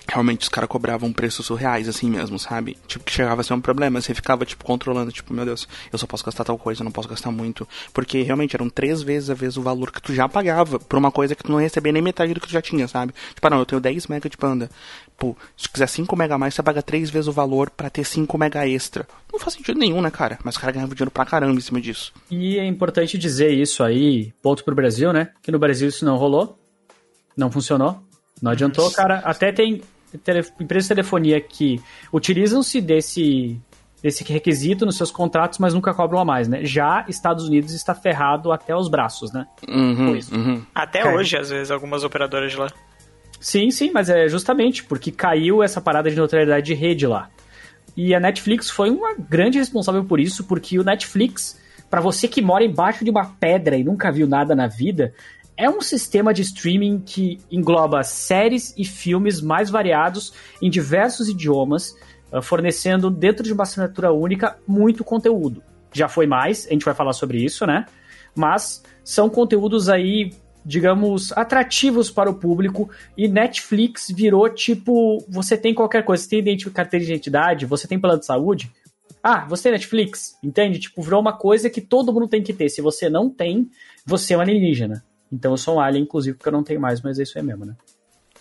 realmente 0.07 0.41
os 0.41 0.49
caras 0.49 0.69
cobravam 0.69 1.11
preços 1.11 1.45
surreais 1.45 1.87
assim 1.87 2.09
mesmo, 2.09 2.37
sabe? 2.37 2.77
Tipo, 2.87 3.05
que 3.05 3.11
chegava 3.11 3.41
a 3.41 3.43
ser 3.43 3.53
um 3.53 3.61
problema, 3.61 4.01
você 4.01 4.13
ficava, 4.13 4.45
tipo, 4.45 4.63
controlando, 4.63 5.11
tipo, 5.11 5.33
meu 5.33 5.45
Deus, 5.45 5.67
eu 5.91 5.97
só 5.97 6.05
posso 6.05 6.23
gastar 6.23 6.43
tal 6.43 6.57
coisa, 6.57 6.81
eu 6.81 6.85
não 6.85 6.91
posso 6.91 7.07
gastar 7.07 7.31
muito. 7.31 7.67
Porque 7.93 8.21
realmente 8.21 8.55
eram 8.55 8.69
três 8.69 9.01
vezes 9.01 9.29
a 9.29 9.33
vez 9.33 9.57
o 9.57 9.61
valor 9.61 9.91
que 9.91 10.01
tu 10.01 10.13
já 10.13 10.27
pagava 10.29 10.79
por 10.79 10.97
uma 10.97 11.11
coisa 11.11 11.35
que 11.35 11.43
tu 11.43 11.51
não 11.51 11.59
recebia 11.59 11.91
nem 11.91 12.01
metade 12.01 12.33
do 12.33 12.39
que 12.39 12.47
tu 12.47 12.53
já 12.53 12.61
tinha, 12.61 12.87
sabe? 12.87 13.13
Tipo, 13.33 13.47
ah, 13.47 13.49
não, 13.49 13.59
eu 13.59 13.65
tenho 13.65 13.81
10 13.81 14.07
mega 14.07 14.29
de 14.29 14.37
banda. 14.37 14.69
Pô, 15.17 15.35
se 15.55 15.63
tu 15.63 15.71
quiser 15.71 15.87
5 15.87 16.15
mega 16.15 16.35
a 16.35 16.37
mais, 16.37 16.53
você 16.53 16.61
paga 16.61 16.81
três 16.81 17.09
vezes 17.09 17.27
o 17.27 17.31
valor 17.31 17.69
pra 17.69 17.89
ter 17.89 18.03
5 18.03 18.37
mega 18.37 18.67
extra. 18.67 19.07
Não 19.31 19.39
faz 19.39 19.53
sentido 19.53 19.79
nenhum, 19.79 20.01
né, 20.01 20.11
cara? 20.11 20.37
Mas 20.43 20.55
os 20.55 20.61
caras 20.61 20.75
ganhavam 20.75 20.93
dinheiro 20.93 21.11
pra 21.11 21.25
caramba 21.25 21.57
em 21.57 21.61
cima 21.61 21.79
disso. 21.79 22.13
E 22.29 22.57
é 22.57 22.65
importante 22.65 23.17
dizer 23.17 23.51
isso 23.51 23.83
aí, 23.83 24.33
ponto 24.41 24.63
pro 24.63 24.75
Brasil, 24.75 25.13
né? 25.13 25.29
Que 25.41 25.51
no 25.51 25.59
Brasil 25.59 25.87
isso 25.87 26.03
não 26.05 26.17
rolou, 26.17 26.59
não 27.35 27.49
funcionou, 27.49 28.03
não 28.41 28.51
adiantou, 28.51 28.91
cara. 28.91 29.19
Até 29.19 29.51
tem 29.51 29.81
tele, 30.17 30.45
empresas 30.59 30.85
de 30.85 30.95
telefonia 30.95 31.39
que 31.39 31.81
utilizam-se 32.11 32.81
desse, 32.81 33.59
desse 34.01 34.23
requisito 34.23 34.85
nos 34.85 34.97
seus 34.97 35.11
contratos, 35.11 35.59
mas 35.59 35.73
nunca 35.73 35.93
cobram 35.93 36.19
a 36.19 36.25
mais, 36.25 36.47
né? 36.47 36.63
Já 36.63 37.05
Estados 37.07 37.47
Unidos 37.47 37.73
está 37.73 37.95
ferrado 37.95 38.51
até 38.51 38.75
os 38.75 38.87
braços, 38.87 39.31
né? 39.31 39.47
Uhum, 39.67 40.19
uhum. 40.31 40.65
Até 40.73 41.01
Cara. 41.01 41.15
hoje, 41.15 41.37
às 41.37 41.49
vezes, 41.49 41.71
algumas 41.71 42.03
operadoras 42.03 42.51
de 42.51 42.57
lá. 42.57 42.67
Sim, 43.39 43.69
sim, 43.69 43.91
mas 43.93 44.09
é 44.09 44.27
justamente 44.27 44.83
porque 44.83 45.11
caiu 45.11 45.61
essa 45.61 45.79
parada 45.79 46.09
de 46.09 46.15
neutralidade 46.15 46.65
de 46.65 46.73
rede 46.73 47.05
lá. 47.05 47.29
E 47.95 48.13
a 48.13 48.19
Netflix 48.19 48.69
foi 48.69 48.89
uma 48.89 49.15
grande 49.17 49.57
responsável 49.57 50.03
por 50.03 50.19
isso, 50.19 50.43
porque 50.43 50.77
o 50.77 50.83
Netflix, 50.83 51.59
pra 51.89 52.01
você 52.01 52.27
que 52.27 52.41
mora 52.41 52.63
embaixo 52.63 53.05
de 53.05 53.11
uma 53.11 53.25
pedra 53.25 53.77
e 53.77 53.83
nunca 53.83 54.11
viu 54.11 54.27
nada 54.27 54.53
na 54.55 54.67
vida, 54.67 55.13
é 55.57 55.69
um 55.69 55.81
sistema 55.81 56.33
de 56.33 56.41
streaming 56.41 57.01
que 57.05 57.39
engloba 57.51 58.03
séries 58.03 58.73
e 58.77 58.83
filmes 58.83 59.41
mais 59.41 59.69
variados 59.69 60.33
em 60.61 60.69
diversos 60.69 61.29
idiomas, 61.29 61.95
ah, 62.31 62.41
fornecendo 62.41 63.09
dentro 63.09 63.43
de 63.43 63.53
uma 63.53 63.63
assinatura 63.63 64.11
única 64.11 64.57
muito 64.67 65.03
conteúdo. 65.03 65.63
Já 65.93 66.09
foi 66.09 66.27
mais, 66.27 66.67
a 66.67 66.73
gente 66.73 66.83
vai 66.83 66.93
falar 66.93 67.13
sobre 67.13 67.43
isso, 67.43 67.65
né? 67.65 67.85
Mas 68.35 68.83
são 69.03 69.29
conteúdos 69.29 69.87
aí 69.87 70.31
digamos, 70.67 71.31
atrativos 71.33 72.09
para 72.09 72.27
o 72.27 72.33
público 72.33 72.89
e 73.15 73.27
Netflix 73.27 74.07
virou 74.09 74.49
tipo, 74.49 75.23
você 75.29 75.55
tem 75.55 75.75
qualquer 75.75 76.03
coisa, 76.03 76.23
você 76.23 76.41
tem 76.41 76.57
carteira 76.73 77.05
de 77.05 77.11
identidade, 77.11 77.67
você 77.67 77.87
tem 77.87 77.99
plano 77.99 78.19
de 78.19 78.25
saúde, 78.25 78.71
ah, 79.21 79.45
você 79.47 79.63
tem 79.63 79.73
Netflix, 79.73 80.35
entende? 80.43 80.79
Tipo, 80.79 81.03
virou 81.03 81.21
uma 81.21 81.37
coisa 81.37 81.69
que 81.69 81.81
todo 81.81 82.11
mundo 82.11 82.27
tem 82.27 82.41
que 82.41 82.51
ter. 82.51 82.69
Se 82.69 82.81
você 82.81 83.09
não 83.09 83.29
tem, 83.29 83.69
você 84.03 84.33
é 84.33 84.37
um 84.37 84.41
alienígena. 84.41 85.03
Então 85.31 85.51
eu 85.51 85.57
sou 85.57 85.75
um 85.75 85.79
alien, 85.79 86.03
inclusive, 86.03 86.37
porque 86.37 86.49
eu 86.49 86.53
não 86.53 86.63
tenho 86.63 86.79
mais, 86.79 87.01
mas 87.01 87.19
é 87.19 87.23
isso 87.23 87.37
aí 87.37 87.43
mesmo, 87.43 87.65
né? 87.65 87.75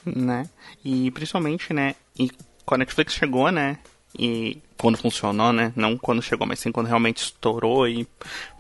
né? 0.04 0.48
E 0.84 1.10
principalmente, 1.10 1.72
né? 1.72 1.94
E 2.18 2.30
quando 2.64 2.82
a 2.82 2.84
Netflix 2.84 3.14
chegou, 3.14 3.50
né? 3.50 3.78
E 4.16 4.62
quando 4.78 4.98
funcionou, 4.98 5.52
né? 5.52 5.72
Não 5.74 5.96
quando 5.96 6.22
chegou, 6.22 6.46
mas 6.46 6.60
sim 6.60 6.70
quando 6.70 6.86
realmente 6.86 7.18
estourou 7.18 7.88
e 7.88 8.06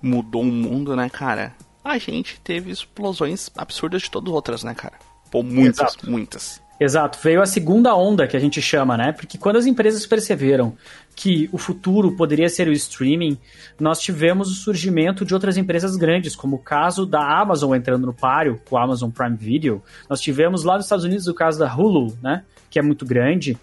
mudou 0.02 0.42
o 0.42 0.46
mundo, 0.46 0.96
né, 0.96 1.08
cara? 1.08 1.54
A 1.82 1.98
gente 1.98 2.40
teve 2.40 2.70
explosões 2.70 3.50
absurdas 3.56 4.02
de 4.02 4.10
todas 4.10 4.30
as 4.30 4.34
outras, 4.34 4.64
né, 4.64 4.74
cara? 4.74 4.98
Pô, 5.30 5.42
muitas, 5.42 5.94
Exato. 5.94 6.10
muitas. 6.10 6.63
Exato, 6.78 7.18
veio 7.22 7.40
a 7.40 7.46
segunda 7.46 7.94
onda 7.94 8.26
que 8.26 8.36
a 8.36 8.40
gente 8.40 8.60
chama, 8.60 8.96
né? 8.96 9.12
Porque 9.12 9.38
quando 9.38 9.56
as 9.56 9.66
empresas 9.66 10.04
perceberam 10.06 10.76
que 11.14 11.48
o 11.52 11.58
futuro 11.58 12.16
poderia 12.16 12.48
ser 12.48 12.66
o 12.66 12.72
streaming, 12.72 13.38
nós 13.78 14.00
tivemos 14.00 14.50
o 14.50 14.54
surgimento 14.54 15.24
de 15.24 15.32
outras 15.32 15.56
empresas 15.56 15.96
grandes, 15.96 16.34
como 16.34 16.56
o 16.56 16.58
caso 16.58 17.06
da 17.06 17.40
Amazon 17.40 17.74
entrando 17.76 18.06
no 18.06 18.12
páreo, 18.12 18.60
com 18.68 18.74
o 18.74 18.78
Amazon 18.78 19.10
Prime 19.10 19.36
Video. 19.36 19.82
Nós 20.10 20.20
tivemos 20.20 20.64
lá 20.64 20.74
nos 20.74 20.86
Estados 20.86 21.04
Unidos 21.04 21.28
o 21.28 21.34
caso 21.34 21.60
da 21.60 21.72
Hulu, 21.72 22.18
né? 22.20 22.42
Que 22.68 22.80
é 22.80 22.82
muito 22.82 23.06
grande. 23.06 23.56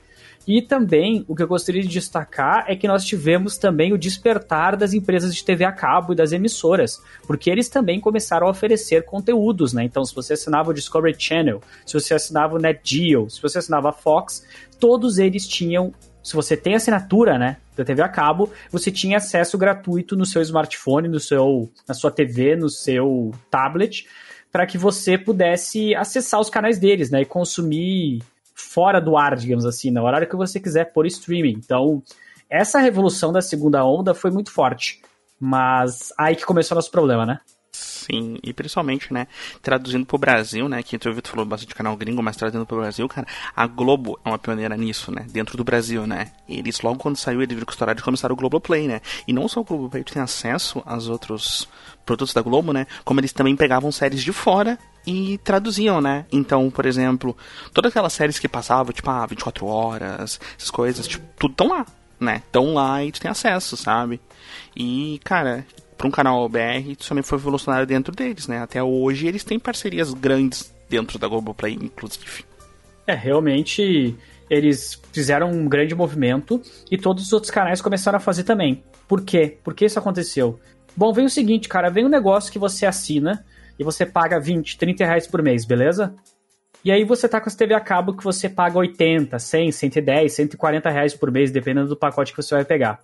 E 0.48 0.62
também, 0.62 1.24
o 1.28 1.36
que 1.36 1.44
eu 1.44 1.48
gostaria 1.48 1.82
de 1.82 1.88
destacar 1.88 2.66
é 2.68 2.76
que 2.76 2.88
nós 2.88 3.06
tivemos 3.06 3.58
também 3.58 3.94
o 3.94 3.98
despertar 3.98 4.76
das 4.76 4.94
empresas 4.94 5.36
de 5.36 5.44
TV 5.44 5.64
a 5.64 5.72
cabo 5.72 6.14
e 6.14 6.16
das 6.16 6.32
emissoras, 6.32 7.02
porque 7.28 7.50
eles 7.50 7.70
também 7.70 8.00
começaram 8.00 8.48
a 8.48 8.50
oferecer 8.50 9.06
conteúdos, 9.06 9.72
né? 9.72 9.84
Então, 9.84 10.04
se 10.04 10.16
você 10.16 10.34
assinava 10.34 10.72
o 10.72 10.74
Discovery 10.74 11.16
Channel, 11.18 11.62
se 11.86 11.94
você 11.94 12.14
assinava 12.14 12.56
o 12.56 12.60
Net 12.60 12.82
Geo, 12.84 13.30
se 13.30 13.42
você 13.42 13.60
assinava 13.60 13.90
a 13.90 13.94
Fox, 13.94 14.46
todos 14.80 15.20
eles 15.20 15.48
tinham, 15.48 15.94
se 16.24 16.34
você 16.34 16.58
tem 16.58 16.74
assinatura, 16.74 17.38
né, 17.38 17.58
da 17.76 17.86
TV 17.86 18.02
a 18.02 18.10
cabo, 18.10 18.52
você 18.72 18.92
tinha 18.92 19.18
acesso 19.18 19.58
gratuito 19.58 20.16
no 20.16 20.26
seu 20.26 20.42
smartphone, 20.42 21.08
no 21.08 21.20
seu, 21.20 21.70
na 21.88 21.94
sua 21.94 22.12
TV, 22.12 22.56
no 22.56 22.70
seu 22.70 23.32
tablet, 23.50 24.08
para 24.52 24.66
que 24.66 24.78
você 24.78 25.18
pudesse 25.18 25.96
acessar 25.96 26.40
os 26.40 26.50
canais 26.50 26.80
deles, 26.80 27.12
né, 27.12 27.22
e 27.22 27.26
consumir 27.26 28.22
fora 28.62 29.02
do 29.02 29.18
ar, 29.18 29.36
digamos 29.36 29.66
assim, 29.66 29.92
no 29.92 30.04
horário 30.04 30.28
que 30.28 30.36
você 30.36 30.60
quiser 30.60 30.86
por 30.94 31.06
streaming. 31.06 31.54
Então, 31.58 32.02
essa 32.50 32.80
revolução 32.80 33.32
da 33.32 33.42
segunda 33.42 33.84
onda 33.86 34.14
foi 34.14 34.32
muito 34.32 34.52
forte. 34.52 35.02
Mas 35.40 36.14
aí 36.18 36.36
que 36.36 36.46
começou 36.46 36.76
nosso 36.76 36.92
problema, 36.92 37.26
né? 37.26 37.40
Sim, 37.82 38.38
e 38.44 38.54
principalmente, 38.54 39.12
né, 39.12 39.28
traduzindo 39.62 40.06
pro 40.06 40.18
Brasil, 40.18 40.70
né, 40.70 40.84
que 40.84 40.96
o 40.96 41.14
Vitor 41.14 41.32
falou 41.32 41.46
bastante 41.46 41.70
de 41.70 41.76
canal 41.76 41.98
gringo, 41.98 42.22
mas 42.22 42.36
traduzindo 42.38 42.66
pro 42.66 42.80
Brasil, 42.80 43.08
cara, 43.10 43.26
a 43.56 43.66
Globo 43.66 44.20
é 44.24 44.30
uma 44.30 44.38
pioneira 44.38 44.78
nisso, 44.78 45.12
né, 45.12 45.26
dentro 45.32 45.58
do 45.58 45.64
Brasil, 45.64 46.06
né. 46.06 46.32
Eles, 46.48 46.82
logo 46.82 47.00
quando 47.00 47.18
saiu, 47.18 47.42
eles 47.42 47.56
viram 47.56 47.66
que 47.66 47.72
estouraram 47.72 48.00
e 48.00 48.04
começaram 48.04 48.34
o 48.34 48.36
Globoplay, 48.36 48.88
né. 48.88 49.02
E 49.28 49.34
não 49.34 49.48
só 49.48 49.62
o 49.62 49.64
Globoplay, 49.64 50.04
tem 50.04 50.22
acesso 50.22 50.84
aos 50.86 51.10
outros 51.10 51.68
produtos 52.06 52.34
da 52.36 52.42
Globo, 52.42 52.72
né, 52.72 52.86
como 53.04 53.20
eles 53.20 53.34
também 53.34 53.56
pegavam 53.56 53.92
séries 53.92 54.22
de 54.22 54.32
fora 54.32 54.78
e 55.06 55.40
traduziam, 55.40 56.00
né. 56.00 56.26
Então, 56.32 56.70
por 56.70 56.86
exemplo, 56.86 57.36
todas 57.74 57.90
aquelas 57.90 58.14
séries 58.14 58.38
que 58.38 58.48
passavam, 58.48 58.94
tipo, 58.94 59.10
ah, 59.10 59.26
24 59.26 59.66
horas, 59.66 60.40
essas 60.56 60.70
coisas, 60.70 61.08
tipo, 61.08 61.26
tudo 61.40 61.56
tão 61.56 61.70
lá, 61.70 61.86
né, 62.20 62.44
tão 62.52 62.76
lá 62.76 63.04
e 63.04 63.12
tu 63.12 63.20
tem 63.20 63.32
acesso, 63.32 63.76
sabe. 63.76 64.22
E, 64.76 65.20
cara, 65.24 65.66
para 66.02 66.08
um 66.08 66.12
canal 66.12 66.50
BR, 66.50 66.96
também 67.08 67.22
foi 67.22 67.38
revolucionário 67.38 67.86
dentro 67.86 68.12
deles, 68.12 68.48
né? 68.48 68.60
Até 68.60 68.82
hoje 68.82 69.28
eles 69.28 69.44
têm 69.44 69.60
parcerias 69.60 70.12
grandes 70.16 70.74
dentro 70.90 71.20
da 71.20 71.28
Globoplay, 71.28 71.78
inclusive. 71.80 72.44
É, 73.06 73.14
realmente 73.14 74.16
eles 74.50 75.00
fizeram 75.14 75.52
um 75.52 75.70
grande 75.70 75.94
movimento 75.94 76.60
e 76.90 76.98
todos 76.98 77.26
os 77.26 77.34
outros 77.34 77.52
canais 77.52 77.82
começaram 77.82 78.18
a 78.18 78.20
fazer 78.20 78.44
também. 78.44 78.84
Por 79.08 79.22
quê? 79.22 79.60
Por 79.64 79.76
que 79.76 79.86
isso 79.86 80.00
aconteceu? 80.00 80.60
Bom, 80.98 81.14
vem 81.14 81.26
o 81.26 81.30
seguinte, 81.30 81.70
cara, 81.70 81.92
vem 81.92 82.04
um 82.04 82.10
negócio 82.10 82.52
que 82.52 82.58
você 82.58 82.88
assina 82.88 83.46
e 83.78 83.84
você 83.84 84.04
paga 84.04 84.40
20, 84.40 84.80
30 84.80 85.06
reais 85.06 85.28
por 85.28 85.44
mês, 85.44 85.66
beleza? 85.66 86.16
E 86.84 86.92
aí 86.92 87.04
você 87.04 87.30
tá 87.30 87.40
com 87.40 87.48
as 87.48 87.56
TV 87.56 87.76
a 87.76 87.80
cabo 87.80 88.18
que 88.18 88.24
você 88.24 88.50
paga 88.50 88.80
80, 88.80 89.38
100, 89.38 89.72
110, 89.72 90.34
140 90.34 90.90
reais 90.90 91.14
por 91.14 91.32
mês, 91.32 91.52
dependendo 91.52 91.90
do 91.90 91.96
pacote 91.96 92.32
que 92.34 92.42
você 92.42 92.56
vai 92.56 92.66
pegar. 92.66 93.00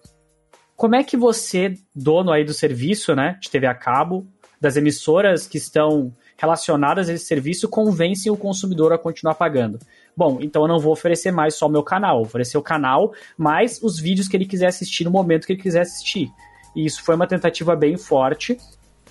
Como 0.77 0.95
é 0.95 1.03
que 1.03 1.17
você, 1.17 1.73
dono 1.93 2.31
aí 2.31 2.45
do 2.45 2.53
serviço, 2.53 3.15
né, 3.15 3.35
de 3.41 3.49
TV 3.49 3.65
a 3.65 3.73
cabo, 3.73 4.27
das 4.61 4.77
emissoras 4.77 5.47
que 5.47 5.57
estão 5.57 6.13
relacionadas 6.37 7.09
a 7.09 7.13
esse 7.13 7.25
serviço, 7.25 7.67
convencem 7.67 8.31
o 8.31 8.37
consumidor 8.37 8.93
a 8.93 8.97
continuar 8.97 9.33
pagando? 9.33 9.79
Bom, 10.15 10.37
então 10.39 10.61
eu 10.61 10.67
não 10.67 10.77
vou 10.77 10.93
oferecer 10.93 11.31
mais 11.31 11.55
só 11.55 11.65
o 11.65 11.71
meu 11.71 11.81
canal, 11.81 12.17
vou 12.17 12.25
oferecer 12.27 12.59
o 12.59 12.61
canal 12.61 13.11
mais 13.35 13.81
os 13.81 13.99
vídeos 13.99 14.27
que 14.27 14.37
ele 14.37 14.45
quiser 14.45 14.67
assistir 14.67 15.03
no 15.03 15.09
momento 15.09 15.47
que 15.47 15.53
ele 15.53 15.61
quiser 15.61 15.81
assistir. 15.81 16.31
E 16.75 16.85
isso 16.85 17.03
foi 17.03 17.15
uma 17.15 17.25
tentativa 17.25 17.75
bem 17.75 17.97
forte. 17.97 18.55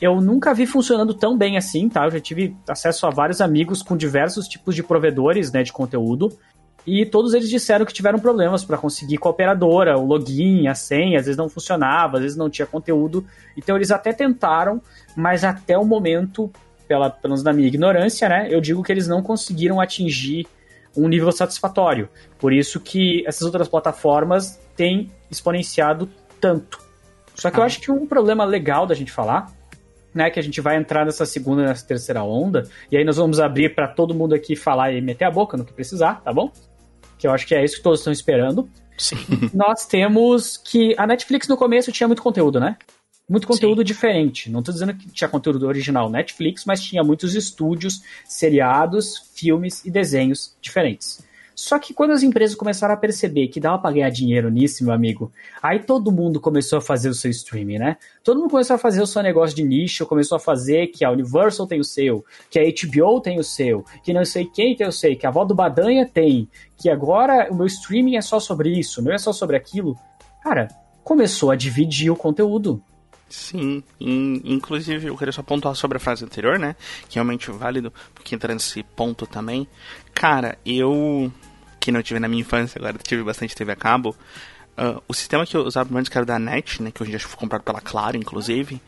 Eu 0.01 0.21
nunca 0.21 0.55
vi 0.55 0.67
funcionando 0.67 1.15
tão 1.15 1.37
bem 1.37 1.57
assim, 1.57 1.89
tá? 1.89 2.05
Eu 2.05 2.13
já 2.13 2.21
tive 2.21 2.57
acesso 2.69 3.09
a 3.09 3.11
vários 3.11 3.41
amigos 3.41 3.83
com 3.83 3.97
diversos 3.97 4.47
tipos 4.47 4.73
de 4.73 4.85
provedores, 4.85 5.51
né, 5.51 5.65
de 5.65 5.73
conteúdo. 5.73 6.29
E 6.87 7.05
todos 7.05 7.35
eles 7.35 7.51
disseram 7.51 7.85
que 7.85 7.93
tiveram 7.93 8.19
problemas 8.19 8.65
para 8.65 8.79
conseguir 8.79 9.17
com 9.17 9.29
a 9.29 9.33
operadora, 9.33 9.99
o 9.99 10.07
login, 10.07 10.69
a 10.69 10.75
senha, 10.75 11.19
às 11.19 11.27
vezes 11.27 11.37
não 11.37 11.49
funcionava, 11.49 12.19
às 12.19 12.23
vezes 12.23 12.37
não 12.37 12.49
tinha 12.49 12.65
conteúdo. 12.65 13.27
Então 13.57 13.75
eles 13.75 13.91
até 13.91 14.13
tentaram, 14.13 14.81
mas 15.17 15.43
até 15.43 15.77
o 15.77 15.85
momento, 15.85 16.49
pela, 16.87 17.11
pelo 17.11 17.33
menos 17.33 17.43
na 17.43 17.53
minha 17.53 17.67
ignorância, 17.67 18.29
né, 18.29 18.47
eu 18.51 18.61
digo 18.61 18.85
que 18.85 18.93
eles 18.93 19.09
não 19.09 19.21
conseguiram 19.21 19.81
atingir 19.81 20.47
um 20.97 21.09
nível 21.09 21.33
satisfatório. 21.33 22.09
Por 22.39 22.53
isso 22.53 22.79
que 22.79 23.25
essas 23.27 23.43
outras 23.43 23.69
plataformas 23.69 24.61
têm 24.77 25.11
exponenciado 25.29 26.09
tanto. 26.41 26.79
Só 27.35 27.51
que 27.51 27.57
ah. 27.57 27.61
eu 27.61 27.65
acho 27.65 27.81
que 27.81 27.91
um 27.91 28.07
problema 28.07 28.45
legal 28.45 28.87
da 28.87 28.95
gente 28.95 29.11
falar, 29.11 29.53
né, 30.15 30.31
que 30.31 30.39
a 30.39 30.43
gente 30.43 30.61
vai 30.61 30.77
entrar 30.77 31.05
nessa 31.05 31.27
segunda 31.27 31.63
e 31.63 31.67
nessa 31.67 31.85
terceira 31.85 32.23
onda, 32.23 32.69
e 32.91 32.97
aí 32.97 33.05
nós 33.05 33.17
vamos 33.17 33.41
abrir 33.41 33.75
para 33.75 33.89
todo 33.89 34.15
mundo 34.15 34.35
aqui 34.35 34.55
falar 34.55 34.93
e 34.93 35.01
meter 35.01 35.25
a 35.25 35.31
boca 35.31 35.57
no 35.57 35.65
que 35.65 35.73
precisar, 35.73 36.23
tá 36.23 36.33
bom? 36.33 36.51
Que 37.19 37.27
eu 37.27 37.31
acho 37.31 37.47
que 37.47 37.55
é 37.55 37.65
isso 37.65 37.77
que 37.77 37.83
todos 37.83 38.01
estão 38.01 38.13
esperando. 38.13 38.69
Sim. 38.99 39.17
Nós 39.53 39.87
temos 39.87 40.57
que 40.57 40.95
a 40.99 41.07
Netflix 41.07 41.49
no 41.49 41.57
começo 41.57 41.93
tinha 41.93 42.07
muito 42.07 42.23
conteúdo, 42.23 42.61
né? 42.61 42.77
muito 43.29 43.47
conteúdo 43.47 43.79
Sim. 43.81 43.85
diferente. 43.85 44.51
Não 44.51 44.61
estou 44.61 44.73
dizendo 44.73 44.95
que 44.95 45.11
tinha 45.11 45.29
conteúdo 45.29 45.67
original 45.67 46.09
Netflix, 46.09 46.65
mas 46.65 46.81
tinha 46.81 47.03
muitos 47.03 47.35
estúdios, 47.35 48.03
seriados, 48.25 49.33
filmes 49.35 49.85
e 49.85 49.91
desenhos 49.91 50.57
diferentes. 50.61 51.25
Só 51.57 51.79
que 51.79 51.95
quando 51.95 52.11
as 52.11 52.23
empresas 52.23 52.55
começaram 52.55 52.93
a 52.93 52.99
perceber 52.99 53.49
que 53.49 53.59
dava 53.59 53.79
para 53.79 53.93
ganhar 53.93 54.11
dinheiro 54.11 54.51
nisso, 54.51 54.85
meu 54.85 54.93
amigo, 54.93 55.33
aí 55.63 55.79
todo 55.79 56.13
mundo 56.13 56.39
começou 56.39 56.79
a 56.79 56.83
fazer 56.83 57.09
o 57.09 57.15
seu 57.15 57.31
streaming, 57.31 57.79
né? 57.79 57.97
Todo 58.23 58.39
mundo 58.39 58.51
começou 58.51 58.77
a 58.77 58.79
fazer 58.79 59.01
o 59.01 59.07
seu 59.07 59.23
negócio 59.23 59.57
de 59.57 59.65
nicho, 59.65 60.05
começou 60.05 60.37
a 60.37 60.39
fazer 60.39 60.89
que 60.89 61.03
a 61.03 61.11
Universal 61.11 61.67
tem 61.67 61.81
o 61.81 61.85
seu, 61.85 62.23
que 62.51 62.59
a 62.59 62.63
HBO 62.63 63.23
tem 63.23 63.41
o 63.41 63.43
seu, 63.43 63.87
que 64.05 64.13
não 64.13 64.23
sei 64.27 64.45
quem 64.45 64.77
tem 64.77 64.87
o 64.87 64.93
seu, 64.93 65.17
que 65.17 65.25
a 65.25 65.31
avó 65.31 65.47
do 65.47 65.55
Badanha 65.55 66.07
tem, 66.07 66.47
que 66.77 66.91
agora 66.91 67.49
o 67.51 67.55
meu 67.55 67.67
streaming 67.67 68.17
é 68.17 68.21
só 68.21 68.39
sobre 68.39 68.79
isso, 68.79 69.01
não 69.01 69.11
é 69.11 69.17
só 69.17 69.33
sobre 69.33 69.57
aquilo. 69.57 69.97
Cara, 70.43 70.69
começou 71.03 71.51
a 71.51 71.57
dividir 71.57 72.11
o 72.11 72.17
conteúdo. 72.17 72.83
Sim, 73.29 73.83
in, 74.01 74.41
inclusive 74.45 75.09
eu 75.09 75.17
queria 75.17 75.33
só 75.33 75.43
pontuar 75.43 75.75
sobre 75.75 75.97
a 75.97 76.01
frase 76.01 76.25
anterior, 76.25 76.59
né? 76.59 76.77
Que 77.09 77.19
é 77.19 77.23
realmente 77.23 77.51
válido, 77.51 77.93
porque 78.15 78.35
entra 78.35 78.55
nesse 78.55 78.83
ponto 78.83 79.27
também. 79.27 79.67
Cara, 80.15 80.57
eu, 80.65 81.33
que 81.81 81.91
não 81.91 82.03
tive 82.03 82.21
na 82.21 82.29
minha 82.29 82.43
infância, 82.43 82.79
agora 82.79 82.97
tive 82.99 83.25
bastante 83.25 83.57
TV 83.57 83.73
a 83.73 83.77
cabo, 83.77 84.15
uh, 84.79 85.03
o 85.09 85.15
sistema 85.15 85.45
que 85.45 85.57
eu 85.57 85.63
usava 85.63 85.97
antes, 85.99 86.09
que 86.09 86.17
era 86.17 86.25
da 86.25 86.39
NET, 86.39 86.81
né? 86.83 86.93
Que 86.93 87.03
hoje 87.03 87.11
dia 87.11 87.21
foi 87.21 87.37
comprado 87.37 87.63
pela 87.63 87.81
Claro, 87.81 88.17
inclusive, 88.17 88.81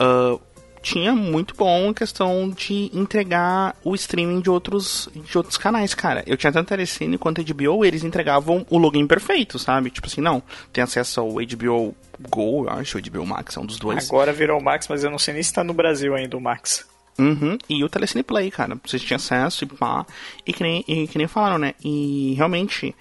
uh, 0.00 0.40
tinha 0.82 1.14
muito 1.14 1.54
bom 1.54 1.90
a 1.90 1.94
questão 1.94 2.50
de 2.50 2.90
entregar 2.92 3.76
o 3.84 3.94
streaming 3.94 4.40
de 4.40 4.50
outros, 4.50 5.08
de 5.14 5.38
outros 5.38 5.56
canais, 5.56 5.94
cara. 5.94 6.24
Eu 6.26 6.36
tinha 6.36 6.52
tanto 6.52 6.68
Telecine 6.68 7.16
quanto 7.16 7.40
a 7.40 7.44
HBO, 7.44 7.84
eles 7.84 8.02
entregavam 8.02 8.66
o 8.68 8.76
login 8.76 9.06
perfeito, 9.06 9.58
sabe? 9.58 9.90
Tipo 9.90 10.08
assim, 10.08 10.20
não, 10.20 10.42
tem 10.72 10.82
acesso 10.82 11.20
ao 11.20 11.34
HBO 11.34 11.94
Go, 12.28 12.64
eu 12.64 12.70
acho, 12.70 12.98
o 12.98 13.00
HBO 13.00 13.24
Max, 13.24 13.56
é 13.56 13.60
um 13.60 13.66
dos 13.66 13.78
dois. 13.78 14.08
Agora 14.08 14.32
virou 14.32 14.58
o 14.58 14.62
Max, 14.62 14.88
mas 14.88 15.04
eu 15.04 15.10
não 15.10 15.18
sei 15.18 15.34
nem 15.34 15.42
se 15.42 15.52
tá 15.52 15.62
no 15.62 15.72
Brasil 15.72 16.14
ainda 16.14 16.36
o 16.36 16.40
Max. 16.40 16.86
Uhum, 17.18 17.56
e 17.68 17.84
o 17.84 17.88
Telecine 17.88 18.22
Play, 18.22 18.50
cara, 18.50 18.76
vocês 18.84 19.02
tinham 19.02 19.16
acesso 19.16 19.64
e 19.64 19.66
pá, 19.66 20.04
e 20.46 20.52
que 20.52 20.62
nem, 20.62 20.84
e 20.88 21.06
que 21.06 21.18
nem 21.18 21.28
falaram, 21.28 21.58
né? 21.58 21.74
E 21.84 22.34
realmente, 22.36 22.94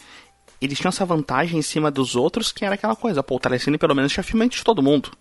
eles 0.62 0.78
tinham 0.78 0.90
essa 0.90 1.06
vantagem 1.06 1.58
em 1.58 1.64
cima 1.64 1.90
dos 1.90 2.16
outros, 2.16 2.52
que 2.52 2.64
era 2.64 2.76
aquela 2.76 2.96
coisa, 2.96 3.24
pô, 3.24 3.38
o 3.38 3.40
Telecine 3.40 3.78
pelo 3.78 3.96
menos 3.96 4.12
tinha 4.12 4.24
filme 4.24 4.48
de 4.48 4.64
todo 4.64 4.84
mundo 4.84 5.12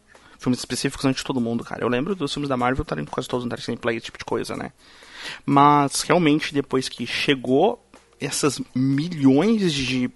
filmes 0.41 0.59
específicos 0.59 1.05
antes 1.05 1.21
de 1.21 1.27
todo 1.27 1.41
mundo, 1.41 1.63
cara. 1.63 1.85
Eu 1.85 1.89
lembro 1.89 2.15
dos 2.15 2.33
filmes 2.33 2.49
da 2.49 2.57
Marvel 2.57 2.83
estarem 2.83 3.05
quase 3.05 3.29
todos 3.29 3.45
no 3.45 3.51
Dark 3.51 3.63
Play, 3.81 3.97
esse 3.99 4.07
tipo 4.07 4.19
de 4.19 4.25
coisa, 4.25 4.57
né? 4.57 4.73
Mas 5.45 6.01
realmente 6.01 6.55
depois 6.55 6.89
que 6.89 7.07
chegou 7.07 7.85
essas 8.19 8.61
milhões 8.75 9.73
de 9.73 10.11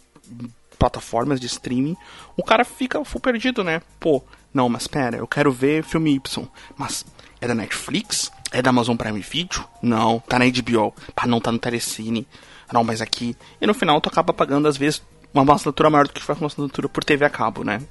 plataformas 0.79 1.39
de 1.39 1.47
streaming, 1.47 1.97
o 2.37 2.43
cara 2.43 2.65
fica 2.65 3.05
full 3.05 3.21
perdido, 3.21 3.63
né? 3.63 3.83
Pô, 4.01 4.23
não, 4.53 4.69
mas 4.69 4.87
pera, 4.87 5.19
eu 5.19 5.27
quero 5.27 5.53
ver 5.53 5.85
filme 5.85 6.15
Y. 6.15 6.49
Mas 6.77 7.05
é 7.41 7.47
da 7.47 7.55
Netflix? 7.55 8.33
É 8.51 8.63
da 8.63 8.71
Amazon 8.71 8.97
Prime 8.97 9.21
Video? 9.21 9.65
Não, 9.83 10.21
tá 10.21 10.39
na 10.39 10.47
HBO. 10.47 10.95
Pá, 11.15 11.27
não 11.27 11.41
tá 11.41 11.53
no 11.53 11.59
Telecine. 11.59 12.27
Não, 12.73 12.83
mas 12.83 13.01
aqui. 13.01 13.37
E 13.61 13.67
no 13.67 13.75
final 13.75 14.01
tu 14.01 14.09
acaba 14.09 14.33
pagando, 14.33 14.69
às 14.69 14.77
vezes, 14.77 15.03
uma 15.33 15.55
assinatura 15.55 15.91
maior 15.91 16.07
do 16.07 16.13
que 16.13 16.23
faz 16.23 16.41
uma 16.41 16.47
assinatura 16.47 16.89
por 16.89 17.05
TV 17.05 17.25
a 17.25 17.31
cabo, 17.31 17.65
né? 17.65 17.83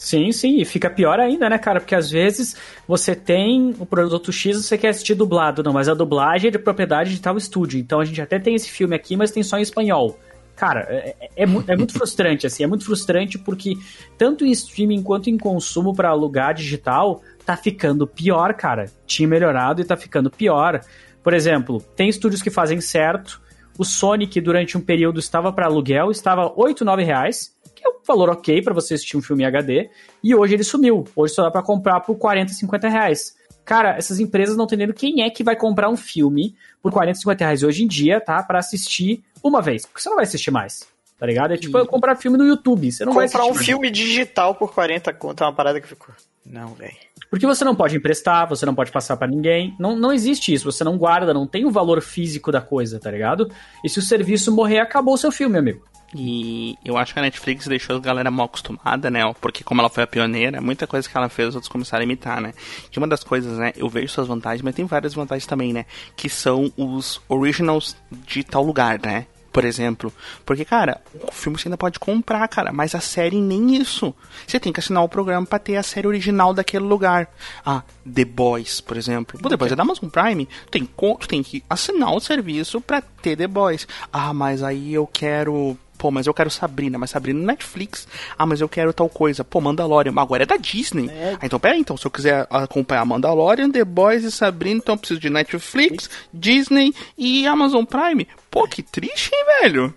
Sim, 0.00 0.32
sim, 0.32 0.56
e 0.58 0.64
fica 0.64 0.88
pior 0.88 1.20
ainda, 1.20 1.46
né, 1.50 1.58
cara? 1.58 1.78
Porque 1.78 1.94
às 1.94 2.10
vezes 2.10 2.56
você 2.88 3.14
tem 3.14 3.74
o 3.78 3.84
produto 3.84 4.32
X 4.32 4.56
e 4.56 4.62
você 4.62 4.78
quer 4.78 4.88
assistir 4.88 5.14
dublado, 5.14 5.62
não, 5.62 5.74
mas 5.74 5.90
a 5.90 5.94
dublagem 5.94 6.48
é 6.48 6.50
de 6.50 6.58
propriedade 6.58 7.14
de 7.14 7.20
tal 7.20 7.36
estúdio. 7.36 7.78
Então 7.78 8.00
a 8.00 8.04
gente 8.06 8.18
até 8.18 8.38
tem 8.38 8.54
esse 8.54 8.70
filme 8.70 8.96
aqui, 8.96 9.14
mas 9.14 9.30
tem 9.30 9.42
só 9.42 9.58
em 9.58 9.60
espanhol. 9.60 10.18
Cara, 10.56 10.86
é, 10.88 11.14
é, 11.36 11.44
é, 11.44 11.44
é 11.44 11.76
muito 11.76 11.92
frustrante, 11.92 12.46
assim, 12.46 12.64
é 12.64 12.66
muito 12.66 12.86
frustrante 12.86 13.38
porque 13.38 13.74
tanto 14.16 14.42
em 14.42 14.50
streaming 14.52 15.02
quanto 15.02 15.28
em 15.28 15.36
consumo 15.36 15.94
para 15.94 16.08
alugar 16.08 16.54
digital 16.54 17.22
tá 17.44 17.54
ficando 17.54 18.06
pior, 18.06 18.54
cara. 18.54 18.86
Tinha 19.04 19.28
melhorado 19.28 19.82
e 19.82 19.84
tá 19.84 19.98
ficando 19.98 20.30
pior. 20.30 20.80
Por 21.22 21.34
exemplo, 21.34 21.78
tem 21.94 22.08
estúdios 22.08 22.40
que 22.40 22.48
fazem 22.48 22.80
certo. 22.80 23.38
O 23.78 23.84
Sonic, 23.84 24.40
durante 24.40 24.78
um 24.78 24.80
período, 24.80 25.20
estava 25.20 25.52
para 25.52 25.66
aluguel, 25.66 26.10
estava 26.10 26.50
8, 26.56 26.86
9 26.86 27.04
reais 27.04 27.54
que 27.80 27.86
é 27.86 27.90
um 27.90 28.00
valor 28.06 28.30
ok 28.30 28.62
para 28.62 28.74
você 28.74 28.94
assistir 28.94 29.16
um 29.16 29.22
filme 29.22 29.42
em 29.42 29.46
HD, 29.46 29.90
e 30.22 30.34
hoje 30.34 30.54
ele 30.54 30.64
sumiu. 30.64 31.04
Hoje 31.16 31.34
só 31.34 31.42
dá 31.42 31.50
para 31.50 31.62
comprar 31.62 32.00
por 32.00 32.16
40, 32.16 32.52
50 32.52 32.88
reais. 32.88 33.36
Cara, 33.64 33.96
essas 33.96 34.18
empresas 34.20 34.56
não 34.56 34.64
entendendo 34.64 34.92
quem 34.92 35.22
é 35.22 35.30
que 35.30 35.44
vai 35.44 35.56
comprar 35.56 35.88
um 35.88 35.96
filme 35.96 36.54
por 36.82 36.92
40, 36.92 37.18
50 37.20 37.44
reais 37.44 37.62
hoje 37.62 37.84
em 37.84 37.86
dia, 37.86 38.20
tá? 38.20 38.42
para 38.42 38.58
assistir 38.58 39.22
uma 39.42 39.62
vez. 39.62 39.86
Porque 39.86 40.00
você 40.00 40.08
não 40.08 40.16
vai 40.16 40.24
assistir 40.24 40.50
mais. 40.50 40.86
Tá 41.18 41.26
ligado? 41.26 41.52
É 41.52 41.56
tipo 41.58 41.76
eu 41.76 41.86
comprar 41.86 42.16
filme 42.16 42.38
no 42.38 42.46
YouTube. 42.46 42.90
Você 42.90 43.04
não 43.04 43.12
comprar 43.12 43.42
vai 43.42 43.50
um 43.50 43.54
filme 43.54 43.90
digital 43.90 44.54
por 44.54 44.72
40 44.72 45.12
conto 45.12 45.44
é 45.44 45.46
uma 45.46 45.52
parada 45.52 45.78
que 45.78 45.86
ficou. 45.86 46.14
Não, 46.46 46.68
velho. 46.68 46.96
Porque 47.30 47.46
você 47.46 47.62
não 47.62 47.76
pode 47.76 47.94
emprestar, 47.94 48.48
você 48.48 48.64
não 48.64 48.74
pode 48.74 48.90
passar 48.90 49.16
para 49.18 49.28
ninguém. 49.28 49.76
Não, 49.78 49.94
não 49.94 50.12
existe 50.12 50.52
isso. 50.52 50.64
Você 50.64 50.82
não 50.82 50.96
guarda, 50.96 51.34
não 51.34 51.46
tem 51.46 51.66
o 51.66 51.70
valor 51.70 52.00
físico 52.00 52.50
da 52.50 52.62
coisa, 52.62 52.98
tá 52.98 53.10
ligado? 53.10 53.50
E 53.84 53.88
se 53.88 53.98
o 53.98 54.02
serviço 54.02 54.50
morrer, 54.50 54.78
acabou 54.78 55.12
o 55.12 55.18
seu 55.18 55.30
filme, 55.30 55.58
amigo. 55.58 55.84
E 56.14 56.76
eu 56.84 56.96
acho 56.96 57.12
que 57.12 57.20
a 57.20 57.22
Netflix 57.22 57.66
deixou 57.66 57.96
a 57.96 58.00
galera 58.00 58.30
mal 58.30 58.46
acostumada, 58.46 59.10
né? 59.10 59.20
Porque 59.40 59.62
como 59.62 59.80
ela 59.80 59.88
foi 59.88 60.02
a 60.02 60.06
pioneira, 60.06 60.60
muita 60.60 60.86
coisa 60.86 61.08
que 61.08 61.16
ela 61.16 61.28
fez 61.28 61.50
os 61.50 61.54
outros 61.54 61.70
começaram 61.70 62.00
a 62.00 62.04
imitar, 62.04 62.40
né? 62.40 62.52
E 62.90 62.98
uma 62.98 63.06
das 63.06 63.22
coisas, 63.22 63.58
né? 63.58 63.72
Eu 63.76 63.88
vejo 63.88 64.08
suas 64.12 64.26
vantagens, 64.26 64.62
mas 64.62 64.74
tem 64.74 64.84
várias 64.84 65.14
vantagens 65.14 65.46
também, 65.46 65.72
né? 65.72 65.86
Que 66.16 66.28
são 66.28 66.72
os 66.76 67.20
originals 67.28 67.96
de 68.26 68.42
tal 68.42 68.64
lugar, 68.64 69.00
né? 69.00 69.26
Por 69.52 69.64
exemplo. 69.64 70.12
Porque, 70.44 70.64
cara, 70.64 71.00
o 71.14 71.32
filme 71.32 71.58
você 71.58 71.68
ainda 71.68 71.76
pode 71.76 71.98
comprar, 71.98 72.46
cara, 72.48 72.72
mas 72.72 72.94
a 72.94 73.00
série 73.00 73.40
nem 73.40 73.76
isso. 73.76 74.14
Você 74.46 74.60
tem 74.60 74.72
que 74.72 74.80
assinar 74.80 75.02
o 75.02 75.08
programa 75.08 75.46
para 75.46 75.58
ter 75.58 75.76
a 75.76 75.82
série 75.82 76.06
original 76.06 76.54
daquele 76.54 76.84
lugar. 76.84 77.28
Ah, 77.64 77.82
The 78.12 78.24
Boys, 78.24 78.80
por 78.80 78.96
exemplo. 78.96 79.40
O 79.42 79.48
The 79.48 79.56
Boys 79.56 79.72
é 79.72 79.76
da 79.76 79.82
Amazon 79.82 80.08
Prime. 80.08 80.48
Tem, 80.70 80.84
tu 80.86 81.28
tem 81.28 81.42
que 81.42 81.64
assinar 81.68 82.12
o 82.14 82.20
serviço 82.20 82.80
pra 82.80 83.00
ter 83.00 83.36
The 83.36 83.48
Boys. 83.48 83.88
Ah, 84.12 84.32
mas 84.32 84.62
aí 84.62 84.94
eu 84.94 85.06
quero 85.06 85.76
Pô, 86.00 86.10
mas 86.10 86.26
eu 86.26 86.32
quero 86.32 86.48
Sabrina, 86.48 86.96
mas 86.96 87.10
Sabrina 87.10 87.38
no 87.38 87.44
Netflix. 87.44 88.08
Ah, 88.38 88.46
mas 88.46 88.62
eu 88.62 88.68
quero 88.70 88.90
tal 88.90 89.06
coisa. 89.06 89.44
Pô, 89.44 89.60
Mandalorian, 89.60 90.12
mas 90.12 90.24
agora 90.24 90.44
é 90.44 90.46
da 90.46 90.56
Disney. 90.56 91.10
É. 91.10 91.36
Ah, 91.38 91.44
então, 91.44 91.60
pera 91.60 91.76
então, 91.76 91.94
se 91.94 92.06
eu 92.06 92.10
quiser 92.10 92.46
acompanhar 92.48 93.04
Mandalorian, 93.04 93.70
The 93.70 93.84
Boys 93.84 94.24
e 94.24 94.30
Sabrina, 94.30 94.80
então 94.82 94.94
eu 94.94 94.98
preciso 94.98 95.20
de 95.20 95.28
Netflix, 95.28 96.08
Disney 96.32 96.94
e 97.18 97.46
Amazon 97.46 97.84
Prime. 97.84 98.26
Pô, 98.50 98.66
que 98.66 98.82
triste, 98.82 99.30
hein, 99.34 99.44
velho? 99.60 99.94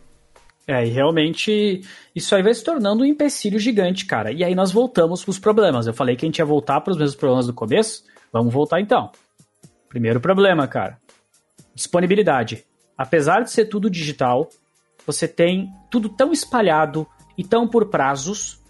É, 0.68 0.86
e 0.86 0.90
realmente 0.90 1.80
isso 2.14 2.36
aí 2.36 2.44
vai 2.44 2.54
se 2.54 2.66
tornando 2.66 3.04
um 3.04 3.06
empecilho 3.06 3.58
gigante, 3.58 4.06
cara. 4.06 4.30
E 4.30 4.44
aí 4.44 4.54
nós 4.54 4.74
voltamos 4.74 5.24
pros 5.24 5.40
problemas. 5.40 5.88
Eu 5.88 5.94
falei 5.94 6.18
que 6.18 6.26
a 6.26 6.28
gente 6.28 6.40
ia 6.40 6.46
voltar 6.46 6.82
para 6.82 6.92
os 6.92 6.98
mesmos 6.98 7.16
problemas 7.16 7.48
do 7.48 7.54
começo. 7.54 8.04
Vamos 8.30 8.54
voltar 8.54 8.82
então. 8.82 9.10
Primeiro 9.88 10.20
problema, 10.20 10.68
cara. 10.68 10.98
Disponibilidade. 11.74 12.66
Apesar 12.98 13.40
de 13.40 13.52
ser 13.52 13.68
tudo 13.68 13.90
digital, 13.90 14.50
você 15.06 15.28
tem 15.28 15.72
tudo 15.90 16.10
tão 16.10 16.32
espalhado 16.32 17.08
e 17.38 17.44
tão 17.44 17.68
por 17.68 17.88
prazos 17.88 18.62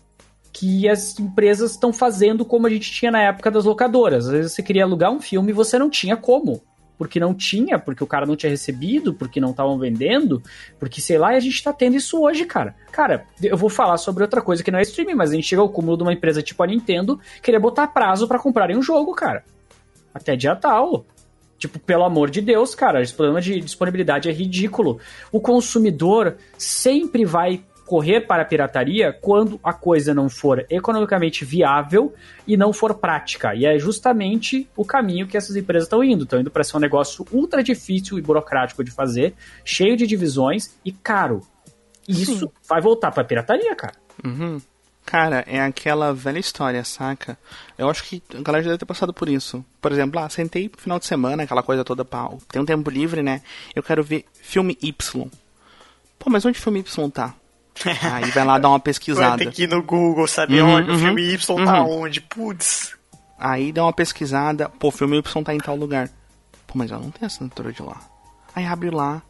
que 0.51 0.87
as 0.87 1.19
empresas 1.19 1.71
estão 1.71 1.91
fazendo 1.91 2.45
como 2.45 2.67
a 2.67 2.69
gente 2.69 2.91
tinha 2.91 3.11
na 3.11 3.21
época 3.21 3.49
das 3.49 3.65
locadoras. 3.65 4.27
Às 4.27 4.31
vezes 4.31 4.51
você 4.53 4.61
queria 4.61 4.83
alugar 4.83 5.11
um 5.11 5.19
filme 5.19 5.49
e 5.49 5.53
você 5.53 5.79
não 5.79 5.89
tinha 5.89 6.15
como. 6.15 6.61
Porque 6.95 7.19
não 7.19 7.33
tinha, 7.33 7.79
porque 7.79 8.03
o 8.03 8.07
cara 8.07 8.25
não 8.25 8.35
tinha 8.35 8.51
recebido, 8.51 9.15
porque 9.15 9.41
não 9.41 9.49
estavam 9.49 9.79
vendendo, 9.79 10.43
porque 10.79 11.01
sei 11.01 11.17
lá, 11.17 11.33
e 11.33 11.37
a 11.37 11.39
gente 11.39 11.61
tá 11.61 11.73
tendo 11.73 11.95
isso 11.95 12.21
hoje, 12.21 12.45
cara. 12.45 12.75
Cara, 12.91 13.25
eu 13.41 13.57
vou 13.57 13.67
falar 13.67 13.97
sobre 13.97 14.23
outra 14.23 14.43
coisa 14.43 14.63
que 14.63 14.69
não 14.69 14.77
é 14.77 14.83
streaming, 14.83 15.15
mas 15.15 15.31
a 15.31 15.33
gente 15.33 15.47
chega 15.47 15.61
ao 15.61 15.69
cúmulo 15.69 15.97
de 15.97 16.03
uma 16.03 16.13
empresa 16.13 16.43
tipo 16.43 16.61
a 16.61 16.67
Nintendo 16.67 17.19
querer 17.41 17.59
botar 17.59 17.87
prazo 17.87 18.27
para 18.27 18.37
comprarem 18.37 18.77
um 18.77 18.81
jogo, 18.81 19.11
cara. 19.15 19.43
Até 20.13 20.35
dia 20.35 20.55
tal. 20.55 21.03
Tipo, 21.63 21.79
pelo 21.79 22.03
amor 22.03 22.29
de 22.29 22.41
Deus, 22.41 22.75
cara, 22.75 23.01
esse 23.01 23.13
problema 23.13 23.39
de 23.39 23.57
disponibilidade 23.61 24.27
é 24.27 24.33
ridículo. 24.33 24.99
O 25.31 25.39
consumidor 25.39 26.35
sempre 26.57 27.23
vai 27.23 27.63
correr 27.85 28.27
para 28.27 28.41
a 28.41 28.45
pirataria 28.45 29.13
quando 29.13 29.57
a 29.63 29.71
coisa 29.71 30.13
não 30.13 30.27
for 30.27 30.65
economicamente 30.69 31.45
viável 31.45 32.13
e 32.45 32.57
não 32.57 32.73
for 32.73 32.95
prática. 32.95 33.55
E 33.55 33.65
é 33.65 33.79
justamente 33.79 34.69
o 34.75 34.83
caminho 34.83 35.25
que 35.25 35.37
essas 35.37 35.55
empresas 35.55 35.85
estão 35.85 36.03
indo. 36.03 36.25
Estão 36.25 36.41
indo 36.41 36.51
para 36.51 36.65
ser 36.65 36.75
um 36.75 36.81
negócio 36.81 37.25
ultra 37.31 37.63
difícil 37.63 38.19
e 38.19 38.21
burocrático 38.21 38.83
de 38.83 38.91
fazer, 38.91 39.33
cheio 39.63 39.95
de 39.95 40.05
divisões 40.05 40.77
e 40.83 40.91
caro. 40.91 41.39
E 42.05 42.23
isso 42.23 42.51
vai 42.67 42.81
voltar 42.81 43.09
para 43.11 43.23
a 43.23 43.25
pirataria, 43.25 43.73
cara. 43.73 43.95
Uhum. 44.21 44.59
Cara, 45.05 45.43
é 45.47 45.61
aquela 45.61 46.13
velha 46.13 46.39
história, 46.39 46.83
saca? 46.83 47.37
Eu 47.77 47.89
acho 47.89 48.03
que 48.03 48.23
a 48.33 48.41
galera 48.41 48.63
já 48.63 48.69
deve 48.69 48.79
ter 48.79 48.85
passado 48.85 49.13
por 49.13 49.27
isso. 49.27 49.63
Por 49.81 49.91
exemplo, 49.91 50.19
ah, 50.19 50.29
sentei 50.29 50.69
no 50.73 50.81
final 50.81 50.97
de 50.97 51.05
semana, 51.05 51.43
aquela 51.43 51.61
coisa 51.61 51.83
toda, 51.83 52.05
pau. 52.05 52.39
Tem 52.49 52.61
um 52.61 52.65
tempo 52.65 52.89
livre, 52.89 53.21
né? 53.21 53.41
Eu 53.75 53.83
quero 53.83 54.03
ver 54.03 54.25
filme 54.33 54.77
Y. 54.81 55.29
Pô, 56.17 56.29
mas 56.29 56.45
onde 56.45 56.57
o 56.57 56.61
filme 56.61 56.79
Y 56.79 57.11
tá? 57.11 57.33
Aí 58.13 58.31
vai 58.31 58.45
lá 58.45 58.57
dar 58.57 58.69
uma 58.69 58.79
pesquisada. 58.79 59.37
Ter 59.37 59.51
que 59.51 59.63
ir 59.63 59.69
no 59.69 59.83
Google 59.83 60.27
saber 60.27 60.61
Uhum, 60.61 60.75
onde 60.75 60.89
o 60.89 60.93
uhum, 60.93 60.99
filme 60.99 61.33
Y 61.33 61.65
tá 61.65 61.83
uhum. 61.83 62.01
onde. 62.01 62.21
Putz. 62.21 62.95
Aí 63.37 63.73
dá 63.73 63.83
uma 63.83 63.93
pesquisada, 63.93 64.69
pô, 64.69 64.87
o 64.87 64.91
filme 64.91 65.17
Y 65.17 65.43
tá 65.43 65.53
em 65.53 65.57
tal 65.57 65.75
lugar. 65.75 66.09
Pô, 66.65 66.73
mas 66.75 66.91
eu 66.91 66.99
não 66.99 67.11
tenho 67.11 67.25
assinatura 67.25 67.73
de 67.73 67.81
lá. 67.81 67.99
Aí 68.55 68.65
abre 68.65 68.89
lá. 68.89 69.21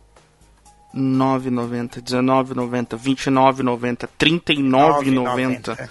9,90, 0.95 2.01
19,90, 2.01 2.97
29,90, 2.97 4.09
39,90. 4.19 5.89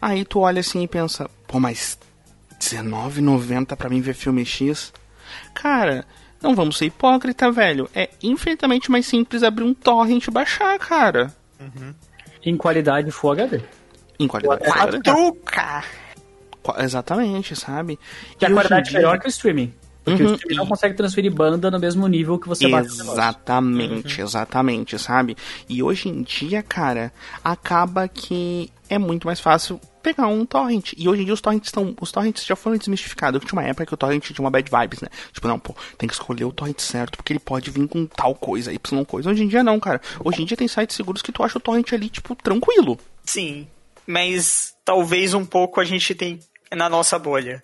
Aí 0.00 0.24
tu 0.24 0.40
olha 0.40 0.60
assim 0.60 0.82
e 0.82 0.88
pensa, 0.88 1.28
pô, 1.46 1.60
mas 1.60 1.98
19,90 2.58 3.76
pra 3.76 3.88
mim 3.88 4.00
ver 4.00 4.14
filme 4.14 4.44
X? 4.44 4.92
Cara, 5.54 6.04
não 6.42 6.54
vamos 6.54 6.78
ser 6.78 6.86
hipócrita, 6.86 7.50
velho. 7.52 7.88
É 7.94 8.08
infinitamente 8.22 8.90
mais 8.90 9.06
simples 9.06 9.42
abrir 9.42 9.64
um 9.64 9.74
torrent 9.74 10.26
e 10.26 10.30
baixar, 10.30 10.78
cara. 10.78 11.34
Em 12.44 12.56
qualidade 12.56 13.10
Full 13.10 13.32
HD. 13.32 13.60
Em 14.18 14.26
qualidade. 14.26 14.64
Qualidade. 14.64 15.02
Tuca! 15.02 15.84
Qua- 16.62 16.82
Exatamente, 16.82 17.54
sabe? 17.56 17.98
Que 18.38 18.46
a 18.46 18.50
E 18.50 18.52
qualidade 18.52 18.88
é 18.88 18.90
dia- 18.92 18.98
melhor 19.00 19.18
que 19.18 19.26
o 19.26 19.28
streaming. 19.28 19.72
Porque 20.04 20.22
Uhum. 20.22 20.30
o 20.30 20.34
streaming 20.34 20.56
não 20.56 20.66
consegue 20.66 20.94
transferir 20.94 21.32
banda 21.32 21.70
no 21.70 21.78
mesmo 21.78 22.06
nível 22.08 22.38
que 22.38 22.48
você 22.48 22.66
bate. 22.68 22.88
Exatamente, 22.88 24.20
exatamente, 24.20 24.98
sabe? 24.98 25.36
E 25.68 25.82
hoje 25.82 26.08
em 26.08 26.22
dia, 26.22 26.62
cara, 26.62 27.12
acaba 27.44 28.08
que 28.08 28.70
é 28.88 28.98
muito 28.98 29.26
mais 29.26 29.40
fácil 29.40 29.80
pegar 30.02 30.26
um 30.26 30.44
torrent. 30.46 30.94
E 30.96 31.08
hoje 31.08 31.22
em 31.22 31.24
dia 31.24 31.34
os 31.34 31.40
torrents 31.40 31.68
estão. 31.68 31.94
Os 32.00 32.10
torrents 32.10 32.44
já 32.44 32.56
foram 32.56 32.76
desmistificados. 32.76 33.40
Tinha 33.44 33.52
uma 33.52 33.68
época 33.68 33.86
que 33.86 33.94
o 33.94 33.96
torrent 33.96 34.24
tinha 34.24 34.40
uma 34.44 34.50
bad 34.50 34.68
vibes, 34.70 35.00
né? 35.02 35.08
Tipo, 35.32 35.46
não, 35.46 35.58
pô, 35.58 35.74
tem 35.98 36.08
que 36.08 36.14
escolher 36.14 36.44
o 36.44 36.52
torrent 36.52 36.80
certo, 36.80 37.16
porque 37.16 37.32
ele 37.32 37.40
pode 37.40 37.70
vir 37.70 37.86
com 37.86 38.06
tal 38.06 38.34
coisa, 38.34 38.72
Y 38.72 39.04
coisa. 39.04 39.30
Hoje 39.30 39.44
em 39.44 39.48
dia 39.48 39.62
não, 39.62 39.78
cara. 39.78 40.00
Hoje 40.24 40.42
em 40.42 40.46
dia 40.46 40.56
tem 40.56 40.66
sites 40.66 40.96
seguros 40.96 41.22
que 41.22 41.30
tu 41.30 41.42
acha 41.42 41.58
o 41.58 41.60
torrent 41.60 41.92
ali, 41.92 42.08
tipo, 42.08 42.34
tranquilo. 42.34 42.98
Sim, 43.24 43.68
mas 44.06 44.74
talvez 44.84 45.34
um 45.34 45.44
pouco 45.44 45.80
a 45.80 45.84
gente 45.84 46.14
tem 46.14 46.40
na 46.74 46.88
nossa 46.88 47.18
bolha. 47.18 47.62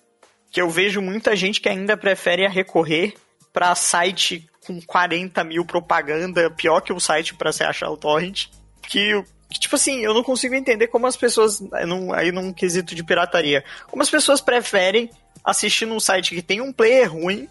Que 0.57 0.63
eu 0.63 0.71
vejo 0.71 1.03
muita 1.03 1.37
gente 1.37 1.61
que 1.61 1.69
ainda 1.69 1.99
prefere 1.99 2.49
recorrer 2.49 3.13
pra 3.53 3.75
site 3.75 4.49
com 4.67 4.81
40 4.81 5.45
mil 5.45 5.67
propaganda, 5.67 6.49
pior 6.51 6.81
que 6.81 6.95
o 6.95 6.99
site 6.99 7.35
pra 7.35 7.53
você 7.53 7.63
achar 7.63 7.91
o 7.91 7.97
torrent. 7.99 8.47
Que, 8.81 9.23
que, 9.51 9.61
tipo 9.61 9.77
assim, 9.77 9.99
eu 10.01 10.15
não 10.15 10.23
consigo 10.23 10.55
entender 10.55 10.87
como 10.87 11.07
as 11.07 11.15
pessoas, 11.15 11.61
num- 11.87 12.11
aí 12.11 12.33
num 12.33 12.55
quesito 12.55 12.95
de 12.95 13.05
pirataria, 13.05 13.63
como 13.91 14.03
as 14.03 14.09
pessoas 14.09 14.41
preferem 14.41 15.11
assistir 15.45 15.85
num 15.85 16.01
site 16.01 16.35
que 16.35 16.41
tem 16.41 16.63
um 16.63 16.73
player 16.73 17.13
ruim 17.13 17.47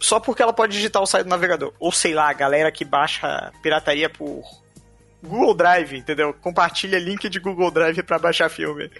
só 0.00 0.18
porque 0.18 0.40
ela 0.40 0.54
pode 0.54 0.72
digitar 0.72 1.02
o 1.02 1.06
site 1.06 1.24
do 1.24 1.28
navegador. 1.28 1.74
Ou 1.78 1.92
sei 1.92 2.14
lá, 2.14 2.30
a 2.30 2.32
galera 2.32 2.72
que 2.72 2.82
baixa 2.86 3.52
pirataria 3.62 4.08
por 4.08 4.42
Google 5.22 5.52
Drive, 5.52 5.92
entendeu? 5.98 6.32
Compartilha 6.32 6.98
link 6.98 7.28
de 7.28 7.38
Google 7.38 7.70
Drive 7.70 8.02
pra 8.04 8.18
baixar 8.18 8.48
filme. 8.48 8.90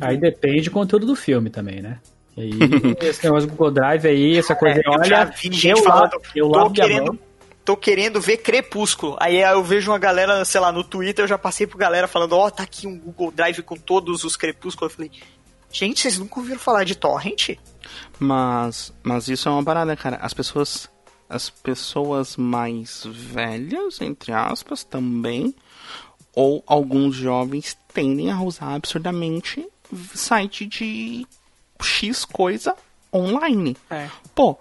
Aí 0.00 0.16
depende 0.16 0.66
do 0.68 0.70
conteúdo 0.70 1.06
do 1.06 1.16
filme 1.16 1.50
também, 1.50 1.82
né? 1.82 1.98
E 2.36 2.40
aí, 2.42 2.50
esse 3.08 3.24
negócio 3.24 3.48
do 3.48 3.52
Google 3.52 3.70
Drive 3.70 4.06
aí, 4.06 4.38
essa 4.38 4.54
coisa, 4.54 4.80
É, 4.80 4.82
eu 4.86 4.92
olha, 4.92 5.04
já 5.04 5.24
vi 5.24 5.52
gente 5.52 5.68
eu, 5.68 5.76
falando, 5.78 6.12
lavo, 6.12 6.22
eu 6.34 6.48
lavo 6.48 6.72
querendo, 6.72 7.18
tô 7.64 7.76
querendo 7.76 8.20
ver 8.20 8.38
Crepúsculo. 8.38 9.16
Aí 9.20 9.40
eu 9.40 9.62
vejo 9.62 9.90
uma 9.90 9.98
galera, 9.98 10.44
sei 10.44 10.60
lá, 10.60 10.72
no 10.72 10.84
Twitter, 10.84 11.24
eu 11.24 11.28
já 11.28 11.38
passei 11.38 11.66
por 11.66 11.78
galera 11.78 12.08
falando, 12.08 12.36
ó, 12.36 12.50
tá 12.50 12.62
aqui 12.62 12.86
um 12.86 12.98
Google 12.98 13.30
Drive 13.30 13.62
com 13.62 13.76
todos 13.76 14.24
os 14.24 14.36
Crepúsculos. 14.36 14.92
Eu 14.92 14.96
falei, 14.96 15.10
gente, 15.70 16.00
vocês 16.00 16.18
nunca 16.18 16.40
ouviram 16.40 16.58
falar 16.58 16.84
de 16.84 16.94
Torrent? 16.94 17.56
Mas, 18.18 18.92
mas 19.02 19.28
isso 19.28 19.48
é 19.48 19.52
uma 19.52 19.64
parada, 19.64 19.96
cara. 19.96 20.16
As 20.16 20.32
pessoas, 20.32 20.88
as 21.28 21.50
pessoas 21.50 22.36
mais 22.36 23.04
velhas, 23.06 24.00
entre 24.00 24.32
aspas, 24.32 24.84
também, 24.84 25.54
ou 26.34 26.62
alguns 26.66 27.14
jovens 27.14 27.76
tendem 27.92 28.30
a 28.30 28.40
usar 28.40 28.74
absurdamente 28.74 29.66
site 30.14 30.64
de 30.64 31.26
X 31.82 32.24
coisa 32.24 32.74
online. 33.12 33.76
É. 33.90 34.06
Pô, 34.34 34.56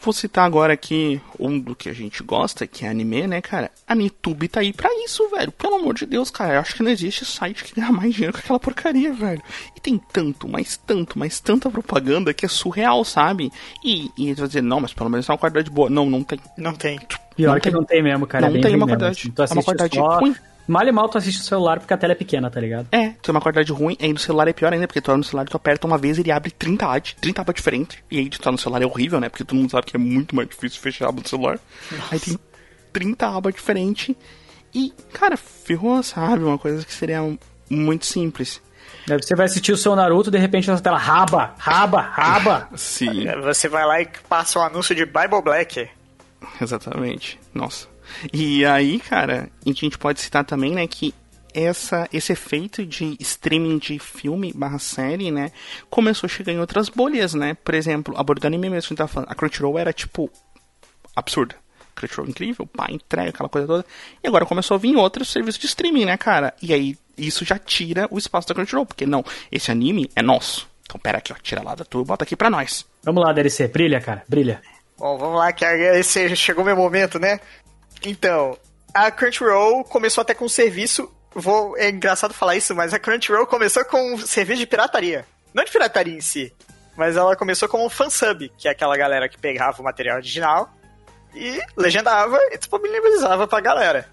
vou 0.00 0.12
citar 0.12 0.46
agora 0.46 0.72
aqui 0.72 1.20
um 1.38 1.58
do 1.58 1.74
que 1.74 1.88
a 1.88 1.92
gente 1.92 2.22
gosta, 2.22 2.66
que 2.66 2.84
é 2.86 2.88
anime, 2.88 3.26
né, 3.26 3.40
cara? 3.42 3.70
A 3.86 3.94
Nitube 3.94 4.48
tá 4.48 4.60
aí 4.60 4.72
pra 4.72 4.88
isso, 5.04 5.28
velho. 5.30 5.50
Pelo 5.52 5.76
amor 5.76 5.94
de 5.94 6.06
Deus, 6.06 6.30
cara. 6.30 6.54
Eu 6.54 6.60
acho 6.60 6.74
que 6.74 6.82
não 6.82 6.90
existe 6.90 7.24
site 7.24 7.64
que 7.64 7.74
ganha 7.78 7.92
mais 7.92 8.14
dinheiro 8.14 8.32
com 8.32 8.38
aquela 8.38 8.58
porcaria, 8.60 9.12
velho. 9.12 9.42
E 9.76 9.80
tem 9.80 9.98
tanto, 10.12 10.48
mas 10.48 10.76
tanto, 10.76 11.18
mas 11.18 11.40
tanta 11.40 11.68
propaganda 11.70 12.32
que 12.32 12.46
é 12.46 12.48
surreal, 12.48 13.04
sabe? 13.04 13.52
E, 13.84 14.10
e 14.16 14.34
tu 14.34 14.38
vai 14.38 14.46
dizer, 14.48 14.62
não, 14.62 14.80
mas 14.80 14.92
pelo 14.94 15.10
menos 15.10 15.28
é 15.28 15.32
uma 15.32 15.38
qualidade 15.38 15.70
boa. 15.70 15.90
Não, 15.90 16.08
não 16.08 16.22
tem. 16.22 16.38
Não 16.56 16.72
tem. 16.74 16.98
Pior 17.36 17.52
não 17.52 17.56
que 17.56 17.62
tem- 17.64 17.72
não 17.72 17.84
tem 17.84 18.02
mesmo, 18.02 18.26
cara. 18.26 18.42
não 18.42 18.48
é 18.48 18.52
bem 18.52 18.62
tem 18.62 18.70
uma 18.76 18.86
mesmo, 18.86 18.98
qualidade- 18.98 19.20
assim. 19.20 19.30
Tu 19.30 19.42
é 19.42 19.52
uma 19.52 19.62
qualidade 19.62 19.96
só... 19.96 20.18
ruim. 20.20 20.34
Mal 20.66 20.86
e 20.86 20.92
mal 20.92 21.08
tu 21.08 21.18
assiste 21.18 21.40
o 21.40 21.44
celular 21.44 21.78
porque 21.78 21.94
a 21.94 21.96
tela 21.96 22.12
é 22.12 22.16
pequena, 22.16 22.50
tá 22.50 22.60
ligado? 22.60 22.88
É, 22.90 23.10
tem 23.10 23.30
uma 23.30 23.40
qualidade 23.40 23.70
ruim, 23.72 23.96
aí 24.00 24.12
no 24.12 24.18
celular 24.18 24.48
é 24.48 24.52
pior 24.52 24.72
ainda, 24.72 24.86
porque 24.86 25.00
tu 25.00 25.10
olha 25.10 25.18
no 25.18 25.24
celular, 25.24 25.46
tu 25.46 25.56
aperta 25.56 25.86
uma 25.86 25.96
vez 25.98 26.18
e 26.18 26.22
ele 26.22 26.32
abre 26.32 26.50
30 26.50 26.86
ads, 26.86 27.16
30 27.20 27.40
abas 27.40 27.54
diferentes, 27.54 27.98
e 28.10 28.18
aí 28.18 28.28
tu 28.28 28.40
tá 28.40 28.50
no 28.50 28.58
celular 28.58 28.82
é 28.82 28.86
horrível, 28.86 29.20
né? 29.20 29.28
Porque 29.28 29.44
todo 29.44 29.56
mundo 29.56 29.70
sabe 29.70 29.86
que 29.86 29.96
é 29.96 29.98
muito 29.98 30.34
mais 30.34 30.48
difícil 30.48 30.80
fechar 30.80 31.06
a 31.06 31.08
aba 31.10 31.20
do 31.20 31.28
celular. 31.28 31.58
Aí 32.10 32.18
tem 32.18 32.38
30 32.92 33.26
abas 33.28 33.54
diferentes, 33.54 34.14
e, 34.74 34.92
cara, 35.12 35.36
ferrou, 35.36 36.02
sabe? 36.02 36.44
Uma 36.44 36.58
coisa 36.58 36.84
que 36.84 36.92
seria 36.92 37.20
muito 37.70 38.04
simples. 38.04 38.60
Você 39.06 39.34
vai 39.36 39.46
assistir 39.46 39.72
o 39.72 39.76
seu 39.76 39.94
Naruto, 39.94 40.30
de 40.30 40.38
repente 40.38 40.70
essa 40.70 40.82
tela 40.82 40.98
raba, 40.98 41.54
raba, 41.58 42.00
raba. 42.00 42.68
Sim, 42.76 43.24
Você 43.44 43.68
vai 43.68 43.86
lá 43.86 44.00
e 44.02 44.08
passa 44.28 44.58
um 44.58 44.62
anúncio 44.62 44.94
de 44.94 45.06
Bible 45.06 45.42
Black. 45.42 45.88
exatamente. 46.60 47.38
Nossa. 47.54 47.88
E 48.32 48.64
aí, 48.64 48.98
cara, 48.98 49.48
a 49.64 49.68
gente 49.68 49.98
pode 49.98 50.20
citar 50.20 50.44
também, 50.44 50.72
né, 50.72 50.86
que 50.86 51.14
essa, 51.54 52.06
esse 52.12 52.32
efeito 52.32 52.84
de 52.84 53.16
streaming 53.18 53.78
de 53.78 53.98
filme 53.98 54.52
barra 54.52 54.78
série, 54.78 55.30
né, 55.30 55.50
começou 55.88 56.26
a 56.26 56.30
chegar 56.30 56.52
em 56.52 56.60
outras 56.60 56.88
bolhas, 56.90 57.32
né? 57.32 57.56
Por 57.64 57.74
exemplo, 57.74 58.14
a 58.16 58.22
bolha 58.22 58.40
do 58.40 58.46
anime 58.46 58.68
mesmo 58.68 58.82
que 58.82 58.86
a 58.86 58.88
gente 58.90 58.98
tava 58.98 59.08
falando. 59.08 59.30
A 59.30 59.34
Crunchyroll 59.34 59.78
era, 59.78 59.92
tipo, 59.92 60.30
absurda. 61.14 61.56
Crunchyroll 61.94 62.28
incrível, 62.28 62.66
pá, 62.66 62.88
entrega, 62.90 63.30
aquela 63.30 63.48
coisa 63.48 63.66
toda. 63.66 63.86
E 64.22 64.28
agora 64.28 64.44
começou 64.44 64.74
a 64.74 64.78
vir 64.78 64.96
outros 64.96 65.32
serviços 65.32 65.58
de 65.58 65.66
streaming, 65.66 66.04
né, 66.04 66.16
cara? 66.18 66.52
E 66.62 66.74
aí, 66.74 66.98
isso 67.16 67.42
já 67.42 67.58
tira 67.58 68.06
o 68.10 68.18
espaço 68.18 68.46
da 68.48 68.54
Crunchyroll, 68.54 68.84
porque 68.84 69.06
não, 69.06 69.24
esse 69.50 69.70
anime 69.70 70.10
é 70.14 70.20
nosso. 70.20 70.68
Então, 70.84 71.00
pera 71.00 71.18
aqui, 71.18 71.32
ó, 71.32 71.36
tira 71.42 71.62
lá 71.62 71.74
da 71.74 71.84
tua 71.84 72.02
e 72.02 72.04
bota 72.04 72.24
aqui 72.24 72.36
pra 72.36 72.50
nós. 72.50 72.84
Vamos 73.02 73.24
lá, 73.24 73.32
DLC, 73.32 73.66
brilha, 73.66 74.00
cara, 74.00 74.22
brilha. 74.28 74.60
Bom, 74.98 75.16
vamos 75.18 75.38
lá, 75.38 75.52
que 75.52 75.64
esse 75.64 76.36
chegou 76.36 76.64
meu 76.64 76.76
momento, 76.76 77.18
né? 77.18 77.40
Então, 78.02 78.58
a 78.94 79.10
Crunchyroll 79.10 79.84
começou 79.84 80.22
até 80.22 80.34
com 80.34 80.46
um 80.46 80.48
serviço. 80.48 81.12
Vou, 81.34 81.76
é 81.76 81.90
engraçado 81.90 82.32
falar 82.32 82.56
isso, 82.56 82.74
mas 82.74 82.94
a 82.94 82.98
Crunchyroll 82.98 83.46
começou 83.46 83.84
com 83.84 84.14
um 84.14 84.18
serviço 84.18 84.60
de 84.60 84.66
pirataria. 84.66 85.26
Não 85.52 85.64
de 85.64 85.70
pirataria 85.70 86.14
em 86.14 86.20
si, 86.20 86.52
mas 86.96 87.16
ela 87.16 87.36
começou 87.36 87.68
como 87.68 87.84
um 87.84 87.90
fansub, 87.90 88.50
que 88.56 88.68
é 88.68 88.70
aquela 88.70 88.96
galera 88.96 89.28
que 89.28 89.38
pegava 89.38 89.80
o 89.80 89.84
material 89.84 90.16
original 90.16 90.70
e 91.34 91.60
legendava 91.76 92.38
e 92.50 92.58
disponibilizava 92.58 93.46
pra 93.46 93.60
galera. 93.60 94.08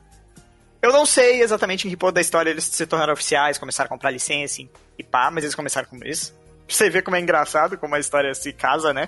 Eu 0.81 0.91
não 0.91 1.05
sei 1.05 1.41
exatamente 1.41 1.87
em 1.87 1.89
que 1.89 1.95
ponto 1.95 2.13
da 2.13 2.19
história 2.19 2.49
eles 2.49 2.65
se 2.65 2.85
tornaram 2.85 3.13
oficiais, 3.13 3.57
começaram 3.57 3.87
a 3.87 3.89
comprar 3.89 4.11
licença 4.11 4.61
e 4.99 5.03
pá, 5.03 5.31
mas 5.31 5.45
eles 5.45 5.55
começaram 5.55 5.87
com 5.87 5.97
isso. 6.03 6.33
Pra 6.67 6.75
você 6.75 6.89
ver 6.89 7.03
como 7.03 7.15
é 7.15 7.21
engraçado, 7.21 7.77
como 7.77 7.95
a 7.95 7.99
história 7.99 8.33
se 8.35 8.51
casa, 8.51 8.93
né? 8.93 9.07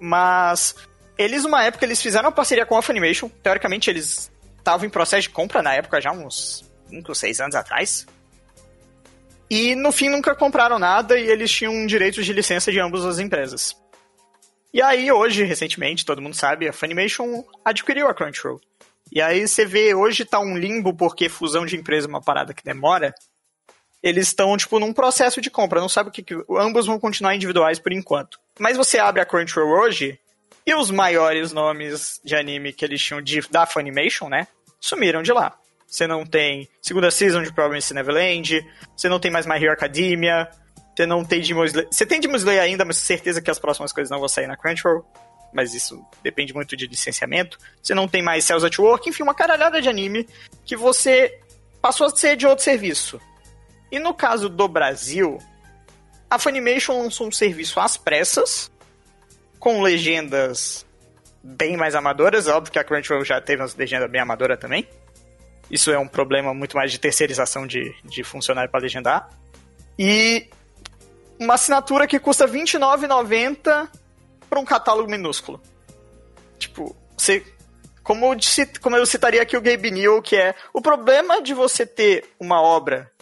Mas 0.00 0.74
eles, 1.20 1.44
numa 1.44 1.62
época, 1.62 1.84
eles 1.84 2.00
fizeram 2.00 2.30
uma 2.30 2.34
parceria 2.34 2.64
com 2.64 2.78
a 2.78 2.82
Funimation. 2.82 3.28
Teoricamente, 3.42 3.90
eles 3.90 4.32
estavam 4.56 4.86
em 4.86 4.90
processo 4.90 5.24
de 5.24 5.30
compra 5.30 5.62
na 5.62 5.74
época, 5.74 6.00
já 6.00 6.10
uns 6.10 6.64
5 6.88 7.06
ou 7.06 7.14
6 7.14 7.40
anos 7.42 7.54
atrás. 7.54 8.06
E 9.50 9.74
no 9.74 9.92
fim 9.92 10.08
nunca 10.08 10.34
compraram 10.34 10.78
nada 10.78 11.18
e 11.18 11.28
eles 11.28 11.50
tinham 11.50 11.84
direitos 11.84 12.24
de 12.24 12.32
licença 12.32 12.72
de 12.72 12.80
ambas 12.80 13.04
as 13.04 13.18
empresas. 13.18 13.76
E 14.72 14.80
aí 14.80 15.12
hoje, 15.12 15.44
recentemente, 15.44 16.06
todo 16.06 16.22
mundo 16.22 16.34
sabe, 16.34 16.66
a 16.66 16.72
Funimation 16.72 17.44
adquiriu 17.62 18.08
a 18.08 18.14
Crunchyroll. 18.14 18.58
E 19.12 19.20
aí 19.20 19.46
você 19.46 19.66
vê, 19.66 19.94
hoje 19.94 20.24
tá 20.24 20.40
um 20.40 20.56
limbo 20.56 20.94
porque 20.94 21.28
fusão 21.28 21.66
de 21.66 21.76
empresa 21.76 22.06
é 22.06 22.08
uma 22.08 22.22
parada 22.22 22.54
que 22.54 22.64
demora. 22.64 23.14
Eles 24.02 24.28
estão, 24.28 24.56
tipo, 24.56 24.78
num 24.78 24.94
processo 24.94 25.38
de 25.38 25.50
compra, 25.50 25.80
não 25.80 25.88
sabe 25.88 26.08
o 26.08 26.12
que, 26.12 26.22
que. 26.22 26.34
Ambos 26.56 26.86
vão 26.86 26.98
continuar 26.98 27.34
individuais 27.34 27.78
por 27.78 27.92
enquanto. 27.92 28.38
Mas 28.58 28.78
você 28.78 28.98
abre 28.98 29.20
a 29.20 29.26
Crunchyroll 29.26 29.82
hoje, 29.82 30.18
e 30.70 30.74
os 30.74 30.88
maiores 30.88 31.52
nomes 31.52 32.20
de 32.24 32.36
anime 32.36 32.72
que 32.72 32.84
eles 32.84 33.02
tinham 33.02 33.20
de, 33.20 33.40
da 33.50 33.66
Funimation, 33.66 34.28
né? 34.28 34.46
Sumiram 34.80 35.20
de 35.20 35.32
lá. 35.32 35.58
Você 35.84 36.06
não 36.06 36.24
tem 36.24 36.68
segunda 36.80 37.10
season 37.10 37.42
de 37.42 37.52
Promise 37.52 37.92
Neverland, 37.92 38.64
você 38.96 39.08
não 39.08 39.18
tem 39.18 39.32
mais 39.32 39.46
My 39.46 39.56
Hero 39.56 39.72
Academia, 39.72 40.48
você 40.94 41.04
não 41.06 41.24
tem 41.24 41.40
Demon 41.40 41.64
Slayer. 41.64 41.88
Você 41.90 42.06
tem 42.06 42.20
Demon 42.20 42.36
Slayer 42.36 42.62
ainda, 42.62 42.84
mas 42.84 42.98
certeza 42.98 43.42
que 43.42 43.50
as 43.50 43.58
próximas 43.58 43.92
coisas 43.92 44.10
não 44.10 44.20
vão 44.20 44.28
sair 44.28 44.46
na 44.46 44.56
Crunchyroll. 44.56 45.04
Mas 45.52 45.74
isso 45.74 46.06
depende 46.22 46.54
muito 46.54 46.76
de 46.76 46.86
licenciamento. 46.86 47.58
Você 47.82 47.92
não 47.92 48.06
tem 48.06 48.22
mais 48.22 48.44
Cells 48.44 48.64
at 48.64 48.78
Work, 48.78 49.08
enfim, 49.08 49.24
uma 49.24 49.34
caralhada 49.34 49.82
de 49.82 49.88
anime 49.88 50.28
que 50.64 50.76
você 50.76 51.36
passou 51.82 52.06
a 52.06 52.10
ser 52.14 52.36
de 52.36 52.46
outro 52.46 52.62
serviço. 52.62 53.20
E 53.90 53.98
no 53.98 54.14
caso 54.14 54.48
do 54.48 54.68
Brasil, 54.68 55.38
a 56.30 56.38
Funimation 56.38 57.02
lançou 57.02 57.26
um 57.26 57.32
serviço 57.32 57.80
às 57.80 57.96
pressas, 57.96 58.70
com 59.60 59.82
legendas 59.82 60.86
bem 61.42 61.76
mais 61.76 61.94
amadoras. 61.94 62.48
Óbvio 62.48 62.72
que 62.72 62.78
a 62.78 62.84
Crunchyroll 62.84 63.24
já 63.24 63.40
teve 63.40 63.62
umas 63.62 63.76
legendas 63.76 64.10
bem 64.10 64.20
amadoras 64.20 64.58
também. 64.58 64.88
Isso 65.70 65.92
é 65.92 65.98
um 65.98 66.08
problema 66.08 66.52
muito 66.52 66.76
mais 66.76 66.90
de 66.90 66.98
terceirização 66.98 67.66
de, 67.66 67.94
de 68.02 68.24
funcionário 68.24 68.70
para 68.70 68.80
legendar. 68.80 69.30
E 69.98 70.48
uma 71.38 71.54
assinatura 71.54 72.06
que 72.06 72.18
custa 72.18 72.46
R$29,90 72.46 73.88
para 74.48 74.58
um 74.58 74.64
catálogo 74.64 75.08
minúsculo. 75.08 75.60
Tipo, 76.58 76.96
você. 77.16 77.44
Como, 78.02 78.34
como 78.80 78.96
eu 78.96 79.06
citaria 79.06 79.42
aqui 79.42 79.56
o 79.56 79.60
Gabe 79.60 79.90
New, 79.90 80.22
que 80.22 80.34
é 80.34 80.54
o 80.72 80.80
problema 80.80 81.40
de 81.40 81.54
você 81.54 81.86
ter 81.86 82.24
uma 82.40 82.60
obra. 82.60 83.12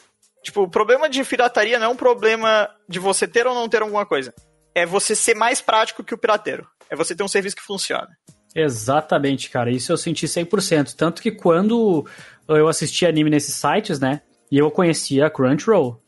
Tipo, 0.43 0.63
o 0.63 0.71
problema 0.71 1.09
de 1.11 1.23
pirataria 1.25 1.79
não 1.79 1.87
é 1.87 1.91
um 1.91 1.97
problema 1.97 2.71
de 2.89 2.99
você 2.99 3.27
ter 3.27 3.47
ou 3.47 3.55
não 3.55 3.69
ter 3.69 3.83
alguma 3.83 4.07
coisa. 4.07 4.33
É 4.79 4.87
você 4.87 5.17
ser 5.17 5.35
mais 5.35 5.61
prático 5.61 6.05
que 6.05 6.15
o 6.15 6.19
pirateiro. 6.19 6.65
É 6.89 6.95
você 6.95 7.13
ter 7.13 7.25
um 7.25 7.29
serviço 7.29 7.57
que 7.57 7.63
funciona. 7.63 8.09
Exatamente, 8.55 9.51
cara. 9.51 9.73
Isso 9.73 9.91
eu 9.91 9.97
senti 9.97 10.25
100%. 10.27 10.95
Tanto 10.95 11.21
que 11.21 11.33
quando 11.33 12.07
eu 12.47 12.69
assisti 12.69 13.05
anime 13.05 13.29
nesses 13.29 13.55
sites, 13.55 13.99
né? 13.99 14.21
E 14.53 14.57
eu 14.57 14.71
conhecia 14.71 15.27
a 15.27 15.31
Crunchyroll. 15.31 16.01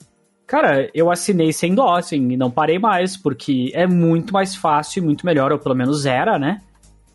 Cara, 0.46 0.88
eu 0.94 1.10
assinei 1.10 1.52
sem 1.52 1.74
dó, 1.74 1.96
assim, 1.96 2.30
e 2.30 2.36
não 2.36 2.48
parei 2.48 2.78
mais, 2.78 3.16
porque 3.16 3.72
é 3.74 3.88
muito 3.88 4.32
mais 4.32 4.54
fácil 4.54 5.02
e 5.02 5.04
muito 5.04 5.26
melhor, 5.26 5.50
ou 5.50 5.58
pelo 5.58 5.74
menos 5.74 6.06
era, 6.06 6.38
né? 6.38 6.60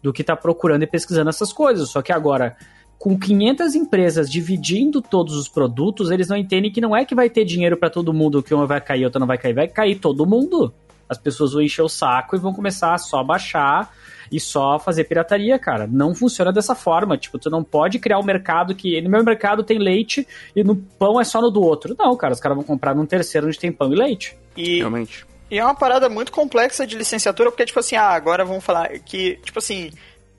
Do 0.03 0.11
que 0.11 0.25
tá 0.25 0.35
procurando 0.35 0.83
e 0.83 0.87
pesquisando 0.87 1.29
essas 1.29 1.53
coisas. 1.53 1.89
Só 1.89 2.01
que 2.01 2.11
agora, 2.11 2.57
com 2.99 3.17
500 3.17 3.75
empresas 3.75 4.29
dividindo 4.29 5.01
todos 5.01 5.35
os 5.37 5.47
produtos, 5.47 6.11
eles 6.11 6.27
não 6.27 6.35
entendem 6.35 6.71
que 6.71 6.81
não 6.81 6.93
é 6.93 7.05
que 7.05 7.15
vai 7.15 7.29
ter 7.29 7.45
dinheiro 7.45 7.77
para 7.77 7.89
todo 7.89 8.13
mundo, 8.13 8.43
que 8.43 8.53
uma 8.53 8.67
vai 8.67 8.81
cair, 8.81 9.05
outra 9.05 9.19
não 9.19 9.27
vai 9.27 9.37
cair, 9.37 9.53
vai 9.53 9.69
cair 9.69 9.95
todo 9.95 10.25
mundo. 10.25 10.73
As 11.07 11.17
pessoas 11.17 11.53
vão 11.53 11.61
encher 11.61 11.81
o 11.81 11.89
saco 11.89 12.35
e 12.35 12.39
vão 12.39 12.53
começar 12.53 12.93
a 12.93 12.97
só 12.97 13.23
baixar 13.23 13.93
e 14.31 14.39
só 14.39 14.79
fazer 14.79 15.03
pirataria, 15.03 15.57
cara. 15.59 15.87
Não 15.87 16.15
funciona 16.15 16.51
dessa 16.51 16.73
forma. 16.73 17.17
Tipo, 17.17 17.37
tu 17.37 17.49
não 17.49 17.63
pode 17.63 17.99
criar 17.99 18.19
um 18.19 18.23
mercado 18.23 18.73
que 18.73 18.99
no 19.01 19.09
meu 19.09 19.23
mercado 19.23 19.63
tem 19.63 19.77
leite 19.77 20.27
e 20.55 20.63
no 20.63 20.75
pão 20.75 21.19
é 21.19 21.23
só 21.23 21.41
no 21.41 21.51
do 21.51 21.61
outro. 21.61 21.95
Não, 21.97 22.15
cara, 22.15 22.33
os 22.33 22.39
caras 22.39 22.55
vão 22.55 22.65
comprar 22.65 22.95
num 22.95 23.05
terceiro 23.05 23.47
onde 23.47 23.59
tem 23.59 23.71
pão 23.71 23.93
e 23.93 23.95
leite. 23.95 24.37
E, 24.57 24.79
Realmente. 24.79 25.25
E 25.49 25.59
é 25.59 25.63
uma 25.63 25.75
parada 25.75 26.09
muito 26.09 26.31
complexa 26.31 26.87
de 26.87 26.97
licenciatura, 26.97 27.51
porque, 27.51 27.65
tipo 27.65 27.79
assim, 27.79 27.95
ah, 27.95 28.09
agora 28.09 28.43
vamos 28.43 28.63
falar 28.63 28.89
que, 28.99 29.39
tipo 29.43 29.59
assim, 29.59 29.91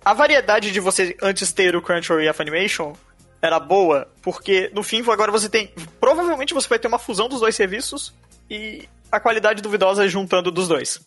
a 0.04 0.12
variedade 0.12 0.72
de 0.72 0.80
você 0.80 1.16
antes 1.22 1.52
ter 1.52 1.76
o 1.76 1.82
Crunchyroll 1.82 2.22
e 2.22 2.28
a 2.28 2.34
Funimation 2.34 2.92
era 3.40 3.60
boa, 3.60 4.08
porque 4.22 4.70
no 4.74 4.82
fim 4.82 5.02
agora 5.08 5.30
você 5.30 5.48
tem. 5.48 5.70
Provavelmente 6.00 6.54
você 6.54 6.68
vai 6.68 6.78
ter 6.78 6.88
uma 6.88 6.98
fusão 6.98 7.28
dos 7.28 7.40
dois 7.40 7.54
serviços 7.54 8.12
e 8.50 8.88
a 9.16 9.20
qualidade 9.20 9.62
duvidosa 9.62 10.06
juntando 10.08 10.50
dos 10.50 10.68
dois. 10.68 11.00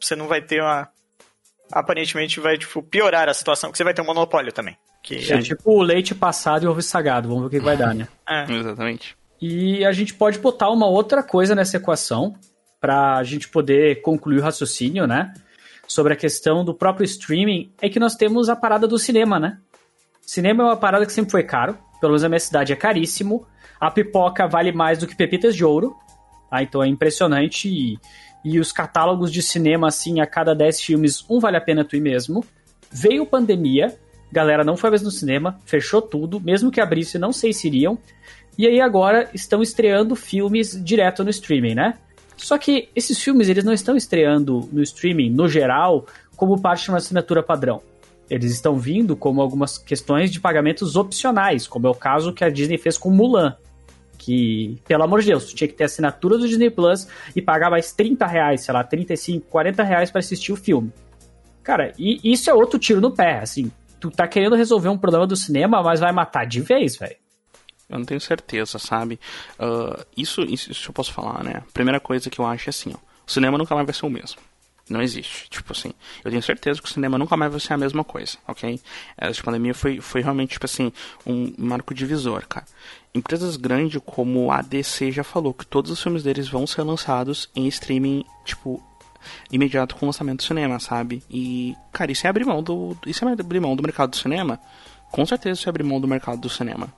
Você 0.00 0.14
não 0.14 0.28
vai 0.28 0.40
ter 0.40 0.60
uma. 0.60 0.88
Aparentemente 1.72 2.38
vai, 2.38 2.56
tipo, 2.56 2.82
piorar 2.82 3.28
a 3.28 3.34
situação, 3.34 3.72
que 3.72 3.78
você 3.78 3.84
vai 3.84 3.92
ter 3.92 4.02
um 4.02 4.06
monopólio 4.06 4.52
também. 4.52 4.76
Que 5.02 5.32
é, 5.32 5.40
tipo 5.40 5.72
o 5.72 5.82
leite 5.82 6.14
passado 6.14 6.64
e 6.64 6.68
ovo 6.68 6.82
sagado. 6.82 7.28
Vamos 7.28 7.42
ver 7.42 7.46
o 7.46 7.50
que 7.50 7.64
vai 7.64 7.76
dar, 7.76 7.94
né? 7.94 8.08
É. 8.28 8.52
Exatamente. 8.52 9.16
E 9.40 9.84
a 9.84 9.92
gente 9.92 10.14
pode 10.14 10.38
botar 10.38 10.70
uma 10.70 10.86
outra 10.86 11.22
coisa 11.22 11.54
nessa 11.54 11.76
equação 11.76 12.34
para 12.80 13.16
a 13.16 13.22
gente 13.22 13.48
poder 13.48 14.00
concluir 14.00 14.38
o 14.38 14.42
raciocínio, 14.42 15.06
né? 15.06 15.32
Sobre 15.86 16.12
a 16.12 16.16
questão 16.16 16.64
do 16.64 16.74
próprio 16.74 17.04
streaming, 17.04 17.72
é 17.80 17.88
que 17.88 18.00
nós 18.00 18.16
temos 18.16 18.48
a 18.48 18.56
parada 18.56 18.88
do 18.88 18.98
cinema, 18.98 19.38
né? 19.38 19.58
Cinema 20.22 20.64
é 20.64 20.66
uma 20.66 20.76
parada 20.76 21.06
que 21.06 21.12
sempre 21.12 21.30
foi 21.30 21.44
caro, 21.44 21.78
pelo 22.00 22.12
menos 22.12 22.22
na 22.22 22.28
minha 22.28 22.40
cidade 22.40 22.72
é 22.72 22.76
caríssimo. 22.76 23.46
A 23.80 23.90
pipoca 23.90 24.48
vale 24.48 24.72
mais 24.72 24.98
do 24.98 25.06
que 25.06 25.14
pepitas 25.14 25.54
de 25.54 25.64
ouro. 25.64 25.96
Ah, 26.56 26.62
então 26.62 26.82
é 26.82 26.88
impressionante. 26.88 27.68
E, 27.68 27.98
e 28.44 28.58
os 28.58 28.72
catálogos 28.72 29.30
de 29.30 29.42
cinema, 29.42 29.88
assim, 29.88 30.20
a 30.20 30.26
cada 30.26 30.54
10 30.54 30.80
filmes, 30.80 31.24
um 31.28 31.38
vale 31.38 31.56
a 31.56 31.60
pena 31.60 31.84
tu 31.84 31.96
ir 31.96 32.00
mesmo. 32.00 32.44
Veio 32.90 33.26
pandemia, 33.26 33.94
galera 34.32 34.64
não 34.64 34.76
foi 34.76 34.90
mais 34.90 35.02
no 35.02 35.10
cinema, 35.10 35.58
fechou 35.66 36.00
tudo, 36.00 36.40
mesmo 36.40 36.70
que 36.70 36.80
abrisse, 36.80 37.18
não 37.18 37.32
sei 37.32 37.52
se 37.52 37.66
iriam. 37.66 37.98
E 38.56 38.66
aí 38.66 38.80
agora 38.80 39.28
estão 39.34 39.60
estreando 39.60 40.16
filmes 40.16 40.82
direto 40.82 41.22
no 41.22 41.30
streaming, 41.30 41.74
né? 41.74 41.98
Só 42.36 42.56
que 42.56 42.88
esses 42.94 43.22
filmes, 43.22 43.48
eles 43.48 43.64
não 43.64 43.72
estão 43.72 43.96
estreando 43.96 44.66
no 44.72 44.82
streaming, 44.82 45.30
no 45.30 45.48
geral, 45.48 46.06
como 46.36 46.60
parte 46.60 46.84
de 46.84 46.90
uma 46.90 46.98
assinatura 46.98 47.42
padrão. 47.42 47.82
Eles 48.30 48.50
estão 48.50 48.76
vindo 48.76 49.14
como 49.14 49.40
algumas 49.42 49.76
questões 49.76 50.30
de 50.30 50.40
pagamentos 50.40 50.96
opcionais, 50.96 51.66
como 51.66 51.86
é 51.86 51.90
o 51.90 51.94
caso 51.94 52.32
que 52.32 52.44
a 52.44 52.48
Disney 52.48 52.78
fez 52.78 52.96
com 52.96 53.10
Mulan 53.10 53.56
que, 54.16 54.80
pelo 54.86 55.04
amor 55.04 55.20
de 55.20 55.28
Deus, 55.28 55.52
tinha 55.52 55.68
que 55.68 55.74
ter 55.74 55.84
assinatura 55.84 56.38
do 56.38 56.48
Disney 56.48 56.70
Plus 56.70 57.06
e 57.34 57.42
pagar 57.42 57.70
mais 57.70 57.92
30 57.92 58.26
reais, 58.26 58.62
sei 58.62 58.74
lá, 58.74 58.82
35, 58.82 59.46
40 59.48 59.82
reais 59.82 60.10
pra 60.10 60.18
assistir 60.18 60.52
o 60.52 60.56
filme. 60.56 60.92
Cara, 61.62 61.92
e 61.98 62.20
isso 62.22 62.48
é 62.48 62.54
outro 62.54 62.78
tiro 62.78 63.00
no 63.00 63.10
pé, 63.10 63.40
assim. 63.40 63.70
Tu 63.98 64.10
tá 64.10 64.28
querendo 64.28 64.54
resolver 64.54 64.88
um 64.88 64.98
problema 64.98 65.26
do 65.26 65.36
cinema, 65.36 65.82
mas 65.82 66.00
vai 66.00 66.12
matar 66.12 66.46
de 66.46 66.60
vez, 66.60 66.96
velho. 66.96 67.16
Eu 67.88 67.98
não 67.98 68.04
tenho 68.04 68.20
certeza, 68.20 68.78
sabe? 68.78 69.18
Uh, 69.58 70.04
isso, 70.16 70.42
isso, 70.42 70.70
isso 70.72 70.88
eu 70.88 70.92
posso 70.92 71.12
falar, 71.12 71.42
né? 71.44 71.62
Primeira 71.72 72.00
coisa 72.00 72.28
que 72.28 72.40
eu 72.40 72.46
acho 72.46 72.68
é 72.68 72.70
assim, 72.70 72.92
ó. 72.94 72.98
O 73.26 73.30
cinema 73.30 73.58
nunca 73.58 73.74
mais 73.74 73.86
vai 73.86 73.94
ser 73.94 74.06
o 74.06 74.10
mesmo. 74.10 74.38
Não 74.88 75.02
existe. 75.02 75.50
Tipo 75.50 75.72
assim, 75.72 75.92
eu 76.24 76.30
tenho 76.30 76.42
certeza 76.42 76.80
que 76.80 76.88
o 76.88 76.92
cinema 76.92 77.18
nunca 77.18 77.36
mais 77.36 77.50
vai 77.50 77.60
ser 77.60 77.72
a 77.72 77.76
mesma 77.78 78.04
coisa, 78.04 78.38
ok? 78.46 78.80
Essa 79.16 79.42
pandemia 79.42 79.74
foi, 79.74 80.00
foi 80.00 80.22
realmente, 80.22 80.50
tipo 80.50 80.64
assim, 80.64 80.92
um 81.26 81.52
marco 81.58 81.92
divisor, 81.92 82.46
cara. 82.46 82.66
Empresas 83.12 83.56
grandes 83.56 84.00
como 84.04 84.52
a 84.52 84.62
DC 84.62 85.10
já 85.10 85.24
falou 85.24 85.52
que 85.52 85.66
todos 85.66 85.90
os 85.90 86.00
filmes 86.00 86.22
deles 86.22 86.48
vão 86.48 86.66
ser 86.66 86.82
lançados 86.82 87.50
em 87.56 87.66
streaming, 87.66 88.24
tipo, 88.44 88.80
imediato 89.50 89.96
com 89.96 90.06
o 90.06 90.08
lançamento 90.08 90.38
do 90.38 90.44
cinema, 90.44 90.78
sabe? 90.78 91.22
E, 91.28 91.74
cara, 91.92 92.12
isso 92.12 92.26
é 92.26 92.30
abrir 92.30 92.44
mão 92.44 92.62
do. 92.62 92.96
Isso 93.06 93.26
é 93.26 93.32
abrir 93.32 93.60
mão 93.60 93.74
do 93.74 93.82
mercado 93.82 94.10
do 94.10 94.16
cinema? 94.16 94.60
Com 95.10 95.26
certeza 95.26 95.60
isso 95.60 95.68
é 95.68 95.70
abrir 95.70 95.84
mão 95.84 96.00
do 96.00 96.06
mercado 96.06 96.40
do 96.40 96.48
cinema. 96.48 96.92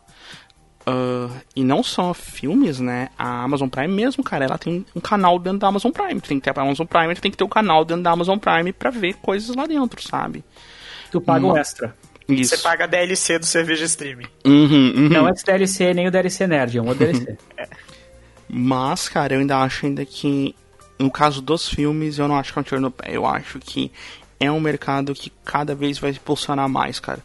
Uh, 0.88 1.30
e 1.54 1.62
não 1.62 1.82
só 1.82 2.14
filmes, 2.14 2.80
né? 2.80 3.10
A 3.18 3.42
Amazon 3.42 3.68
Prime 3.68 3.92
mesmo, 3.92 4.24
cara, 4.24 4.46
ela 4.46 4.56
tem 4.56 4.86
um 4.96 5.00
canal 5.00 5.38
dentro 5.38 5.58
da 5.58 5.66
Amazon 5.66 5.92
Prime. 5.92 6.18
tem 6.18 6.40
que 6.40 6.44
ter 6.50 6.58
a 6.58 6.62
Amazon 6.62 6.86
Prime, 6.86 7.14
tem 7.14 7.30
que 7.30 7.36
ter 7.36 7.44
o 7.44 7.48
canal 7.48 7.84
dentro 7.84 8.04
da 8.04 8.12
Amazon 8.12 8.38
Prime 8.38 8.72
pra 8.72 8.88
ver 8.88 9.14
coisas 9.14 9.54
lá 9.54 9.66
dentro, 9.66 10.00
sabe? 10.00 10.42
Tu 11.10 11.20
paga 11.20 11.46
um 11.46 11.56
extra. 11.56 11.94
Isso. 12.26 12.56
Você 12.56 12.62
paga 12.62 12.84
a 12.84 12.86
DLC 12.86 13.38
do 13.38 13.44
serviço 13.44 13.80
de 13.80 13.84
streaming. 13.84 14.26
Uhum, 14.46 14.92
uhum. 14.96 15.08
Não 15.08 15.28
é 15.28 15.32
DLC 15.32 15.92
nem 15.92 16.08
o 16.08 16.10
DLC 16.10 16.46
Nerd, 16.46 16.78
é 16.78 16.82
um 16.82 16.94
DLC. 16.94 17.36
é. 17.58 17.68
Mas, 18.48 19.08
cara, 19.08 19.34
eu 19.34 19.40
ainda 19.40 19.58
acho 19.58 19.84
ainda 19.84 20.06
que 20.06 20.54
no 20.98 21.10
caso 21.10 21.42
dos 21.42 21.68
filmes, 21.68 22.18
eu 22.18 22.26
não 22.26 22.36
acho 22.36 22.52
que 22.52 22.58
é 22.58 22.60
um 22.60 22.64
tiro 22.64 22.80
no 22.80 22.90
pé. 22.90 23.08
Eu 23.10 23.26
acho 23.26 23.58
que 23.58 23.92
é 24.40 24.50
um 24.50 24.60
mercado 24.60 25.14
que 25.14 25.30
cada 25.44 25.74
vez 25.74 25.98
vai 25.98 26.12
impulsionar 26.12 26.68
mais, 26.68 26.98
cara 26.98 27.22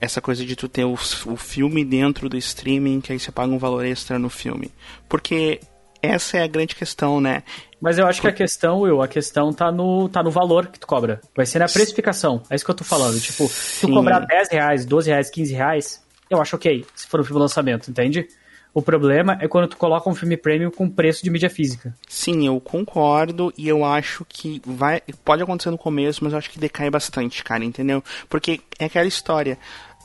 essa 0.00 0.20
coisa 0.20 0.44
de 0.44 0.56
tu 0.56 0.68
ter 0.68 0.84
o, 0.84 0.94
o 0.94 1.36
filme 1.36 1.84
dentro 1.84 2.28
do 2.28 2.36
streaming, 2.36 3.00
que 3.00 3.12
aí 3.12 3.18
você 3.18 3.30
paga 3.30 3.52
um 3.52 3.58
valor 3.58 3.84
extra 3.84 4.18
no 4.18 4.30
filme. 4.30 4.72
Porque 5.08 5.60
essa 6.02 6.38
é 6.38 6.42
a 6.42 6.46
grande 6.46 6.74
questão, 6.74 7.20
né? 7.20 7.42
Mas 7.80 7.98
eu 7.98 8.06
acho 8.06 8.20
que 8.20 8.28
a 8.28 8.32
questão, 8.32 8.80
Will, 8.80 9.02
a 9.02 9.08
questão 9.08 9.52
tá 9.52 9.70
no, 9.70 10.08
tá 10.08 10.22
no 10.22 10.30
valor 10.30 10.66
que 10.66 10.78
tu 10.78 10.86
cobra. 10.86 11.20
Vai 11.36 11.46
ser 11.46 11.58
na 11.58 11.66
precificação. 11.66 12.42
É 12.48 12.54
isso 12.54 12.64
que 12.64 12.70
eu 12.70 12.74
tô 12.74 12.84
falando. 12.84 13.20
Tipo, 13.20 13.48
se 13.48 13.86
tu 13.86 13.92
cobrar 13.92 14.20
10 14.20 14.48
reais, 14.50 14.84
12 14.86 15.10
reais, 15.10 15.30
15 15.30 15.54
reais, 15.54 16.04
eu 16.28 16.40
acho 16.40 16.56
ok, 16.56 16.84
se 16.94 17.06
for 17.06 17.20
um 17.20 17.24
filme 17.24 17.40
lançamento, 17.40 17.90
entende? 17.90 18.26
O 18.72 18.80
problema 18.80 19.36
é 19.40 19.48
quando 19.48 19.66
tu 19.66 19.76
coloca 19.76 20.08
um 20.08 20.14
filme 20.14 20.36
premium 20.36 20.70
com 20.70 20.88
preço 20.88 21.24
de 21.24 21.30
mídia 21.30 21.50
física. 21.50 21.94
Sim, 22.08 22.46
eu 22.46 22.60
concordo 22.60 23.52
e 23.58 23.66
eu 23.66 23.84
acho 23.84 24.24
que 24.28 24.62
vai 24.64 25.02
pode 25.24 25.42
acontecer 25.42 25.70
no 25.70 25.78
começo, 25.78 26.22
mas 26.22 26.32
eu 26.32 26.38
acho 26.38 26.50
que 26.50 26.58
decai 26.58 26.88
bastante, 26.88 27.42
cara, 27.42 27.64
entendeu? 27.64 28.02
Porque 28.28 28.60
é 28.78 28.84
aquela 28.84 29.08
história 29.08 29.58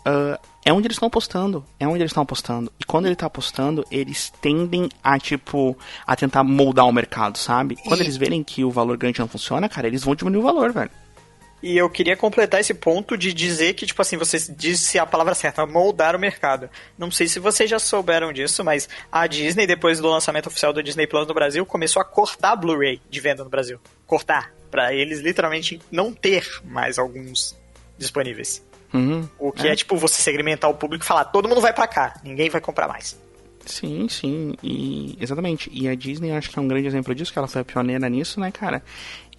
uh, 0.06 0.40
é 0.64 0.74
onde 0.74 0.88
eles 0.88 0.96
estão 0.96 1.08
apostando. 1.08 1.66
É 1.80 1.88
onde 1.88 2.00
eles 2.00 2.12
estão 2.12 2.24
apostando. 2.24 2.72
E 2.80 2.84
quando 2.86 3.06
ele 3.06 3.16
tá 3.16 3.28
apostando, 3.28 3.86
eles 3.92 4.32
tendem 4.42 4.90
a, 5.04 5.20
tipo, 5.20 5.78
a 6.06 6.16
tentar 6.16 6.44
moldar 6.44 6.88
o 6.88 6.92
mercado, 6.92 7.38
sabe? 7.38 7.76
Quando 7.76 8.02
eles 8.02 8.18
verem 8.18 8.44
que 8.44 8.64
o 8.64 8.72
valor 8.72 8.98
grande 8.98 9.20
não 9.20 9.28
funciona, 9.28 9.70
cara, 9.70 9.88
eles 9.88 10.04
vão 10.04 10.16
diminuir 10.16 10.42
o 10.42 10.44
valor, 10.44 10.72
velho. 10.72 10.92
E 11.62 11.78
eu 11.78 11.90
queria 11.90 12.16
completar 12.16 12.60
esse 12.60 12.74
ponto 12.74 13.18
de 13.18 13.34
dizer 13.34 13.74
que, 13.74 13.88
tipo 13.88 14.00
assim, 14.02 14.18
você 14.18 14.38
disse 14.56 15.00
a 15.00 15.06
palavra 15.06 15.34
certa, 15.34 15.66
moldar 15.66 16.16
o 16.16 16.20
mercado. 16.20 16.70
Não 16.98 17.10
sei 17.10 17.28
se 17.28 17.40
vocês 17.40 17.70
já 17.70 17.80
souberam 17.80 18.32
disso, 18.32 18.64
mas 18.64 18.88
a 19.12 19.26
Disney, 19.26 19.66
depois 19.66 20.00
do 20.00 20.08
lançamento 20.08 20.48
oficial 20.48 20.72
do 20.72 20.84
Disney 20.84 21.08
Plus 21.08 21.28
no 21.28 21.34
Brasil, 21.34 21.66
começou 21.66 22.02
a 22.02 22.06
cortar 22.06 22.56
Blu-ray 22.56 23.02
de 23.10 23.20
venda 23.20 23.44
no 23.44 23.50
Brasil. 23.50 23.80
Cortar. 24.06 24.54
para 24.70 24.94
eles 24.94 25.22
literalmente 25.22 25.80
não 25.90 26.12
ter 26.14 26.46
mais 26.66 27.00
alguns 27.00 27.56
disponíveis. 27.98 28.62
Uhum, 28.96 29.30
o 29.40 29.52
que 29.52 29.68
é. 29.68 29.72
é. 29.72 29.76
tipo 29.76 29.96
você 29.98 30.22
segmentar 30.22 30.70
o 30.70 30.74
público 30.74 31.04
e 31.04 31.08
falar, 31.08 31.26
todo 31.26 31.48
mundo 31.48 31.62
vai 31.62 31.74
para 31.74 31.88
cá, 31.88 32.20
ninguém 32.24 32.50
vai 32.50 32.62
comprar 32.62 32.88
mais. 32.88 33.18
Sim, 33.66 34.08
sim, 34.08 34.54
e 34.62 35.18
exatamente. 35.20 35.70
E 35.74 35.88
a 35.88 35.96
Disney 35.96 36.32
acho 36.32 36.52
que 36.52 36.60
é 36.60 36.62
um 36.62 36.68
grande 36.68 36.88
exemplo 36.88 37.16
disso, 37.16 37.34
que 37.34 37.40
ela 37.40 37.48
foi 37.48 37.62
a 37.62 37.66
pioneira 37.66 38.08
nisso, 38.08 38.40
né, 38.40 38.52
cara? 38.52 38.84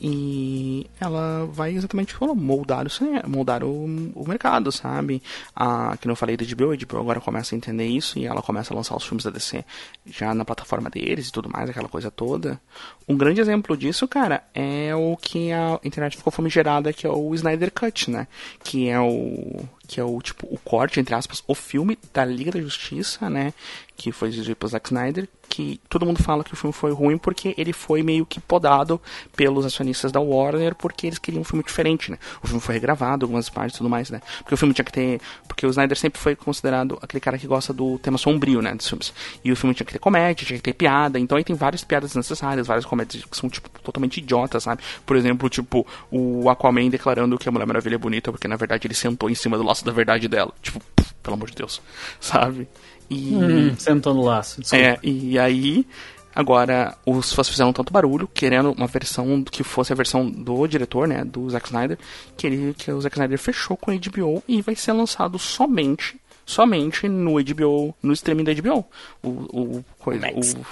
E 0.00 0.86
ela 1.00 1.46
vai 1.46 1.72
exatamente 1.72 2.14
como 2.14 2.34
moldar, 2.34 2.86
o, 2.86 3.28
moldar 3.28 3.64
o, 3.64 3.84
o 4.14 4.24
mercado, 4.28 4.70
sabe? 4.70 5.22
A, 5.54 5.96
que 5.96 6.06
não 6.06 6.14
falei 6.14 6.36
da 6.36 6.44
HBO, 6.44 6.72
a 6.72 6.76
HBO 6.76 7.00
agora 7.00 7.20
começa 7.20 7.54
a 7.54 7.56
entender 7.56 7.86
isso 7.86 8.18
e 8.18 8.26
ela 8.26 8.42
começa 8.42 8.74
a 8.74 8.76
lançar 8.76 8.94
os 8.94 9.04
filmes 9.04 9.24
da 9.24 9.30
DC 9.30 9.64
já 10.04 10.34
na 10.34 10.44
plataforma 10.44 10.90
deles 10.90 11.28
e 11.28 11.32
tudo 11.32 11.48
mais, 11.50 11.70
aquela 11.70 11.88
coisa 11.88 12.10
toda. 12.10 12.60
Um 13.08 13.16
grande 13.16 13.40
exemplo 13.40 13.76
disso, 13.76 14.06
cara, 14.06 14.44
é 14.54 14.94
o 14.94 15.16
que 15.16 15.50
a 15.52 15.80
internet 15.82 16.16
ficou 16.16 16.32
famigerada, 16.32 16.92
que 16.92 17.06
é 17.06 17.10
o 17.10 17.34
Snyder 17.34 17.72
Cut, 17.72 18.10
né? 18.10 18.26
Que 18.62 18.88
é 18.88 19.00
o 19.00 19.64
que 19.86 20.00
é 20.00 20.04
o 20.04 20.20
tipo 20.20 20.46
o 20.50 20.58
corte 20.58 20.98
entre 20.98 21.14
aspas 21.14 21.42
o 21.46 21.54
filme 21.54 21.98
da 22.12 22.24
Liga 22.24 22.50
da 22.50 22.60
Justiça, 22.60 23.30
né, 23.30 23.54
que 23.96 24.12
foi 24.12 24.30
dirigido 24.30 24.56
pelo 24.56 24.70
Zack 24.70 24.88
Snyder, 24.88 25.28
que 25.48 25.80
todo 25.88 26.04
mundo 26.04 26.22
fala 26.22 26.44
que 26.44 26.52
o 26.52 26.56
filme 26.56 26.72
foi 26.72 26.92
ruim 26.92 27.16
porque 27.16 27.54
ele 27.56 27.72
foi 27.72 28.02
meio 28.02 28.26
que 28.26 28.38
podado 28.38 29.00
pelos 29.34 29.64
acionistas 29.64 30.12
da 30.12 30.20
Warner 30.20 30.74
porque 30.74 31.06
eles 31.06 31.18
queriam 31.18 31.40
um 31.40 31.44
filme 31.44 31.64
diferente, 31.64 32.10
né? 32.10 32.18
O 32.42 32.46
filme 32.46 32.60
foi 32.60 32.74
regravado, 32.74 33.24
algumas 33.24 33.48
partes 33.48 33.76
e 33.76 33.78
tudo 33.78 33.88
mais, 33.88 34.10
né? 34.10 34.20
Porque 34.40 34.54
o 34.54 34.56
filme 34.56 34.74
tinha 34.74 34.84
que 34.84 34.92
ter, 34.92 35.20
porque 35.48 35.66
o 35.66 35.70
Snyder 35.70 35.96
sempre 35.96 36.20
foi 36.20 36.36
considerado 36.36 36.98
aquele 37.00 37.20
cara 37.20 37.38
que 37.38 37.46
gosta 37.46 37.72
do 37.72 37.98
tema 37.98 38.18
sombrio, 38.18 38.60
né, 38.60 38.74
dos 38.74 38.86
filmes. 38.88 39.14
E 39.42 39.50
o 39.50 39.56
filme 39.56 39.74
tinha 39.74 39.86
que 39.86 39.92
ter 39.92 39.98
comédia, 39.98 40.46
tinha 40.46 40.58
que 40.58 40.62
ter 40.62 40.74
piada, 40.74 41.18
então 41.18 41.38
aí 41.38 41.44
tem 41.44 41.56
várias 41.56 41.82
piadas 41.82 42.14
necessárias, 42.14 42.66
várias 42.66 42.84
comédias 42.84 43.24
que 43.24 43.36
são 43.36 43.48
tipo 43.48 43.70
totalmente 43.80 44.18
idiotas, 44.18 44.64
sabe? 44.64 44.82
Por 45.06 45.16
exemplo, 45.16 45.48
tipo 45.48 45.86
o 46.10 46.50
Aquaman 46.50 46.90
declarando 46.90 47.38
que 47.38 47.48
a 47.48 47.52
Mulher 47.52 47.66
Maravilha 47.66 47.94
é 47.94 47.98
bonita 47.98 48.30
porque 48.30 48.46
na 48.46 48.56
verdade 48.56 48.86
ele 48.86 48.94
sentou 48.94 49.30
em 49.30 49.34
cima 49.34 49.56
do 49.56 49.62
laço 49.62 49.84
da 49.84 49.92
verdade 49.92 50.28
dela. 50.28 50.52
Tipo, 50.60 50.80
pelo 51.22 51.34
amor 51.34 51.50
de 51.50 51.56
Deus, 51.56 51.80
sabe? 52.20 52.68
E. 53.10 53.34
Hum, 53.34 53.76
sentou 53.78 54.14
no 54.14 54.22
laço. 54.22 54.60
Desculpa. 54.60 54.84
É, 54.84 54.98
e 55.02 55.38
aí. 55.38 55.86
Agora, 56.34 56.94
os 57.06 57.32
fãs 57.32 57.48
fizeram 57.48 57.72
tanto 57.72 57.90
barulho, 57.90 58.28
querendo 58.28 58.70
uma 58.72 58.86
versão 58.86 59.42
que 59.42 59.64
fosse 59.64 59.90
a 59.90 59.96
versão 59.96 60.30
do 60.30 60.66
diretor, 60.66 61.08
né, 61.08 61.24
do 61.24 61.48
Zack 61.48 61.68
Snyder, 61.68 61.98
que, 62.36 62.46
ele, 62.46 62.74
que 62.74 62.92
o 62.92 63.00
Zack 63.00 63.16
Snyder 63.16 63.38
fechou 63.38 63.74
com 63.74 63.90
a 63.90 63.94
HBO 63.94 64.42
e 64.46 64.60
vai 64.60 64.76
ser 64.76 64.92
lançado 64.92 65.38
somente, 65.38 66.20
somente 66.44 67.08
no 67.08 67.42
HBO, 67.42 67.94
no 68.02 68.12
streaming 68.12 68.44
da 68.44 68.52
HBO. 68.52 68.84
O, 69.22 69.28
o, 69.28 69.84
coisa, 69.98 70.26
o, 70.28 70.66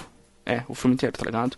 é, 0.45 0.61
o 0.67 0.75
filme 0.75 0.93
inteiro, 0.93 1.17
tá 1.17 1.25
ligado? 1.25 1.57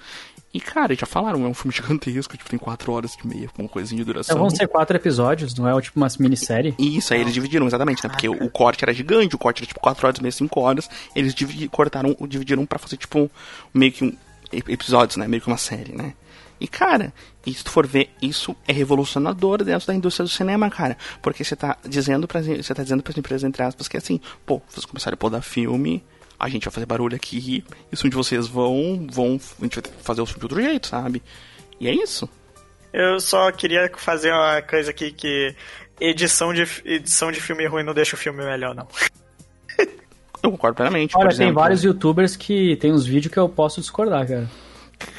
E, 0.58 0.60
cara, 0.60 0.96
já 0.96 1.06
falaram, 1.06 1.46
é 1.46 1.48
um 1.48 1.54
filme 1.54 1.72
gigantesco, 1.72 2.36
tipo, 2.36 2.50
tem 2.50 2.58
quatro 2.58 2.92
horas 2.92 3.16
e 3.24 3.28
meia, 3.28 3.48
com 3.50 3.68
coisinha 3.68 4.00
de 4.00 4.06
duração. 4.06 4.34
Então 4.34 4.42
vão 4.42 4.50
ser 4.50 4.68
quatro 4.68 4.98
episódios, 4.98 5.54
não 5.54 5.70
é 5.70 5.80
tipo 5.80 6.00
uma 6.00 6.08
minissérie? 6.20 6.74
Isso, 6.80 7.14
aí 7.14 7.22
eles 7.22 7.32
dividiram, 7.32 7.68
exatamente, 7.68 8.04
né? 8.04 8.10
Porque 8.10 8.28
o, 8.28 8.50
corte 8.50 8.84
era 8.84 8.92
gigante, 8.92 9.36
o 9.36 9.38
corte 9.38 9.60
era 9.60 9.68
tipo 9.68 9.80
quatro 9.80 10.08
horas 10.08 10.18
e 10.18 10.24
meia, 10.24 10.32
cinco 10.32 10.60
horas. 10.60 10.90
Eles 11.16 11.36
dividi, 11.36 11.70
cortaram, 11.70 12.18
dividiram 12.28 12.66
para 12.66 12.80
fazer, 12.80 12.98
tipo, 12.98 13.30
meio 13.72 13.92
que 13.92 14.04
um, 14.04 14.18
episódios, 14.52 15.18
né? 15.18 15.28
Meio 15.28 15.44
que 15.44 15.48
uma 15.48 15.58
série, 15.60 15.96
né? 15.96 16.16
E, 16.60 16.68
cara, 16.68 17.14
e 17.46 17.54
se 17.54 17.64
tu 17.64 17.70
for 17.70 17.86
ver, 17.86 18.10
isso 18.20 18.56
é 18.68 18.74
revolucionador 18.74 19.64
dentro 19.64 19.86
da 19.86 19.94
indústria 19.94 20.24
do 20.24 20.30
cinema, 20.32 20.72
cara. 20.72 20.98
Porque 21.22 21.44
você 21.44 21.56
tá 21.56 21.78
dizendo 21.88 22.28
para 22.28 22.42
você 22.42 22.74
tá 22.74 22.82
dizendo 22.82 23.04
pras 23.04 23.16
empresas, 23.16 23.44
entre 23.44 23.62
aspas, 23.62 23.88
que 23.88 23.96
assim, 23.96 24.20
pô, 24.44 24.60
vocês 24.68 24.88
começaram 24.88 25.14
a 25.14 25.18
podar 25.18 25.44
filme, 25.44 26.04
a 26.40 26.50
gente 26.50 26.66
vai 26.66 26.72
fazer 26.72 26.86
barulho 26.86 27.16
aqui, 27.16 27.64
isso 27.92 28.06
onde 28.06 28.16
vocês 28.16 28.48
vão, 28.48 29.08
vão, 29.10 29.40
a 29.60 29.64
gente 29.64 29.80
vai 29.80 29.92
fazer 30.02 30.22
o 30.22 30.26
filme 30.26 30.40
de 30.40 30.46
outro 30.46 30.62
jeito, 30.62 30.88
sabe? 30.88 31.24
E 31.80 31.88
é 31.88 31.94
isso. 31.94 32.30
Eu 32.94 33.20
só 33.20 33.52
queria 33.52 33.92
fazer 33.96 34.32
uma 34.32 34.62
coisa 34.62 34.92
aqui 34.92 35.12
que 35.12 35.56
edição 36.00 36.54
de, 36.54 36.68
edição 36.86 37.32
de 37.32 37.42
filme 37.42 37.66
ruim 37.66 37.84
não 37.84 37.94
deixa 37.94 38.16
o 38.16 38.20
filme 38.20 38.44
melhor, 38.44 38.76
não. 38.76 38.88
Eu 40.44 40.52
concordo 40.52 40.76
plenamente. 40.76 41.18
Olha, 41.18 41.36
tem 41.36 41.52
vários 41.52 41.84
youtubers 41.84 42.36
que 42.36 42.76
tem 42.78 42.94
uns 42.94 43.06
vídeos 43.06 43.34
que 43.34 43.40
eu 43.40 43.50
posso 43.50 43.82
discordar, 43.82 44.28
cara. 44.28 44.50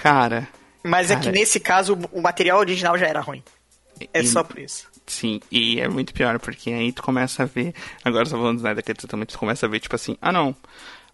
Cara. 0.00 0.48
Mas 0.82 1.08
cara, 1.08 1.18
é 1.18 1.22
que 1.22 1.30
nesse 1.32 1.58
caso 1.58 1.98
o 2.12 2.22
material 2.22 2.60
original 2.60 2.96
já 2.96 3.06
era 3.06 3.20
ruim. 3.20 3.42
É 4.14 4.20
e, 4.20 4.26
só 4.26 4.44
por 4.44 4.60
isso. 4.60 4.88
Sim, 5.06 5.40
e 5.50 5.80
é 5.80 5.88
muito 5.88 6.14
pior, 6.14 6.38
porque 6.38 6.70
aí 6.70 6.92
tu 6.92 7.02
começa 7.02 7.42
a 7.42 7.46
ver. 7.46 7.74
Agora 8.04 8.24
você 8.24 8.30
tá 8.30 8.38
falando 8.38 8.56
do 8.56 8.60
Snyder 8.60 8.84
Cut, 8.84 9.06
também 9.08 9.26
tu 9.26 9.36
começa 9.36 9.66
a 9.66 9.68
ver, 9.68 9.80
tipo 9.80 9.96
assim, 9.96 10.16
ah 10.22 10.30
não 10.30 10.54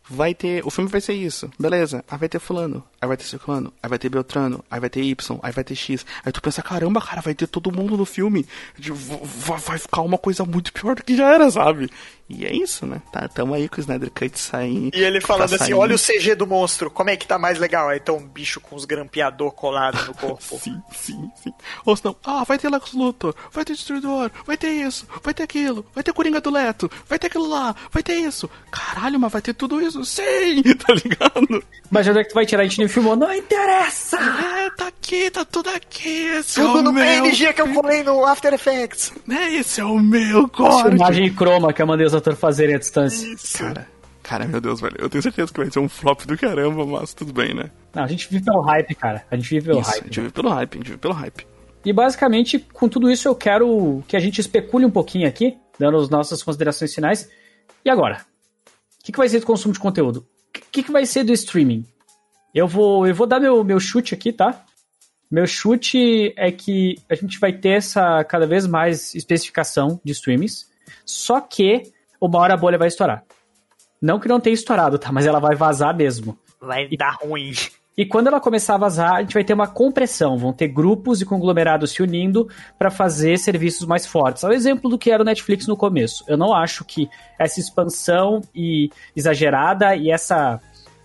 vai 0.08 0.34
ter. 0.34 0.64
O 0.66 0.70
filme 0.70 0.90
vai 0.90 1.00
ser 1.00 1.14
isso, 1.14 1.50
beleza. 1.58 2.04
Aí 2.08 2.18
vai 2.18 2.28
ter 2.28 2.38
fulano, 2.38 2.84
aí 3.04 3.08
vai 3.08 3.16
ter 3.16 3.24
ciclano, 3.24 3.72
aí 3.82 3.88
vai 3.88 3.98
ter 3.98 4.08
Beltrano, 4.08 4.64
aí 4.70 4.80
vai 4.80 4.90
ter 4.90 5.02
Y, 5.02 5.38
aí 5.42 5.52
vai 5.52 5.62
ter 5.62 5.74
X. 5.74 6.04
Aí 6.24 6.32
tu 6.32 6.42
pensa, 6.42 6.62
caramba, 6.62 7.00
cara, 7.00 7.20
vai 7.20 7.34
ter 7.34 7.46
todo 7.46 7.70
mundo 7.70 7.96
no 7.96 8.04
filme. 8.04 8.46
Vai 8.78 9.78
ficar 9.78 10.02
uma 10.02 10.18
coisa 10.18 10.44
muito 10.44 10.72
pior 10.72 10.96
do 10.96 11.02
que 11.02 11.16
já 11.16 11.32
era, 11.32 11.50
sabe? 11.50 11.90
E 12.28 12.46
é 12.46 12.54
isso, 12.54 12.86
né? 12.86 13.02
Tá, 13.12 13.28
tamo 13.28 13.52
aí 13.52 13.68
com 13.68 13.76
o 13.76 13.80
Snyder 13.80 14.10
Cut 14.10 14.38
saindo. 14.38 14.96
E 14.96 15.04
ele 15.04 15.20
falando 15.20 15.50
tá 15.50 15.56
assim: 15.56 15.64
saindo. 15.64 15.78
olha 15.78 15.94
o 15.94 15.98
CG 15.98 16.34
do 16.34 16.46
monstro, 16.46 16.90
como 16.90 17.10
é 17.10 17.16
que 17.16 17.26
tá 17.26 17.38
mais 17.38 17.58
legal? 17.58 17.88
Aí 17.90 18.00
tá 18.00 18.14
um 18.14 18.26
bicho 18.26 18.60
com 18.60 18.74
os 18.74 18.86
grampeador 18.86 19.52
colado 19.52 20.02
no 20.06 20.14
corpo. 20.14 20.58
sim, 20.58 20.80
sim, 20.90 21.30
sim. 21.42 21.52
Ou 21.84 21.94
senão, 21.94 22.16
ah, 22.24 22.42
vai 22.44 22.58
ter 22.58 22.70
Lex 22.70 22.94
Luthor, 22.94 23.34
vai 23.52 23.64
ter 23.64 23.74
Destruidor, 23.74 24.30
vai 24.46 24.56
ter 24.56 24.70
isso, 24.70 25.06
vai 25.22 25.34
ter 25.34 25.42
aquilo, 25.42 25.84
vai 25.94 26.02
ter 26.02 26.14
Coringa 26.14 26.40
do 26.40 26.50
Leto, 26.50 26.90
vai 27.06 27.18
ter 27.18 27.26
aquilo 27.26 27.46
lá, 27.46 27.76
vai 27.90 28.02
ter 28.02 28.14
isso. 28.14 28.48
Caralho, 28.70 29.20
mas 29.20 29.32
vai 29.32 29.42
ter 29.42 29.52
tudo 29.52 29.80
isso? 29.82 30.02
Sim, 30.04 30.62
tá 30.80 30.94
ligado? 30.94 31.62
Mas 31.90 32.08
onde 32.08 32.20
é 32.20 32.24
que 32.24 32.30
tu 32.30 32.34
vai 32.34 32.46
tirar? 32.46 32.62
A 32.62 32.66
gente 32.66 32.80
filmou, 32.94 33.16
não 33.16 33.34
interessa! 33.34 34.16
É, 34.16 34.70
tá 34.70 34.86
aqui, 34.86 35.28
tá 35.28 35.44
tudo 35.44 35.68
aqui. 35.68 36.26
Esse 36.26 36.60
tudo 36.60 36.78
é 36.78 36.82
no 36.82 36.92
meu... 36.92 37.04
PNG 37.04 37.52
que 37.52 37.60
eu 37.60 37.74
falei 37.74 38.04
no 38.04 38.24
After 38.24 38.54
Effects. 38.54 39.12
É, 39.28 39.52
esse 39.52 39.80
é 39.80 39.84
o 39.84 39.98
meu 39.98 40.48
corte. 40.48 40.94
Imagem 40.94 41.34
croma 41.34 41.72
que 41.72 41.82
eu 41.82 41.86
mandei 41.88 42.06
os 42.06 42.14
atores 42.14 42.38
fazerem 42.38 42.76
à 42.76 42.78
distância. 42.78 43.26
Isso. 43.26 43.58
Cara, 43.58 43.88
cara, 44.22 44.46
meu 44.46 44.60
Deus, 44.60 44.80
velho. 44.80 44.94
Eu 44.96 45.10
tenho 45.10 45.20
certeza 45.20 45.52
que 45.52 45.58
vai 45.58 45.68
ser 45.68 45.80
um 45.80 45.88
flop 45.88 46.24
do 46.24 46.38
caramba, 46.38 46.86
mas 46.86 47.12
tudo 47.12 47.32
bem, 47.32 47.52
né? 47.52 47.68
Não, 47.92 48.04
a 48.04 48.06
gente 48.06 48.28
vive 48.30 48.44
pelo 48.44 48.60
hype, 48.60 48.94
cara. 48.94 49.26
A 49.28 49.34
gente 49.34 49.50
vive 49.50 49.66
pelo 49.66 49.80
isso, 49.80 49.90
hype. 49.90 50.00
A 50.00 50.04
gente 50.04 50.20
vive 50.20 50.32
pelo 50.32 50.48
hype, 50.50 50.74
a 50.74 50.76
gente 50.76 50.86
vive 50.86 50.98
pelo 50.98 51.14
hype. 51.14 51.46
E 51.84 51.92
basicamente, 51.92 52.58
com 52.72 52.88
tudo 52.88 53.10
isso, 53.10 53.26
eu 53.26 53.34
quero 53.34 54.04
que 54.06 54.16
a 54.16 54.20
gente 54.20 54.40
especule 54.40 54.86
um 54.86 54.90
pouquinho 54.90 55.26
aqui, 55.26 55.56
dando 55.78 55.96
as 55.96 56.08
nossas 56.08 56.44
considerações 56.44 56.94
finais. 56.94 57.28
E 57.84 57.90
agora? 57.90 58.24
O 59.00 59.04
que, 59.04 59.10
que 59.10 59.18
vai 59.18 59.28
ser 59.28 59.40
do 59.40 59.46
consumo 59.46 59.74
de 59.74 59.80
conteúdo? 59.80 60.18
O 60.18 60.60
que, 60.70 60.84
que 60.84 60.92
vai 60.92 61.04
ser 61.04 61.24
do 61.24 61.32
streaming? 61.32 61.84
Eu 62.54 62.68
vou, 62.68 63.06
eu 63.06 63.14
vou 63.14 63.26
dar 63.26 63.40
meu, 63.40 63.64
meu 63.64 63.80
chute 63.80 64.14
aqui, 64.14 64.32
tá? 64.32 64.64
Meu 65.30 65.46
chute 65.46 66.32
é 66.36 66.52
que 66.52 66.96
a 67.10 67.14
gente 67.16 67.40
vai 67.40 67.52
ter 67.52 67.70
essa 67.70 68.22
cada 68.22 68.46
vez 68.46 68.66
mais 68.66 69.14
especificação 69.14 70.00
de 70.04 70.12
streamings, 70.12 70.70
só 71.04 71.40
que 71.40 71.82
uma 72.20 72.38
hora 72.38 72.54
a 72.54 72.56
bolha 72.56 72.78
vai 72.78 72.88
estourar. 72.88 73.24
Não 74.00 74.20
que 74.20 74.28
não 74.28 74.38
tenha 74.38 74.54
estourado, 74.54 74.98
tá? 74.98 75.10
Mas 75.10 75.26
ela 75.26 75.40
vai 75.40 75.56
vazar 75.56 75.96
mesmo. 75.96 76.38
Vai 76.60 76.86
e, 76.90 76.96
dar 76.96 77.16
ruim. 77.20 77.52
E 77.96 78.04
quando 78.04 78.26
ela 78.26 78.40
começar 78.40 78.74
a 78.74 78.78
vazar, 78.78 79.14
a 79.14 79.20
gente 79.22 79.34
vai 79.34 79.44
ter 79.44 79.54
uma 79.54 79.66
compressão. 79.66 80.36
Vão 80.36 80.52
ter 80.52 80.68
grupos 80.68 81.20
e 81.20 81.24
conglomerados 81.24 81.92
se 81.92 82.02
unindo 82.02 82.48
para 82.78 82.90
fazer 82.90 83.38
serviços 83.38 83.86
mais 83.86 84.06
fortes. 84.06 84.44
É 84.44 84.48
o 84.48 84.52
exemplo 84.52 84.90
do 84.90 84.98
que 84.98 85.10
era 85.10 85.22
o 85.22 85.24
Netflix 85.24 85.66
no 85.66 85.76
começo. 85.76 86.24
Eu 86.28 86.36
não 86.36 86.54
acho 86.54 86.84
que 86.84 87.08
essa 87.38 87.58
expansão 87.58 88.40
e 88.54 88.90
exagerada 89.16 89.96
e 89.96 90.10
essa 90.10 90.60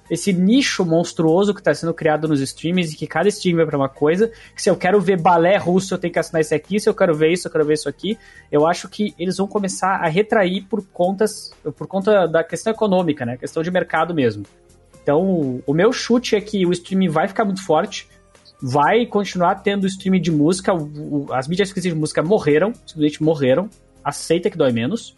esse 0.09 0.33
nicho 0.33 0.83
monstruoso 0.83 1.53
que 1.53 1.61
está 1.61 1.73
sendo 1.73 1.93
criado 1.93 2.27
nos 2.27 2.41
streams 2.41 2.93
e 2.93 2.97
que 2.97 3.05
cada 3.05 3.29
stream 3.29 3.57
vai 3.57 3.65
para 3.65 3.77
uma 3.77 3.89
coisa. 3.89 4.31
Que 4.55 4.61
se 4.61 4.69
eu 4.69 4.75
quero 4.75 4.99
ver 4.99 5.21
balé 5.21 5.57
russo, 5.57 5.93
eu 5.93 5.97
tenho 5.97 6.11
que 6.11 6.19
assinar 6.19 6.41
esse 6.41 6.55
aqui. 6.55 6.79
Se 6.79 6.89
eu 6.89 6.93
quero 6.93 7.15
ver 7.15 7.31
isso, 7.31 7.47
eu 7.47 7.51
quero 7.51 7.65
ver 7.65 7.75
isso 7.75 7.87
aqui. 7.87 8.17
Eu 8.51 8.67
acho 8.67 8.89
que 8.89 9.13
eles 9.19 9.37
vão 9.37 9.47
começar 9.47 9.97
a 9.97 10.07
retrair 10.07 10.63
por 10.63 10.85
contas, 10.87 11.51
por 11.77 11.87
conta 11.87 12.27
da 12.27 12.43
questão 12.43 12.73
econômica, 12.73 13.25
né? 13.25 13.37
Questão 13.37 13.61
de 13.61 13.69
mercado 13.69 14.13
mesmo. 14.13 14.43
Então, 15.01 15.61
o 15.65 15.73
meu 15.73 15.91
chute 15.91 16.35
é 16.35 16.41
que 16.41 16.65
o 16.65 16.71
streaming 16.71 17.09
vai 17.09 17.27
ficar 17.27 17.45
muito 17.45 17.63
forte. 17.63 18.07
Vai 18.61 19.05
continuar 19.05 19.55
tendo 19.55 19.87
streaming 19.87 20.21
de 20.21 20.31
música. 20.31 20.73
as 21.31 21.47
mídias 21.47 21.71
de 21.71 21.95
música 21.95 22.21
morreram, 22.21 22.73
simplesmente 22.85 23.23
morreram. 23.23 23.69
Aceita 24.03 24.49
que 24.49 24.57
dói 24.57 24.71
menos. 24.71 25.15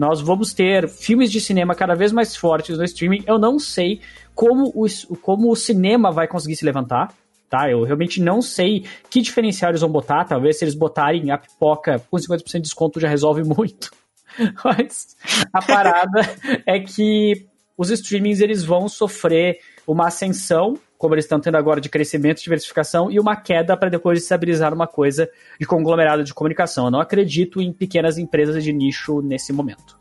Nós 0.00 0.22
vamos 0.22 0.54
ter 0.54 0.88
filmes 0.88 1.30
de 1.30 1.42
cinema 1.42 1.74
cada 1.74 1.94
vez 1.94 2.10
mais 2.10 2.34
fortes 2.34 2.78
no 2.78 2.84
streaming. 2.84 3.22
Eu 3.26 3.38
não 3.38 3.58
sei 3.58 4.00
como 4.34 4.72
o, 4.74 4.86
como 5.18 5.52
o 5.52 5.54
cinema 5.54 6.10
vai 6.10 6.26
conseguir 6.26 6.56
se 6.56 6.64
levantar. 6.64 7.12
Tá, 7.50 7.70
eu 7.70 7.82
realmente 7.82 8.18
não 8.18 8.40
sei 8.40 8.86
que 9.10 9.20
diferencial 9.20 9.72
eles 9.72 9.82
vão 9.82 9.90
botar. 9.90 10.24
Talvez 10.24 10.58
se 10.58 10.64
eles 10.64 10.74
botarem 10.74 11.30
a 11.30 11.36
pipoca 11.36 12.02
com 12.10 12.16
50% 12.16 12.50
de 12.52 12.60
desconto 12.60 12.98
já 12.98 13.08
resolve 13.08 13.44
muito. 13.44 13.90
Mas 14.64 15.14
a 15.52 15.60
parada 15.60 16.22
é 16.64 16.80
que 16.80 17.46
os 17.76 17.90
streamings 17.90 18.40
eles 18.40 18.64
vão 18.64 18.88
sofrer 18.88 19.58
uma 19.86 20.06
ascensão, 20.06 20.78
como 21.00 21.14
eles 21.14 21.24
estão 21.24 21.40
tendo 21.40 21.56
agora, 21.56 21.80
de 21.80 21.88
crescimento, 21.88 22.42
diversificação, 22.42 23.10
e 23.10 23.18
uma 23.18 23.34
queda 23.34 23.74
para 23.74 23.88
depois 23.88 24.22
estabilizar 24.22 24.74
uma 24.74 24.86
coisa 24.86 25.30
de 25.58 25.66
conglomerado 25.66 26.22
de 26.22 26.34
comunicação. 26.34 26.84
Eu 26.84 26.90
não 26.90 27.00
acredito 27.00 27.58
em 27.58 27.72
pequenas 27.72 28.18
empresas 28.18 28.62
de 28.62 28.70
nicho 28.70 29.22
nesse 29.22 29.50
momento. 29.50 29.98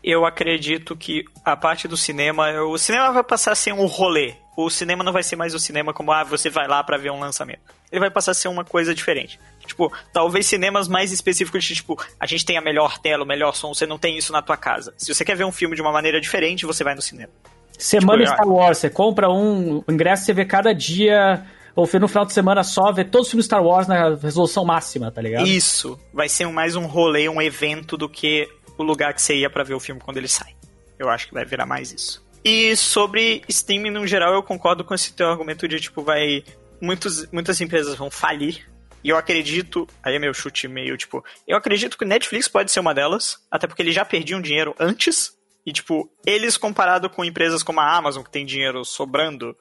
Eu 0.00 0.24
acredito 0.24 0.96
que 0.96 1.24
a 1.44 1.56
parte 1.56 1.88
do 1.88 1.96
cinema, 1.96 2.52
o 2.62 2.78
cinema 2.78 3.10
vai 3.10 3.24
passar 3.24 3.50
a 3.50 3.56
ser 3.56 3.72
um 3.72 3.86
rolê. 3.86 4.36
O 4.56 4.70
cinema 4.70 5.02
não 5.02 5.12
vai 5.12 5.24
ser 5.24 5.34
mais 5.34 5.54
o 5.54 5.58
cinema 5.58 5.92
como, 5.92 6.12
ah, 6.12 6.22
você 6.22 6.48
vai 6.48 6.68
lá 6.68 6.84
para 6.84 6.96
ver 6.96 7.10
um 7.10 7.18
lançamento. 7.18 7.74
Ele 7.90 7.98
vai 7.98 8.10
passar 8.10 8.30
a 8.30 8.34
ser 8.34 8.46
uma 8.46 8.64
coisa 8.64 8.94
diferente. 8.94 9.40
Tipo, 9.66 9.92
talvez 10.12 10.46
cinemas 10.46 10.86
mais 10.86 11.10
específicos 11.10 11.64
de, 11.64 11.74
tipo, 11.74 12.00
a 12.18 12.26
gente 12.26 12.46
tem 12.46 12.56
a 12.56 12.60
melhor 12.60 12.98
tela, 12.98 13.24
o 13.24 13.26
melhor 13.26 13.56
som, 13.56 13.74
você 13.74 13.86
não 13.86 13.98
tem 13.98 14.16
isso 14.16 14.32
na 14.32 14.40
tua 14.40 14.56
casa. 14.56 14.94
Se 14.96 15.12
você 15.12 15.24
quer 15.24 15.36
ver 15.36 15.44
um 15.44 15.52
filme 15.52 15.74
de 15.74 15.82
uma 15.82 15.90
maneira 15.90 16.20
diferente, 16.20 16.64
você 16.64 16.84
vai 16.84 16.94
no 16.94 17.02
cinema. 17.02 17.32
Semana 17.78 18.24
tipo, 18.24 18.34
Star 18.34 18.48
Wars, 18.48 18.78
você 18.78 18.90
compra 18.90 19.30
um 19.30 19.82
ingresso, 19.88 20.24
você 20.24 20.32
vê 20.34 20.44
cada 20.44 20.74
dia, 20.74 21.46
ou 21.76 21.88
no 22.00 22.08
final 22.08 22.26
de 22.26 22.32
semana 22.32 22.64
só, 22.64 22.92
vê 22.92 23.04
todos 23.04 23.28
os 23.28 23.30
filmes 23.30 23.46
Star 23.46 23.62
Wars 23.62 23.86
na 23.86 24.16
resolução 24.16 24.64
máxima, 24.64 25.10
tá 25.10 25.22
ligado? 25.22 25.46
Isso. 25.46 25.98
Vai 26.12 26.28
ser 26.28 26.46
mais 26.48 26.74
um 26.74 26.86
rolê, 26.86 27.28
um 27.28 27.40
evento 27.40 27.96
do 27.96 28.08
que 28.08 28.48
o 28.76 28.82
lugar 28.82 29.14
que 29.14 29.22
você 29.22 29.36
ia 29.36 29.48
para 29.48 29.62
ver 29.62 29.74
o 29.74 29.80
filme 29.80 30.00
quando 30.00 30.16
ele 30.16 30.28
sai. 30.28 30.54
Eu 30.98 31.08
acho 31.08 31.28
que 31.28 31.34
vai 31.34 31.44
virar 31.44 31.66
mais 31.66 31.92
isso. 31.92 32.26
E 32.44 32.74
sobre 32.76 33.42
streaming 33.48 33.90
no 33.90 34.06
geral, 34.06 34.34
eu 34.34 34.42
concordo 34.42 34.84
com 34.84 34.94
esse 34.94 35.12
teu 35.12 35.28
argumento 35.28 35.68
de, 35.68 35.78
tipo, 35.80 36.02
vai. 36.02 36.42
Muitos, 36.80 37.30
muitas 37.32 37.60
empresas 37.60 37.96
vão 37.96 38.10
falir 38.10 38.68
e 39.02 39.10
eu 39.10 39.16
acredito, 39.16 39.86
aí 40.02 40.16
é 40.16 40.18
meu 40.18 40.34
chute 40.34 40.66
meio 40.66 40.96
tipo, 40.96 41.24
eu 41.46 41.56
acredito 41.56 41.96
que 41.96 42.04
o 42.04 42.08
Netflix 42.08 42.48
pode 42.48 42.70
ser 42.70 42.80
uma 42.80 42.94
delas, 42.94 43.38
até 43.50 43.66
porque 43.66 43.82
eles 43.82 43.94
já 43.94 44.04
perdiam 44.04 44.40
dinheiro 44.40 44.74
antes. 44.78 45.37
E 45.64 45.72
tipo, 45.72 46.10
eles 46.24 46.56
comparado 46.56 47.10
com 47.10 47.24
empresas 47.24 47.62
como 47.62 47.80
a 47.80 47.96
Amazon, 47.96 48.22
que 48.22 48.30
tem 48.30 48.46
dinheiro 48.46 48.84
sobrando, 48.84 49.56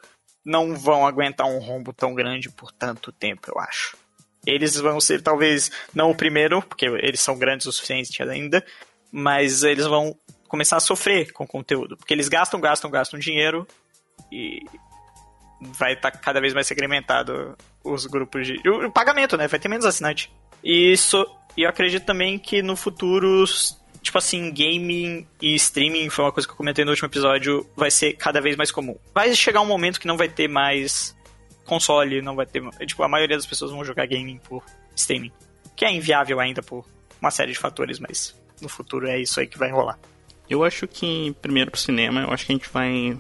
não 0.45 0.75
vão 0.75 1.05
aguentar 1.05 1.47
um 1.47 1.59
rombo 1.59 1.91
tão 1.91 2.13
grande 2.13 2.49
por 2.49 2.71
tanto 2.71 3.11
tempo, 3.11 3.51
eu 3.53 3.59
acho. 3.59 3.97
Eles 4.45 4.77
vão 4.77 5.01
ser 5.01 5.21
talvez 5.21 5.69
não 5.93 6.09
o 6.09 6.15
primeiro, 6.15 6.61
porque 6.61 6.85
eles 6.85 7.19
são 7.19 7.37
grandes 7.37 7.67
o 7.67 7.71
suficiente 7.71 8.23
ainda, 8.23 8.65
mas 9.11 9.63
eles 9.63 9.85
vão 9.85 10.17
começar 10.47 10.77
a 10.77 10.81
sofrer 10.81 11.33
com 11.33 11.43
o 11.43 11.47
conteúdo, 11.47 11.97
porque 11.97 12.13
eles 12.13 12.29
gastam, 12.29 12.61
gastam, 12.61 12.89
gastam 12.89 13.19
dinheiro 13.19 13.67
e 14.31 14.61
vai 15.59 15.93
estar 15.93 16.11
tá 16.11 16.17
cada 16.17 16.39
vez 16.39 16.53
mais 16.53 16.67
segmentado 16.67 17.57
os 17.83 18.05
grupos 18.05 18.47
de. 18.47 18.61
O, 18.69 18.91
pagamento, 18.91 19.37
né? 19.37 19.47
Vai 19.47 19.59
ter 19.59 19.67
menos 19.67 19.85
assinante. 19.85 20.31
E 20.63 20.91
isso. 20.91 21.25
E 21.55 21.63
eu 21.63 21.69
acredito 21.69 22.05
também 22.05 22.37
que 22.37 22.61
no 22.61 22.75
futuro, 22.75 23.43
tipo 24.01 24.17
assim, 24.17 24.51
gaming 24.51 25.27
e 25.41 25.55
streaming, 25.55 26.09
foi 26.09 26.25
uma 26.25 26.31
coisa 26.31 26.47
que 26.47 26.53
eu 26.53 26.57
comentei 26.57 26.85
no 26.85 26.91
último 26.91 27.07
episódio, 27.07 27.67
vai 27.75 27.91
ser 27.91 28.13
cada 28.13 28.39
vez 28.41 28.55
mais 28.55 28.71
comum. 28.71 28.95
Vai 29.13 29.33
chegar 29.35 29.61
um 29.61 29.65
momento 29.65 29.99
que 29.99 30.07
não 30.07 30.17
vai 30.17 30.29
ter 30.29 30.47
mais 30.47 31.15
console, 31.65 32.21
não 32.21 32.35
vai 32.35 32.45
ter. 32.45 32.61
Tipo, 32.85 33.03
a 33.03 33.07
maioria 33.07 33.35
das 33.35 33.45
pessoas 33.45 33.71
vão 33.71 33.83
jogar 33.83 34.07
gaming 34.07 34.39
por 34.39 34.63
streaming. 34.95 35.31
Que 35.75 35.85
é 35.85 35.91
inviável 35.91 36.39
ainda 36.39 36.63
por 36.63 36.85
uma 37.21 37.31
série 37.31 37.51
de 37.51 37.59
fatores, 37.59 37.99
mas 37.99 38.35
no 38.61 38.69
futuro 38.69 39.07
é 39.07 39.19
isso 39.19 39.39
aí 39.39 39.47
que 39.47 39.57
vai 39.57 39.69
rolar. 39.69 39.99
Eu 40.49 40.63
acho 40.63 40.87
que, 40.87 41.35
primeiro 41.41 41.69
pro 41.69 41.79
cinema, 41.79 42.21
eu 42.21 42.31
acho 42.31 42.45
que 42.45 42.53
a 42.53 42.55
gente 42.55 42.69
vai 42.69 43.17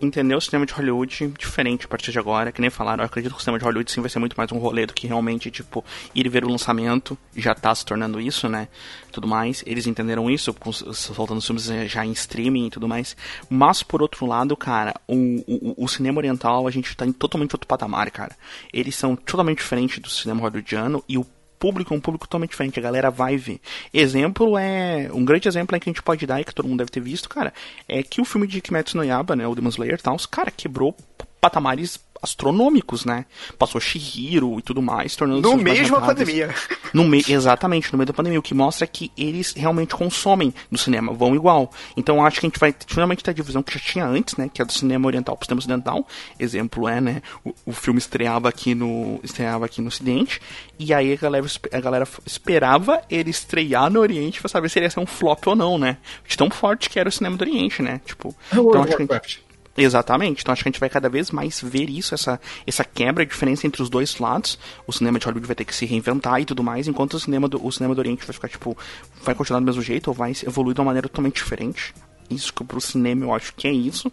entender 0.00 0.34
o 0.34 0.40
cinema 0.40 0.64
de 0.64 0.72
Hollywood 0.72 1.28
diferente 1.38 1.86
a 1.86 1.88
partir 1.88 2.12
de 2.12 2.18
agora, 2.18 2.52
que 2.52 2.60
nem 2.60 2.70
falaram, 2.70 3.02
eu 3.02 3.06
acredito 3.06 3.32
que 3.32 3.38
o 3.38 3.40
cinema 3.40 3.58
de 3.58 3.64
Hollywood 3.64 3.90
sim 3.90 4.00
vai 4.00 4.10
ser 4.10 4.18
muito 4.18 4.36
mais 4.36 4.50
um 4.52 4.58
rolê 4.58 4.86
do 4.86 4.94
que 4.94 5.06
realmente, 5.06 5.50
tipo, 5.50 5.84
ir 6.14 6.28
ver 6.28 6.44
o 6.44 6.48
lançamento, 6.48 7.18
já 7.36 7.54
tá 7.54 7.74
se 7.74 7.84
tornando 7.84 8.20
isso, 8.20 8.48
né, 8.48 8.68
tudo 9.10 9.26
mais, 9.26 9.62
eles 9.66 9.86
entenderam 9.86 10.30
isso, 10.30 10.54
soltando 10.92 11.40
filmes 11.40 11.64
já 11.86 12.04
em 12.04 12.12
streaming 12.12 12.66
e 12.66 12.70
tudo 12.70 12.88
mais, 12.88 13.16
mas 13.50 13.82
por 13.82 14.02
outro 14.02 14.26
lado, 14.26 14.56
cara, 14.56 14.94
o, 15.06 15.14
o, 15.46 15.84
o 15.84 15.88
cinema 15.88 16.18
oriental, 16.18 16.66
a 16.66 16.70
gente 16.70 16.96
tá 16.96 17.04
em 17.04 17.12
totalmente 17.12 17.54
outro 17.54 17.66
patamar, 17.66 18.10
cara, 18.10 18.36
eles 18.72 18.94
são 18.94 19.16
totalmente 19.16 19.58
diferentes 19.58 19.98
do 19.98 20.08
cinema 20.08 20.40
hollywoodiano, 20.40 21.02
e 21.08 21.18
o 21.18 21.26
público 21.58 21.94
um 21.94 22.00
público 22.00 22.26
totalmente 22.26 22.50
diferente, 22.50 22.78
a 22.78 22.82
galera 22.82 23.10
vai 23.10 23.36
ver. 23.36 23.60
Exemplo 23.92 24.56
é. 24.56 25.10
Um 25.12 25.24
grande 25.24 25.48
exemplo 25.48 25.76
é 25.76 25.80
que 25.80 25.88
a 25.88 25.92
gente 25.92 26.02
pode 26.02 26.26
dar, 26.26 26.40
e 26.40 26.44
que 26.44 26.54
todo 26.54 26.68
mundo 26.68 26.78
deve 26.78 26.90
ter 26.90 27.00
visto, 27.00 27.28
cara, 27.28 27.52
é 27.88 28.02
que 28.02 28.20
o 28.20 28.24
filme 28.24 28.46
de 28.46 28.60
Kimetsu 28.60 28.96
no 28.96 29.04
Yaba, 29.04 29.34
né, 29.34 29.46
o 29.46 29.54
Demon 29.54 29.70
Slayer 29.70 29.98
e 29.98 30.02
tal, 30.02 30.16
cara, 30.30 30.50
quebrou 30.50 30.96
patamares 31.40 31.98
astronômicos, 32.22 33.04
né? 33.04 33.24
Passou 33.58 33.80
Shihiro 33.80 34.58
e 34.58 34.62
tudo 34.62 34.82
mais, 34.82 35.16
tornando 35.16 35.42
No 35.42 35.56
meio 35.56 35.90
da 35.90 36.00
pandemia. 36.00 36.54
No 36.92 37.04
me... 37.04 37.24
Exatamente, 37.28 37.92
no 37.92 37.98
meio 37.98 38.06
da 38.06 38.12
pandemia, 38.12 38.38
o 38.38 38.42
que 38.42 38.54
mostra 38.54 38.86
que 38.86 39.10
eles 39.16 39.52
realmente 39.52 39.94
consomem 39.94 40.52
no 40.70 40.78
cinema, 40.78 41.12
vão 41.12 41.34
igual. 41.34 41.70
Então 41.96 42.24
acho 42.24 42.40
que 42.40 42.46
a 42.46 42.48
gente 42.48 42.58
vai 42.58 42.74
finalmente 42.86 43.22
ter 43.22 43.30
a 43.30 43.34
divisão 43.34 43.62
que 43.62 43.74
já 43.74 43.80
tinha 43.80 44.06
antes, 44.06 44.36
né? 44.36 44.50
Que 44.52 44.62
é 44.62 44.64
do 44.64 44.72
cinema 44.72 45.06
oriental 45.06 45.36
pro 45.36 45.46
cinema 45.46 45.58
ocidental. 45.58 46.06
Exemplo 46.38 46.88
é, 46.88 47.00
né? 47.00 47.22
O, 47.44 47.54
o 47.66 47.72
filme 47.72 47.98
estreava 47.98 48.48
aqui 48.48 48.74
no. 48.74 49.20
estreava 49.22 49.66
aqui 49.66 49.80
no 49.80 49.88
Ocidente. 49.88 50.40
E 50.78 50.94
aí 50.94 51.12
a 51.12 51.16
galera, 51.16 51.46
a 51.72 51.80
galera 51.80 52.08
esperava 52.24 53.02
ele 53.10 53.30
estrear 53.30 53.90
no 53.90 54.00
Oriente 54.00 54.40
pra 54.40 54.48
saber 54.48 54.68
se 54.68 54.78
ele 54.78 54.86
ia 54.86 54.90
ser 54.90 55.00
um 55.00 55.06
flop 55.06 55.46
ou 55.46 55.56
não, 55.56 55.78
né? 55.78 55.98
De 56.26 56.36
tão 56.36 56.50
forte 56.50 56.88
que 56.88 56.98
era 56.98 57.08
o 57.08 57.12
cinema 57.12 57.36
do 57.36 57.42
Oriente, 57.42 57.82
né? 57.82 58.00
Tipo. 58.04 58.34
Então, 58.52 58.82
acho 58.82 58.96
que 58.96 59.02
a 59.02 59.16
gente... 59.16 59.47
Exatamente. 59.78 60.42
Então 60.42 60.52
acho 60.52 60.62
que 60.62 60.68
a 60.68 60.72
gente 60.72 60.80
vai 60.80 60.90
cada 60.90 61.08
vez 61.08 61.30
mais 61.30 61.60
ver 61.62 61.88
isso, 61.88 62.12
essa, 62.12 62.40
essa 62.66 62.84
quebra, 62.84 63.22
a 63.22 63.26
diferença 63.26 63.64
entre 63.64 63.80
os 63.80 63.88
dois 63.88 64.18
lados. 64.18 64.58
O 64.86 64.92
cinema 64.92 65.20
de 65.20 65.24
Hollywood 65.24 65.46
vai 65.46 65.54
ter 65.54 65.64
que 65.64 65.74
se 65.74 65.86
reinventar 65.86 66.40
e 66.40 66.44
tudo 66.44 66.64
mais, 66.64 66.88
enquanto 66.88 67.14
o 67.14 67.20
cinema 67.20 67.48
do, 67.48 67.64
o 67.64 67.70
cinema 67.70 67.94
do 67.94 67.98
Oriente 68.00 68.26
vai 68.26 68.34
ficar, 68.34 68.48
tipo, 68.48 68.76
vai 69.22 69.36
continuar 69.36 69.60
do 69.60 69.66
mesmo 69.66 69.80
jeito 69.80 70.08
ou 70.08 70.14
vai 70.14 70.32
evoluir 70.44 70.74
de 70.74 70.80
uma 70.80 70.86
maneira 70.86 71.08
totalmente 71.08 71.36
diferente. 71.36 71.94
Isso 72.28 72.52
que 72.52 72.64
pro 72.64 72.80
cinema 72.80 73.24
eu 73.24 73.32
acho 73.32 73.54
que 73.54 73.68
é 73.68 73.72
isso. 73.72 74.12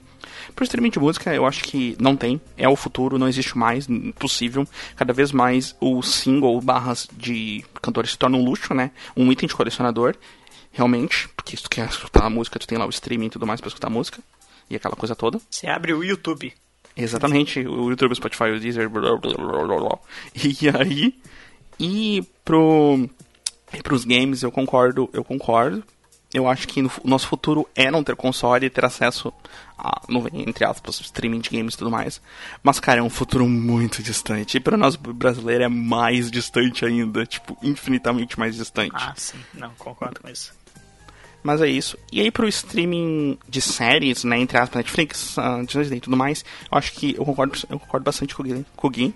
Pro 0.55 0.63
streaming 0.63 0.91
de 0.91 0.99
música 0.99 1.33
eu 1.33 1.45
acho 1.45 1.63
que 1.63 1.97
não 1.99 2.15
tem. 2.15 2.39
É 2.55 2.69
o 2.69 2.75
futuro, 2.75 3.17
não 3.17 3.27
existe 3.27 3.57
mais, 3.57 3.87
possível. 4.19 4.67
Cada 4.95 5.11
vez 5.11 5.31
mais 5.31 5.75
o 5.81 6.01
single 6.03 6.61
barras 6.61 7.09
de 7.11 7.65
cantores 7.81 8.11
se 8.11 8.17
torna 8.17 8.37
um 8.37 8.45
luxo, 8.45 8.73
né? 8.73 8.91
Um 9.17 9.29
item 9.31 9.47
de 9.47 9.55
colecionador. 9.55 10.15
Realmente, 10.71 11.27
porque 11.35 11.57
se 11.57 11.63
tu 11.63 11.69
quer 11.69 11.89
escutar 11.89 12.25
a 12.25 12.29
música, 12.29 12.59
tu 12.59 12.67
tem 12.67 12.77
lá 12.77 12.85
o 12.85 12.89
streaming 12.89 13.27
e 13.27 13.29
tudo 13.31 13.47
mais 13.47 13.59
pra 13.59 13.67
escutar 13.67 13.87
a 13.87 13.89
música 13.89 14.21
e 14.69 14.75
aquela 14.75 14.95
coisa 14.95 15.15
toda. 15.15 15.39
Você 15.49 15.67
abre 15.67 15.93
o 15.93 16.03
YouTube. 16.03 16.53
Exatamente, 16.97 17.59
o 17.59 17.89
YouTube, 17.89 18.13
o 18.13 18.15
Spotify, 18.15 18.45
o 18.45 18.59
Deezer, 18.59 18.89
blá, 18.89 19.17
blá, 19.17 19.33
blá, 19.35 19.77
blá. 19.77 19.99
E 20.35 20.69
aí, 20.69 21.13
e 21.79 22.23
pro 22.43 23.09
e 23.73 23.83
pros 23.83 24.05
games 24.05 24.43
eu 24.43 24.51
concordo, 24.51 25.09
eu 25.11 25.23
concordo. 25.23 25.83
Eu 26.33 26.49
acho 26.49 26.67
que 26.67 26.81
no, 26.81 26.91
o 27.01 27.07
nosso 27.07 27.27
futuro 27.27 27.67
é 27.75 27.89
não 27.89 28.03
ter 28.03 28.15
console 28.15 28.65
e 28.65 28.69
ter 28.69 28.83
acesso 28.83 29.31
a, 29.77 30.01
entre 30.33 30.65
aspas, 30.65 30.99
streaming 30.99 31.39
de 31.39 31.49
games 31.49 31.75
e 31.75 31.77
tudo 31.77 31.89
mais. 31.89 32.21
Mas, 32.61 32.79
cara, 32.79 32.99
é 32.99 33.03
um 33.03 33.09
futuro 33.09 33.47
muito 33.47 34.03
distante. 34.03 34.57
E 34.57 34.59
para 34.59 34.75
nós 34.75 34.97
brasileiros 34.97 35.65
é 35.65 35.69
mais 35.69 36.29
distante 36.29 36.83
ainda. 36.83 37.25
Tipo, 37.25 37.57
infinitamente 37.63 38.37
mais 38.37 38.55
distante. 38.55 38.91
Ah, 38.95 39.13
sim. 39.15 39.37
Não, 39.53 39.71
concordo 39.75 40.19
com 40.19 40.27
isso. 40.27 40.53
Mas 41.45 41.61
é 41.61 41.67
isso. 41.67 41.95
E 42.11 42.19
aí 42.21 42.31
pro 42.31 42.47
streaming 42.47 43.37
de 43.47 43.61
séries, 43.61 44.23
né, 44.23 44.39
entre 44.39 44.57
aspas, 44.57 44.77
Netflix, 44.77 45.37
uh, 45.37 45.63
Disney 45.63 45.97
e 45.97 46.01
tudo 46.01 46.17
mais, 46.17 46.43
eu 46.71 46.75
acho 46.75 46.91
que 46.93 47.15
eu 47.15 47.23
concordo, 47.23 47.55
eu 47.69 47.79
concordo 47.79 48.03
bastante 48.03 48.33
com 48.33 48.41
o 48.41 48.89
Gui. 48.89 49.13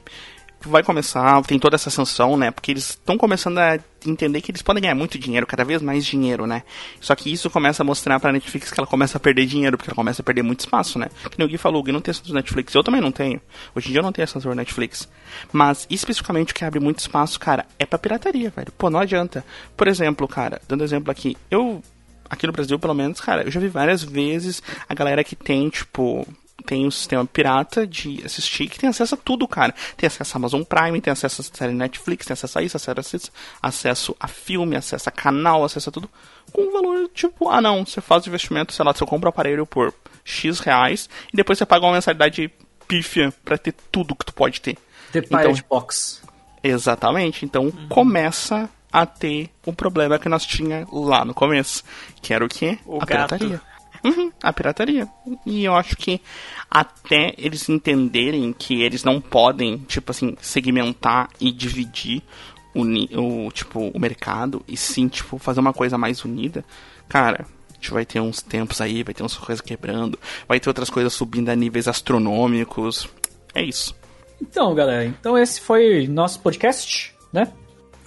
Vai 0.61 0.84
começar, 0.84 1.41
tem 1.43 1.57
toda 1.57 1.75
essa 1.75 1.89
ascensão, 1.89 2.38
né? 2.38 2.51
Porque 2.51 2.69
eles 2.69 2.89
estão 2.89 3.17
começando 3.17 3.57
a 3.57 3.80
entender 4.05 4.41
que 4.41 4.51
eles 4.51 4.61
podem 4.61 4.84
ganhar 4.84 4.93
muito 4.93 5.17
dinheiro, 5.17 5.47
cada 5.47 5.63
vez 5.63 5.82
mais 5.82 6.05
dinheiro, 6.05 6.45
né? 6.45 6.61
Só 7.01 7.15
que 7.15 7.32
isso 7.32 7.49
começa 7.49 7.82
a 7.82 7.86
mostrar 7.86 8.19
pra 8.19 8.32
Netflix 8.32 8.69
que 8.69 8.80
ela 8.80 8.86
começa 8.86 9.17
a 9.17 9.19
perder 9.19 9.47
dinheiro, 9.47 9.75
porque 9.75 9.89
ela 9.89 9.95
começa 9.95 10.21
a 10.21 10.25
perder 10.25 10.43
muito 10.43 10.59
espaço, 10.59 10.99
né? 10.99 11.07
Que 11.32 11.41
o 11.41 11.47
Gui 11.47 11.57
falou, 11.57 11.82
o 11.82 11.84
Gui 11.84 11.91
não 11.91 12.01
tem 12.01 12.11
assinatura 12.11 12.41
Netflix, 12.41 12.75
eu 12.75 12.84
também 12.84 13.01
não 13.01 13.11
tenho. 13.11 13.41
Hoje 13.73 13.88
em 13.88 13.91
dia 13.91 14.01
eu 14.01 14.03
não 14.03 14.11
tenho 14.11 14.25
assinatura 14.25 14.53
Netflix. 14.53 15.09
Mas, 15.51 15.88
especificamente, 15.89 16.51
o 16.51 16.55
que 16.55 16.63
abre 16.63 16.80
muito 16.80 16.99
espaço, 16.99 17.39
cara, 17.39 17.65
é 17.80 17.88
pra 17.88 17.97
pirataria, 17.97 18.51
velho. 18.55 18.71
Pô, 18.77 18.89
não 18.91 18.99
adianta. 18.99 19.43
Por 19.75 19.88
exemplo, 19.88 20.27
cara, 20.27 20.61
dando 20.67 20.84
exemplo 20.84 21.09
aqui, 21.09 21.36
eu 21.49 21.82
aqui 22.30 22.45
no 22.45 22.53
Brasil, 22.53 22.77
pelo 22.77 22.93
menos, 22.93 23.19
cara, 23.19 23.43
eu 23.43 23.51
já 23.51 23.59
vi 23.59 23.67
várias 23.67 24.03
vezes 24.03 24.61
a 24.88 24.93
galera 24.93 25.23
que 25.23 25.36
tem, 25.36 25.69
tipo, 25.69 26.27
tem 26.65 26.86
um 26.86 26.91
sistema 26.91 27.25
pirata 27.25 27.88
de 27.88 28.21
assistir 28.23 28.67
que 28.67 28.80
tem 28.80 28.89
acesso 28.89 29.15
a 29.15 29.17
tudo, 29.17 29.47
cara. 29.47 29.73
Tem 29.97 30.07
acesso 30.07 30.36
a 30.36 30.38
Amazon 30.38 30.61
Prime, 30.63 31.01
tem 31.01 31.11
acesso 31.11 31.41
a 31.41 31.57
série 31.57 31.73
Netflix, 31.73 32.25
tem 32.25 32.34
acesso 32.34 32.59
a 32.59 32.61
isso, 32.61 32.77
acesso 32.77 33.32
a, 33.61 33.67
acesso 33.67 34.15
a 34.19 34.27
filme, 34.27 34.75
acesso 34.75 35.09
a 35.09 35.11
canal, 35.11 35.63
acesso 35.63 35.89
a 35.89 35.91
tudo. 35.91 36.09
Com 36.51 36.63
um 36.63 36.71
valor 36.71 37.09
tipo, 37.13 37.49
ah 37.49 37.61
não, 37.61 37.86
você 37.86 38.01
faz 38.01 38.25
o 38.25 38.30
investimento, 38.30 38.73
sei 38.73 38.86
lá, 38.86 38.93
você 38.93 39.05
compra 39.05 39.27
o 39.27 39.32
aparelho 39.32 39.65
por 39.65 39.93
X 40.23 40.59
reais 40.59 41.09
e 41.34 41.38
depois 41.38 41.57
você 41.57 41.65
paga 41.65 41.86
uma 41.86 41.93
mensalidade 41.93 42.51
pífia 42.88 43.34
pra 43.43 43.57
ter 43.57 43.73
tudo 43.91 44.15
que 44.15 44.25
tu 44.25 44.34
pode 44.34 44.61
ter. 44.61 44.77
The 45.11 45.19
então, 45.19 45.53
Box. 45.69 46.21
Exatamente. 46.63 47.45
Então 47.45 47.65
uhum. 47.65 47.88
começa 47.88 48.69
a 48.91 49.05
ter 49.05 49.49
o 49.65 49.73
problema 49.73 50.19
que 50.19 50.29
nós 50.29 50.45
tinha 50.45 50.87
lá 50.91 51.23
no 51.23 51.33
começo, 51.33 51.83
que 52.21 52.33
era 52.33 52.43
o 52.43 52.49
quê? 52.49 52.77
O 52.85 52.97
a 52.97 52.99
gato. 52.99 53.07
pirataria. 53.07 53.61
Uhum, 54.03 54.31
a 54.41 54.53
pirataria. 54.53 55.07
E 55.45 55.65
eu 55.65 55.75
acho 55.75 55.95
que 55.95 56.21
até 56.69 57.33
eles 57.37 57.67
entenderem 57.67 58.53
que 58.53 58.81
eles 58.81 59.03
não 59.03 59.19
podem, 59.19 59.77
tipo 59.79 60.11
assim, 60.11 60.35
segmentar 60.41 61.29
e 61.39 61.51
dividir 61.51 62.23
unir 62.73 63.09
o, 63.17 63.51
tipo, 63.51 63.89
o 63.89 63.99
mercado 63.99 64.63
e 64.67 64.77
sim, 64.77 65.07
tipo, 65.07 65.37
fazer 65.37 65.59
uma 65.59 65.73
coisa 65.73 65.97
mais 65.97 66.23
unida, 66.23 66.63
cara, 67.07 67.45
a 67.69 67.73
gente 67.73 67.91
vai 67.91 68.05
ter 68.05 68.19
uns 68.19 68.41
tempos 68.41 68.79
aí, 68.79 69.03
vai 69.03 69.13
ter 69.13 69.23
umas 69.23 69.35
coisas 69.35 69.61
quebrando, 69.61 70.19
vai 70.47 70.59
ter 70.59 70.69
outras 70.69 70.89
coisas 70.89 71.11
subindo 71.13 71.49
a 71.49 71.55
níveis 71.55 71.87
astronômicos. 71.87 73.09
É 73.53 73.61
isso. 73.61 73.95
Então, 74.41 74.73
galera, 74.73 75.05
então 75.05 75.37
esse 75.37 75.59
foi 75.59 76.07
nosso 76.07 76.39
podcast, 76.39 77.13
né? 77.33 77.51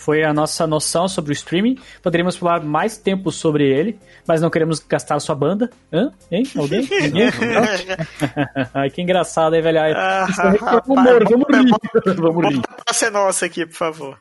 Foi 0.05 0.25
a 0.25 0.33
nossa 0.33 0.67
noção 0.67 1.07
sobre 1.07 1.31
o 1.31 1.33
streaming. 1.33 1.79
Poderíamos 2.03 2.35
falar 2.37 2.61
mais 2.61 2.99
tempo 2.99 3.31
sobre 3.31 3.69
ele, 3.71 3.99
mas 4.27 4.41
não 4.41 4.51
queremos 4.51 4.81
gastar 4.81 5.15
a 5.15 5.21
sua 5.21 5.35
banda. 5.37 5.71
Hã? 5.93 6.11
Hein? 6.31 6.43
Alguém? 6.57 6.81
Ninguém? 6.91 7.31
Ai, 8.75 8.91
que 8.91 9.01
engraçado, 9.01 9.55
hein, 9.55 9.63
velho? 9.63 9.79
Ah, 9.79 10.27
é 10.29 10.33
rapaz, 10.59 10.87
humor, 10.89 11.25
vamos 11.29 11.47
rir. 11.49 11.71
bota- 11.71 12.15
Vamos 12.21 12.49
rir. 12.49 12.61
Pra 12.85 12.93
ser 12.95 13.11
nossa 13.13 13.47
aqui, 13.47 13.65
por 13.65 13.75
favor. 13.77 14.19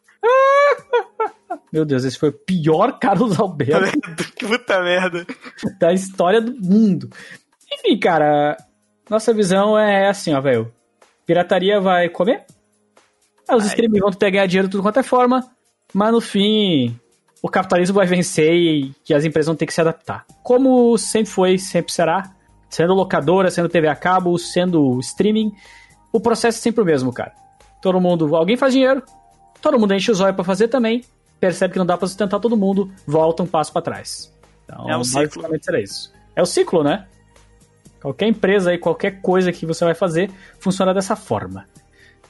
Meu 1.73 1.83
Deus, 1.85 2.03
esse 2.03 2.17
foi 2.17 2.29
o 2.29 2.33
pior 2.33 2.99
Carlos 2.99 3.39
Alberto 3.39 3.97
Puta 4.39 4.81
merda. 4.81 5.25
da 5.79 5.91
história 5.93 6.39
do 6.41 6.53
mundo. 6.61 7.09
Enfim, 7.73 7.97
cara, 7.97 8.55
nossa 9.09 9.33
visão 9.33 9.77
é 9.79 10.07
assim, 10.09 10.33
ó, 10.33 10.41
velho. 10.41 10.71
Pirataria 11.25 11.79
vai 11.79 12.07
comer. 12.09 12.43
Aí 13.49 13.55
os 13.57 13.65
streamers 13.65 14.01
vão 14.01 14.11
ter 14.11 14.31
ganhar 14.31 14.45
dinheiro 14.45 14.67
de 14.67 14.71
tudo 14.73 14.83
quanto 14.83 14.99
é 14.99 15.03
forma. 15.03 15.41
Mas 15.93 16.11
no 16.11 16.21
fim, 16.21 16.97
o 17.41 17.49
capitalismo 17.49 17.95
vai 17.95 18.05
vencer 18.07 18.53
e 18.53 18.93
que 19.03 19.13
as 19.13 19.25
empresas 19.25 19.47
vão 19.47 19.55
ter 19.55 19.65
que 19.65 19.73
se 19.73 19.81
adaptar. 19.81 20.25
Como 20.43 20.97
sempre 20.97 21.31
foi, 21.31 21.57
sempre 21.57 21.91
será. 21.91 22.31
Sendo 22.69 22.93
locadora, 22.93 23.51
sendo 23.51 23.67
TV 23.67 23.87
a 23.89 23.95
cabo, 23.95 24.37
sendo 24.37 24.97
streaming. 24.99 25.51
O 26.13 26.19
processo 26.21 26.57
é 26.57 26.61
sempre 26.61 26.81
o 26.81 26.85
mesmo, 26.85 27.11
cara. 27.11 27.33
Todo 27.81 27.99
mundo. 27.99 28.33
Alguém 28.35 28.55
faz 28.55 28.73
dinheiro, 28.73 29.03
todo 29.61 29.77
mundo 29.77 29.93
enche 29.93 30.11
o 30.11 30.15
zóio 30.15 30.33
pra 30.33 30.43
fazer 30.43 30.67
também. 30.69 31.03
Percebe 31.39 31.73
que 31.73 31.79
não 31.79 31.85
dá 31.85 31.97
pra 31.97 32.07
sustentar 32.07 32.39
todo 32.39 32.55
mundo, 32.55 32.89
volta 33.05 33.43
um 33.43 33.47
passo 33.47 33.73
pra 33.73 33.81
trás. 33.81 34.33
Então, 34.63 34.89
É 34.89 34.95
um 34.95 35.03
ciclo. 35.03 35.23
basicamente 35.23 35.65
será 35.65 35.81
isso. 35.81 36.13
É 36.35 36.41
o 36.41 36.45
ciclo, 36.45 36.83
né? 36.83 37.07
Qualquer 38.01 38.27
empresa 38.27 38.73
e 38.73 38.77
qualquer 38.77 39.21
coisa 39.21 39.51
que 39.51 39.65
você 39.65 39.83
vai 39.83 39.93
fazer 39.93 40.31
funciona 40.59 40.93
dessa 40.93 41.15
forma. 41.15 41.65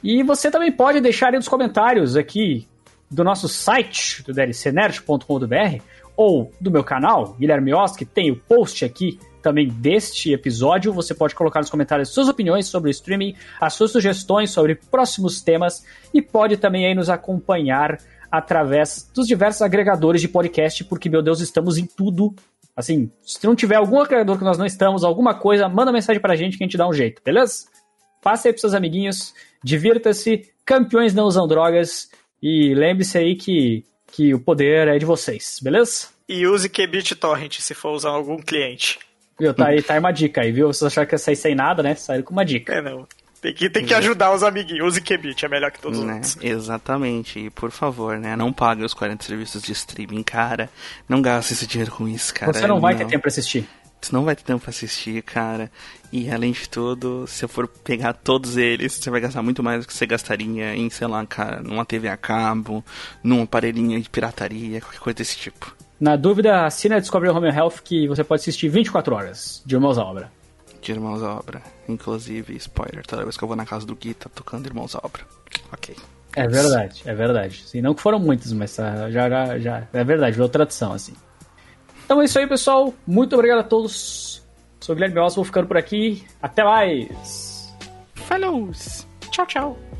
E 0.04 0.24
você 0.24 0.50
também 0.50 0.72
pode 0.72 1.00
deixar 1.02 1.28
aí 1.28 1.36
nos 1.36 1.48
comentários 1.48 2.16
aqui 2.16 2.68
do 3.12 3.24
nosso 3.24 3.50
site, 3.50 4.24
do 4.24 4.34
dlcnerd.com.br, 4.34 5.84
ou 6.16 6.52
do 6.60 6.72
meu 6.72 6.84
canal, 6.84 7.36
Guilherme 7.40 7.72
que 7.98 8.06
tem 8.06 8.32
o 8.32 8.36
post 8.36 8.86
aqui 8.86 9.20
também 9.42 9.68
deste 9.68 10.32
episódio. 10.32 10.94
Você 10.94 11.14
pode 11.14 11.36
colocar 11.36 11.60
nos 11.60 11.70
comentários 11.70 12.10
suas 12.10 12.30
opiniões 12.30 12.68
sobre 12.68 12.90
o 12.90 12.92
streaming, 12.92 13.36
as 13.60 13.74
suas 13.74 13.92
sugestões 13.92 14.52
sobre 14.52 14.76
próximos 14.76 15.42
temas 15.42 15.86
e 16.14 16.22
pode 16.22 16.58
também 16.58 16.86
aí 16.86 16.94
nos 16.94 17.10
acompanhar 17.10 17.98
através 18.32 19.10
dos 19.14 19.28
diversos 19.28 19.62
agregadores 19.62 20.22
de 20.22 20.28
podcast, 20.28 20.84
porque, 20.86 21.10
meu 21.10 21.22
Deus, 21.22 21.42
estamos 21.42 21.78
em 21.78 21.86
tudo. 21.86 22.34
Assim, 22.76 23.12
se 23.26 23.46
não 23.46 23.56
tiver 23.56 23.76
algum 23.76 24.00
agregador 24.00 24.38
que 24.38 24.44
nós 24.44 24.58
não 24.58 24.66
estamos, 24.66 25.04
alguma 25.04 25.34
coisa, 25.34 25.68
manda 25.68 25.92
mensagem 25.92 26.22
pra 26.22 26.36
gente 26.36 26.58
que 26.58 26.64
a 26.64 26.68
gente 26.68 26.78
dá 26.78 26.88
um 26.88 26.94
jeito, 26.94 27.22
beleza? 27.24 27.66
Passe 28.22 28.48
aí 28.48 28.54
pros 28.54 28.62
seus 28.62 28.74
amiguinhos, 28.74 29.34
divirta-se, 29.64 30.50
campeões 30.64 31.14
não 31.14 31.26
usam 31.26 31.48
drogas 31.48 32.10
e 32.42 32.74
lembre-se 32.74 33.18
aí 33.18 33.36
que, 33.36 33.84
que 34.12 34.34
o 34.34 34.40
poder 34.40 34.88
é 34.88 34.98
de 34.98 35.06
vocês, 35.06 35.60
beleza? 35.62 36.08
E 36.28 36.48
use 36.48 36.70
Qbit 36.70 37.16
Torrent 37.16 37.60
se 37.60 37.74
for 37.74 37.92
usar 37.92 38.10
algum 38.10 38.38
cliente. 38.38 39.00
Viu? 39.40 39.54
Tá 39.54 39.68
aí, 39.68 39.82
tá 39.82 39.94
aí 39.94 40.00
uma 40.00 40.12
dica 40.12 40.42
aí, 40.42 40.52
viu? 40.52 40.68
Vocês 40.68 40.84
acharam 40.92 41.08
que 41.08 41.16
ia 41.16 41.20
sair 41.20 41.36
sem 41.36 41.56
nada, 41.56 41.82
né? 41.84 41.96
Saíram 41.96 42.24
com 42.24 42.32
uma 42.32 42.46
dica. 42.46 42.74
É, 42.74 42.82
não. 42.82 43.08
Tem 43.42 43.54
que, 43.56 43.70
tem 43.72 43.84
que 43.84 43.94
ajudar 43.96 44.32
os 44.34 44.44
amiguinhos. 44.44 44.86
Use 44.88 45.02
Qbit, 45.02 45.44
é 45.44 45.50
melhor 45.50 45.72
que 45.72 45.82
todos 45.82 45.98
os 45.98 46.06
Né? 46.06 46.14
outros. 46.14 46.38
Exatamente. 46.42 47.40
E 47.40 47.50
por 47.50 47.72
favor, 47.72 48.20
né? 48.20 48.36
Não 48.36 48.54
pague 48.54 48.84
os 48.84 48.94
40 48.94 49.24
serviços 49.26 49.64
de 49.64 49.72
streaming, 49.72 50.22
cara. 50.22 50.70
Não 51.10 51.22
gaste 51.24 51.54
esse 51.54 51.66
dinheiro 51.66 51.92
com 51.92 52.08
isso, 52.08 52.32
cara. 52.36 52.54
Você 52.54 52.68
não 52.68 52.80
vai 52.80 52.96
ter 52.96 53.08
tempo 53.08 53.22
pra 53.24 53.30
assistir. 53.30 53.68
Você 54.02 54.16
não 54.16 54.26
vai 54.26 54.36
ter 54.36 54.44
tempo 54.44 54.62
pra 54.62 54.72
assistir, 54.72 55.22
cara. 55.22 55.72
E 56.12 56.30
além 56.30 56.52
de 56.52 56.68
tudo, 56.68 57.26
se 57.28 57.46
eu 57.46 57.50
for 57.50 57.68
pegar 57.68 58.14
todos 58.14 58.58
eles, 58.58 58.94
você 58.94 59.10
vai 59.12 59.22
gastar 59.22 59.44
muito 59.44 59.62
mais 59.62 59.86
do 59.86 59.88
que 59.88 59.94
você 59.94 60.08
gastaria 60.08 60.76
em, 60.76 60.90
sei 60.90 61.08
lá, 61.08 61.24
cara, 61.26 61.62
numa 61.62 61.86
TV 61.86 62.10
a 62.10 62.18
cabo, 62.18 62.84
num 63.24 63.44
aparelhinho 63.44 64.02
de 64.02 64.10
pirataria, 64.10 64.82
qualquer 64.82 65.00
coisa 65.00 65.18
desse 65.18 65.38
tipo. 65.38 65.74
Na 66.00 66.16
dúvida, 66.16 66.66
assina 66.66 66.96
a 66.96 67.00
Discovery 67.00 67.32
Home 67.32 67.48
Health 67.50 67.84
que 67.84 68.08
você 68.08 68.24
pode 68.24 68.42
assistir 68.42 68.70
24 68.70 69.14
horas 69.14 69.62
de 69.64 69.76
Irmãos 69.76 70.00
à 70.00 70.04
Obra. 70.04 70.32
De 70.82 70.92
Irmãos 70.92 71.22
à 71.22 71.36
Obra. 71.36 71.62
Inclusive, 71.88 72.56
spoiler, 72.56 73.06
toda 73.06 73.24
vez 73.24 73.38
que 73.38 73.44
eu 73.44 73.48
vou 73.48 73.56
na 73.56 73.66
casa 73.66 73.86
do 73.86 73.96
Gui, 73.96 74.16
tá 74.16 74.28
tocando 74.34 74.66
Irmãos 74.66 74.96
à 74.96 75.00
Obra. 75.04 75.22
Ok. 75.72 75.96
É 76.36 76.48
verdade, 76.48 77.04
é 77.06 77.14
verdade. 77.14 77.64
Sim, 77.68 77.82
não 77.82 77.94
que 77.94 78.02
foram 78.02 78.18
muitos, 78.18 78.52
mas 78.52 78.76
tá, 78.76 79.12
já, 79.12 79.30
já, 79.30 79.60
já. 79.60 79.88
É 79.94 80.04
verdade, 80.04 80.34
virou 80.34 80.50
tradição, 80.50 80.94
assim. 80.94 81.14
Então 82.12 82.22
é 82.22 82.26
isso 82.26 82.38
aí, 82.38 82.46
pessoal. 82.46 82.94
Muito 83.08 83.34
obrigado 83.36 83.60
a 83.60 83.64
todos. 83.64 84.46
Sou 84.82 84.92
o 84.92 84.96
Guilherme 84.98 85.18
Osso, 85.18 85.38
vou 85.38 85.46
ficando 85.46 85.66
por 85.66 85.78
aqui. 85.78 86.28
Até 86.42 86.62
mais! 86.62 87.74
Falou! 88.16 88.70
Tchau, 89.32 89.46
tchau! 89.46 89.91